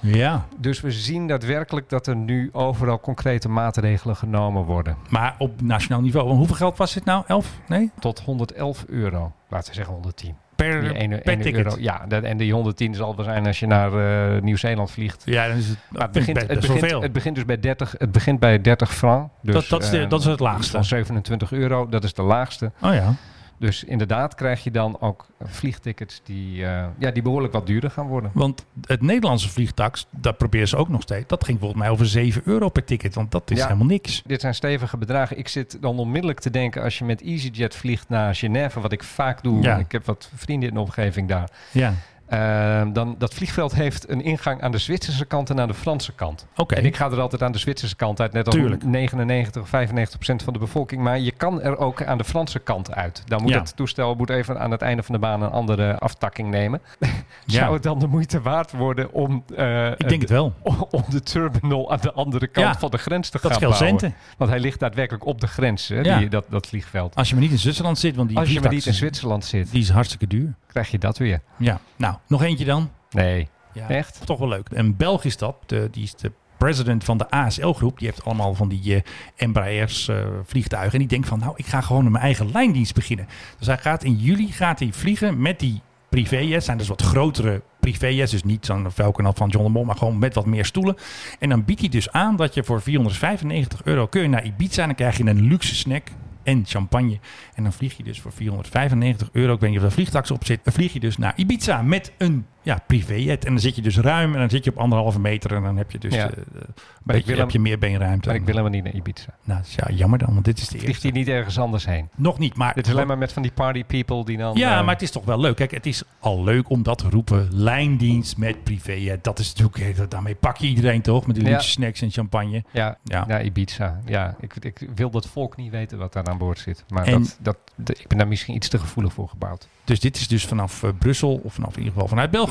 Ja. 0.00 0.46
Dus 0.58 0.80
we 0.80 0.90
zien 0.92 1.26
daadwerkelijk 1.26 1.88
dat 1.88 2.06
er 2.06 2.16
nu 2.16 2.48
overal 2.52 3.00
concrete 3.00 3.48
maatregelen 3.48 4.16
genomen 4.16 4.64
worden. 4.64 4.96
Maar 5.08 5.34
op 5.38 5.62
nationaal 5.62 6.00
niveau. 6.00 6.28
Hoeveel 6.30 6.56
geld 6.56 6.76
was 6.76 6.92
dit 6.94 7.04
nou? 7.04 7.24
11? 7.26 7.60
Nee? 7.68 7.90
Tot 7.98 8.20
111 8.20 8.84
euro. 8.88 9.32
Laten 9.48 9.68
we 9.68 9.74
zeggen 9.74 9.94
110. 9.94 10.34
Per, 10.62 10.80
Die 10.80 10.92
ene, 10.94 11.18
per 11.18 11.32
ene 11.32 11.42
ticket. 11.42 11.64
euro. 11.64 11.76
Ja, 11.78 12.04
dat- 12.08 12.22
en 12.22 12.36
die 12.36 12.52
110 12.52 12.94
zal 12.94 13.16
wel 13.16 13.24
zijn 13.24 13.46
als 13.46 13.60
je 13.60 13.66
naar 13.66 13.92
eh, 14.36 14.42
Nieuw-Zeeland 14.42 14.90
vliegt. 14.90 15.22
Ja, 15.24 15.48
dan 15.48 15.56
is 15.56 15.68
het, 15.68 15.78
Maar 15.88 16.02
het 16.02 16.12
begint, 16.12 16.36
het, 16.40 16.60
begint, 16.60 17.02
het 17.02 17.12
begint 17.12 17.34
dus 17.34 17.44
bij 17.44 17.60
30, 17.60 17.94
het 17.98 18.12
begint 18.12 18.40
bij 18.40 18.60
30 18.60 18.94
frank. 18.94 19.30
Dus, 19.42 19.54
Dat- 19.54 19.68
dat 19.68 19.82
is 19.82 19.90
de- 19.90 20.00
eh, 20.00 20.08
dat 20.08 20.20
is 20.20 20.26
het 20.26 20.40
laagste. 20.40 20.70
Van 20.72 20.84
27 20.84 21.52
euro, 21.52 21.88
dat 21.88 22.04
is 22.04 22.14
de 22.14 22.22
laagste. 22.22 22.70
Oh 22.80 22.94
ja. 22.94 23.14
Dus 23.60 23.84
inderdaad 23.84 24.34
krijg 24.34 24.64
je 24.64 24.70
dan 24.70 25.00
ook 25.00 25.26
vliegtickets 25.42 26.20
die, 26.24 26.64
eh, 26.66 26.84
ja, 26.98 27.10
die 27.10 27.22
behoorlijk 27.22 27.52
wat 27.52 27.66
duurder 27.66 27.90
gaan 27.90 28.06
worden. 28.06 28.30
Want 28.34 28.64
het 28.86 29.02
Nederlandse 29.02 29.48
vliegtax, 29.48 30.06
dat 30.10 30.36
proberen 30.38 30.68
ze 30.68 30.76
ook 30.76 30.88
nog 30.88 31.02
steeds. 31.02 31.26
Dat 31.28 31.44
ging 31.44 31.58
volgens 31.58 31.80
mij 31.80 31.90
over 31.90 32.06
7 32.06 32.42
euro 32.44 32.68
per 32.68 32.84
ticket. 32.84 33.14
Want 33.14 33.30
dat 33.30 33.50
is 33.50 33.58
Ja. 33.58 33.64
helemaal 33.66 33.86
niks. 33.86 34.22
Dit 34.26 34.40
zijn 34.40 34.54
stevige 34.54 34.96
bedragen. 34.96 35.38
Ik 35.38 35.48
zit 35.48 35.76
dan 35.80 35.98
onmiddellijk 35.98 36.40
te 36.40 36.50
denken 36.50 36.82
als 36.82 36.98
je 36.98 37.04
met 37.04 37.22
EasyJet 37.22 37.74
vliegt 37.74 38.08
naar 38.08 38.34
Genève, 38.34 38.80
wat 38.80 38.92
ik 38.92 39.02
vaak 39.02 39.42
doe. 39.42 39.62
Ja. 39.62 39.76
Ik 39.76 39.92
heb 39.92 40.04
wat 40.06 40.30
vrienden 40.34 40.68
in 40.68 40.74
de 40.74 40.80
omgeving 40.80 41.28
daar. 41.28 41.50
Ja. 41.72 41.94
Eh, 42.30 42.82
dan, 42.92 43.14
dat 43.18 43.34
vliegveld 43.34 43.74
heeft 43.74 44.08
een 44.10 44.22
ingang 44.22 44.62
aan 44.62 44.70
de 44.70 44.78
Zwitserse 44.78 45.24
kant 45.24 45.50
en 45.50 45.60
aan 45.60 45.68
de 45.68 45.74
Franse 45.74 46.12
kant. 46.12 46.46
Oké. 46.56 46.74
En 46.74 46.84
ik 46.84 46.96
ga 46.96 47.10
er 47.10 47.20
altijd 47.20 47.42
aan 47.42 47.52
de 47.52 47.58
Zwitserse 47.58 47.96
kant 47.96 48.20
uit, 48.20 48.32
net 48.32 48.46
als 48.46 48.54
Tuurlijk. 48.54 48.84
99 48.84 49.62
of 49.62 49.68
95 49.68 50.16
procent 50.16 50.42
van 50.42 50.52
de 50.52 50.58
bevolking. 50.58 51.02
Maar 51.02 51.18
je 51.18 51.30
kan 51.30 51.62
er 51.62 51.78
ook 51.78 52.02
aan 52.04 52.18
de 52.18 52.24
Franse 52.24 52.58
kant 52.58 52.94
uit. 52.94 53.22
Dan 53.26 53.42
moet 53.42 53.50
Ja. 53.50 53.58
het 53.58 53.76
toestel 53.76 54.14
moet 54.14 54.30
even 54.30 54.60
aan 54.60 54.70
het 54.70 54.82
einde 54.82 55.02
van 55.02 55.14
de 55.14 55.20
baan 55.20 55.42
een 55.42 55.50
andere 55.50 55.98
aftakking 55.98 56.50
nemen. 56.50 56.80
Ja. 57.46 57.58
Zou 57.58 57.72
het 57.74 57.82
dan 57.82 57.98
de 57.98 58.06
moeite 58.06 58.40
waard 58.40 58.72
worden 58.72 59.12
om, 59.12 59.44
eh, 59.56 59.86
Ik 59.90 60.08
denk 60.08 60.20
het 60.20 60.30
wel. 60.30 60.54
om 60.90 61.04
de 61.08 61.22
terminal 61.22 61.92
aan 61.92 61.98
de 62.00 62.12
andere 62.12 62.46
kant 62.46 62.66
Ja. 62.66 62.78
van 62.78 62.90
de 62.90 62.98
grens 62.98 63.28
te 63.28 63.38
Dat 63.42 63.50
gaan 63.50 63.60
bouwen? 63.60 63.78
centen. 63.88 64.14
Want 64.36 64.50
hij 64.50 64.60
ligt 64.60 64.80
daadwerkelijk 64.80 65.26
op 65.26 65.40
de 65.40 65.46
grens, 65.46 65.88
hè, 65.88 66.00
Ja. 66.00 66.18
die, 66.18 66.28
dat, 66.28 66.44
dat 66.48 66.66
vliegveld. 66.66 67.14
Als 67.14 67.28
je 67.28 67.34
maar 67.34 67.42
niet 67.42 67.52
in 67.52 67.58
Zwitserland 67.58 67.98
zit, 67.98 68.16
want 68.16 68.28
die 68.28 68.38
Als 68.38 68.50
je 68.52 68.60
maar 68.60 68.72
niet 68.72 68.86
in 68.86 68.94
Zwitserland 68.94 69.44
zit, 69.44 69.70
Die 69.70 69.80
is 69.82 69.90
hartstikke 69.90 70.26
duur. 70.26 70.54
Krijg 70.70 70.90
je 70.90 70.98
dat 70.98 71.18
weer. 71.18 71.40
Ja. 71.56 71.80
Nou, 71.96 72.14
nog 72.26 72.42
eentje 72.42 72.64
dan. 72.64 72.90
Nee, 73.10 73.48
Ja. 73.72 73.88
echt? 73.88 74.20
Toch 74.26 74.38
wel 74.38 74.48
leuk. 74.48 74.68
Een 74.72 74.96
Belg 74.96 75.24
is 75.24 75.36
dat. 75.36 75.56
De, 75.66 75.88
die 75.90 76.02
is 76.02 76.14
de 76.14 76.32
president 76.58 77.04
van 77.04 77.18
de 77.18 77.30
ASL-groep. 77.30 77.98
Die 77.98 78.06
heeft 78.08 78.24
allemaal 78.24 78.54
van 78.54 78.68
die 78.68 78.94
eh 78.94 79.00
Embraers 79.36 80.08
eh, 80.08 80.16
vliegtuigen. 80.44 80.92
En 80.92 80.98
die 80.98 81.08
denkt 81.08 81.28
van, 81.28 81.38
nou, 81.38 81.52
ik 81.56 81.66
ga 81.66 81.80
gewoon 81.80 82.10
mijn 82.10 82.24
eigen 82.24 82.50
lijndienst 82.52 82.94
beginnen. 82.94 83.26
Dus 83.58 83.66
hij 83.66 83.78
gaat 83.78 84.04
in 84.04 84.16
juli 84.16 84.52
gaat 84.52 84.78
hij 84.78 84.92
vliegen 84.92 85.40
met 85.42 85.58
die 85.58 85.80
privéjets. 86.08 86.64
zijn 86.64 86.78
dus 86.78 86.88
wat 86.88 87.02
grotere 87.02 87.62
privéjets. 87.80 88.30
Dus 88.30 88.42
niet 88.42 88.66
zo'n 88.66 88.90
Falcon 88.90 89.34
van 89.34 89.48
John 89.48 89.64
de 89.64 89.70
Mol, 89.70 89.84
maar 89.84 89.96
gewoon 89.96 90.18
met 90.18 90.34
wat 90.34 90.46
meer 90.46 90.64
stoelen. 90.64 90.96
En 91.38 91.48
dan 91.48 91.64
biedt 91.64 91.80
hij 91.80 91.88
dus 91.88 92.10
aan 92.12 92.36
dat 92.36 92.54
je 92.54 92.64
voor 92.64 92.82
495 92.82 93.84
euro 93.84 94.06
kun 94.06 94.22
je 94.22 94.28
naar 94.28 94.44
Ibiza. 94.44 94.80
En 94.80 94.86
dan 94.86 94.96
krijg 94.96 95.16
je 95.16 95.24
een 95.26 95.42
luxe 95.48 95.74
snack 95.74 96.08
en 96.42 96.62
champagne. 96.66 97.18
En 97.54 97.62
dan 97.62 97.72
vlieg 97.72 97.96
je 97.96 98.02
dus 98.02 98.20
voor 98.20 98.32
495 98.32 99.28
euro, 99.32 99.52
ik 99.54 99.60
weet 99.60 99.70
niet 99.70 99.78
of 99.78 99.84
er 99.84 99.92
vliegtax 99.92 100.30
op 100.30 100.44
zit, 100.44 100.60
dan 100.64 100.72
vlieg 100.72 100.92
je 100.92 101.00
dus 101.00 101.16
naar 101.16 101.32
Ibiza 101.36 101.82
met 101.82 102.12
een 102.18 102.46
ja, 102.62 102.82
privéjet. 102.86 103.44
En 103.44 103.50
dan 103.52 103.60
zit 103.60 103.76
je 103.76 103.82
dus 103.82 103.98
ruim 103.98 104.32
en 104.32 104.38
dan 104.38 104.50
zit 104.50 104.64
je 104.64 104.70
op 104.70 104.76
anderhalve 104.78 105.20
meter 105.20 105.54
en 105.54 105.62
dan 105.62 105.76
heb 105.76 105.90
je 105.90 105.98
dus 105.98 106.14
Ja. 106.14 106.30
eh, 106.30 106.36
Maar 106.36 106.62
ik 106.62 106.66
beetje, 107.04 107.24
wil 107.26 107.36
heb 107.38 107.50
je 107.50 107.60
meer 107.60 107.78
beenruimte. 107.78 108.26
Maar 108.28 108.36
ik 108.36 108.44
wil 108.44 108.54
helemaal 108.56 108.74
niet 108.80 108.84
naar 108.84 108.94
Ibiza. 108.94 109.26
Nou, 109.44 109.60
ja, 109.76 109.94
jammer 109.94 110.18
dan, 110.18 110.32
want 110.32 110.44
dit 110.44 110.58
is 110.58 110.64
de 110.64 110.70
Vliegt 110.70 110.86
eerste. 110.86 111.06
hij 111.08 111.16
niet 111.16 111.28
ergens 111.28 111.58
anders 111.58 111.86
heen? 111.86 112.08
Nog 112.16 112.38
niet, 112.38 112.54
maar... 112.56 112.74
Dit 112.74 112.86
is 112.86 112.92
alleen 112.92 113.06
maar 113.06 113.18
met 113.18 113.32
van 113.32 113.42
die 113.42 113.52
party 113.52 113.84
people 113.84 114.24
die 114.24 114.36
dan... 114.36 114.56
Ja, 114.56 114.78
eh, 114.78 114.84
maar 114.84 114.94
het 114.94 115.02
is 115.02 115.10
toch 115.10 115.24
wel 115.24 115.40
leuk. 115.40 115.56
Kijk, 115.56 115.70
het 115.70 115.86
is 115.86 116.02
al 116.20 116.44
leuk 116.44 116.70
om 116.70 116.82
dat 116.82 116.98
te 116.98 117.08
roepen. 117.08 117.48
Lijndienst 117.50 118.36
met 118.36 118.62
privéjet. 118.64 119.24
Dat 119.24 119.38
is 119.38 119.52
natuurlijk... 119.54 120.10
Daarmee 120.10 120.34
pak 120.34 120.56
je 120.56 120.66
iedereen 120.66 121.02
toch? 121.02 121.26
Met 121.26 121.36
die 121.36 121.48
Ja. 121.48 121.58
snacks 121.58 122.02
en 122.02 122.10
champagne. 122.10 122.64
Ja, 122.72 122.98
Ja. 123.04 123.26
naar 123.26 123.44
Ibiza. 123.44 124.00
Ja, 124.06 124.36
ik, 124.40 124.54
ik 124.60 124.88
wil 124.94 125.10
dat 125.10 125.26
volk 125.28 125.56
niet 125.56 125.70
weten 125.70 125.98
wat 125.98 126.12
daar 126.12 126.24
aan 126.26 126.38
boord 126.38 126.58
zit. 126.58 126.84
Maar 126.88 127.06
En- 127.06 127.26
dat, 127.40 127.56
dat, 127.76 127.98
ik 127.98 128.08
ben 128.08 128.18
daar 128.18 128.28
misschien 128.28 128.54
iets 128.54 128.68
te 128.68 128.78
gevoelig 128.78 129.12
voor 129.12 129.28
gebouwd. 129.28 129.68
Dus 129.84 130.00
dit 130.00 130.16
is 130.16 130.28
dus 130.28 130.44
vanaf 130.46 130.82
eh, 130.82 130.90
Brussel, 130.98 131.40
of 131.44 131.54
vanaf 131.54 131.70
in 131.72 131.78
ieder 131.78 131.92
geval 131.92 132.08
vanuit 132.08 132.30
België. 132.30 132.49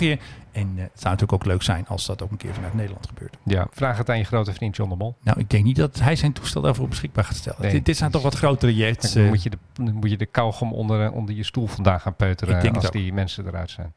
En 0.51 0.73
eh, 0.75 0.83
het 0.83 0.91
zou 0.93 1.13
natuurlijk 1.13 1.33
ook 1.33 1.45
leuk 1.45 1.61
zijn 1.61 1.87
als 1.87 2.05
dat 2.05 2.21
ook 2.23 2.31
een 2.31 2.37
keer 2.37 2.53
vanuit 2.53 2.73
Nederland 2.73 3.07
gebeurt. 3.07 3.37
Ja, 3.43 3.67
vraag 3.71 3.97
het 3.97 4.09
aan 4.09 4.17
je 4.17 4.23
grote 4.23 4.53
vriend 4.53 4.75
John 4.75 4.89
de 4.89 4.95
Mol. 4.95 5.15
Nou, 5.23 5.39
ik 5.39 5.49
denk 5.49 5.63
niet 5.63 5.75
dat 5.75 5.99
hij 5.99 6.15
zijn 6.15 6.33
toestel 6.33 6.61
daarvoor 6.61 6.87
beschikbaar 6.87 7.23
gaat 7.23 7.35
stellen. 7.35 7.61
Nee. 7.61 7.71
dit, 7.71 7.85
dit 7.85 7.97
zijn 7.97 8.11
toch 8.11 8.21
wat 8.21 8.35
grotere 8.35 8.75
jets. 8.75 9.13
Dan 9.13 9.23
eh. 9.23 9.29
moet 9.29 9.43
je 9.43 9.49
de, 9.49 9.57
moet 9.91 10.09
je 10.09 10.17
de 10.17 10.25
kauwgom 10.25 10.73
onder, 10.73 11.05
eh, 11.05 11.13
onder 11.13 11.35
je 11.35 11.43
stoel 11.43 11.67
vandaan 11.67 11.99
gaan 11.99 12.15
peuteren 12.15 12.75
als 12.75 12.91
die 12.91 13.13
mensen 13.13 13.47
eruit 13.47 13.69
zijn. 13.69 13.93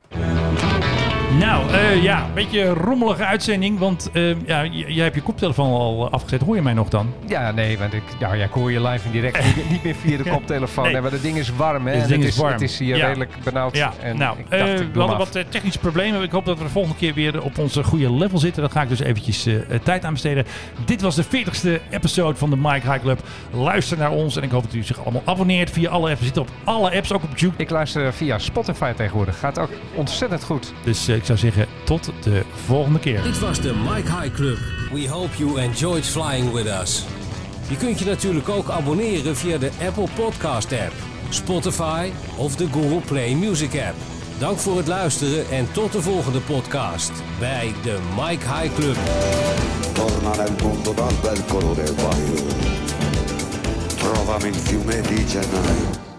Nou, 1.39 1.71
eh, 1.73 2.03
ja, 2.03 2.25
een 2.25 2.35
beetje 2.35 2.61
een 2.63 2.75
rommelige 2.75 3.25
uitzending. 3.25 3.79
Want 3.79 4.11
eh, 4.13 4.47
ja, 4.47 4.65
jij 4.65 5.03
hebt 5.05 5.15
je 5.15 5.23
koptelefoon 5.23 5.71
al 5.71 6.11
afgezet. 6.11 6.41
Hoor 6.43 6.55
je 6.57 6.63
mij 6.63 6.73
nog 6.73 6.89
dan? 6.89 7.13
Ja, 7.27 7.51
nee, 7.51 7.79
want 7.79 7.93
ik, 7.93 8.03
nou, 8.21 8.37
ja, 8.37 8.45
ik 8.45 8.51
hoor 8.51 8.73
je 8.73 8.81
live 8.83 9.07
en 9.07 9.13
direct. 9.13 9.57
niet, 9.57 9.71
niet 9.71 9.85
meer 9.85 9.95
via 9.95 10.17
de 10.17 10.31
koptelefoon. 10.37 10.85
Nee. 10.85 10.93
Nee, 10.93 11.03
maar 11.03 11.11
dat 11.11 11.23
ding 11.23 11.37
is 11.37 11.51
warm, 11.57 11.87
hè? 11.87 11.95
Het 11.95 12.09
ding 12.09 12.23
het 12.23 12.33
is 12.33 12.37
warm. 12.39 12.53
Het 12.53 12.61
is 12.63 12.79
hier 12.79 12.97
Ja. 12.97 13.07
redelijk 13.07 13.33
benauwd. 13.45 13.77
Ja, 13.77 13.93
en 14.03 14.17
nou, 14.19 14.39
ik 14.39 14.51
dacht, 14.51 14.81
ik 14.81 14.93
we 14.93 14.99
hadden 14.99 15.19
af. 15.19 15.33
wat 15.33 15.45
technische 15.51 15.79
problemen. 15.79 16.23
Ik 16.23 16.31
hoop 16.31 16.45
dat 16.45 16.59
we 16.59 16.65
de 16.65 16.71
volgende 16.71 16.97
keer 16.99 17.15
weer 17.15 17.43
op 17.43 17.59
onze 17.59 17.85
goede 17.85 18.13
level 18.13 18.39
zitten. 18.39 18.63
Daar 18.63 18.71
ga 18.73 18.83
ik 18.83 18.89
dus 18.89 19.01
eventjes 19.01 19.47
tijd 19.83 20.05
aan 20.05 20.13
besteden. 20.13 20.45
Dit 20.85 21.01
was 21.01 21.15
de 21.15 21.25
40ste 21.25 21.81
episode 21.91 22.37
van 22.39 22.51
de 22.51 22.57
Mike 22.57 22.91
High 22.91 23.01
Club. 23.03 23.21
Luister 23.51 23.99
naar 23.99 24.11
ons 24.11 24.37
en 24.37 24.43
ik 24.43 24.51
hoop 24.51 24.63
dat 24.63 24.75
u 24.75 24.83
zich 24.83 25.01
allemaal 25.03 25.23
abonneert 25.25 25.71
via 25.71 25.91
alle 25.91 26.09
apps. 26.09 26.19
We 26.19 26.25
zitten 26.25 26.43
op 26.43 26.49
alle 26.65 26.97
apps, 26.97 27.13
ook 27.13 27.23
op 27.23 27.29
YouTube. 27.39 27.63
Ik 27.63 27.71
luister 27.71 28.13
via 28.13 28.39
Spotify 28.39 28.93
tegenwoordig. 28.93 29.39
Gaat 29.39 29.59
ook 29.59 29.71
ontzettend 29.95 30.45
goed. 30.45 30.73
Dus 30.85 31.09
ik 31.23 31.29
zou 31.29 31.39
zeggen, 31.39 31.67
tot 31.85 32.11
de 32.23 32.43
volgende 32.65 32.99
keer. 32.99 33.23
Dit 33.23 33.39
was 33.39 33.61
de 33.61 33.75
Mike 33.75 34.17
High 34.17 34.35
Club. 34.35 34.59
We 34.93 35.09
hope 35.09 35.37
you 35.37 35.61
enjoyed 35.61 36.07
flying 36.07 36.53
with 36.53 36.67
us. 36.67 37.05
Je 37.69 37.77
kunt 37.77 37.99
je 37.99 38.05
natuurlijk 38.05 38.49
ook 38.49 38.69
abonneren 38.69 39.37
via 39.37 39.59
de 39.59 39.71
Apple 39.87 40.07
Podcast 40.15 40.73
app, 40.73 40.93
Spotify 41.29 42.11
of 42.37 42.57
de 42.57 42.67
Google 42.73 43.01
Play 43.07 43.35
Music 43.35 43.75
app. 43.75 43.95
Dank 44.39 44.59
voor 44.59 44.77
het 44.77 44.87
luisteren 44.87 45.51
en 45.51 45.73
tot 45.73 45.93
de 45.93 46.03
volgende 46.03 46.41
podcast 46.41 47.13
bij 47.39 47.73
de 47.83 47.99
Mike 48.17 48.47
High 48.55 48.75
Club. 48.75 48.97
Torna 49.93 50.37
nel 50.37 50.53
mondo 50.63 50.95
dal 50.95 51.13
bel 51.23 51.45
colore 51.49 51.87
guaio. 51.87 52.47
Trovami 53.97 54.49
il 54.49 54.55
fiume 54.55 55.01
di 55.01 55.25
gennaio. 55.29 56.12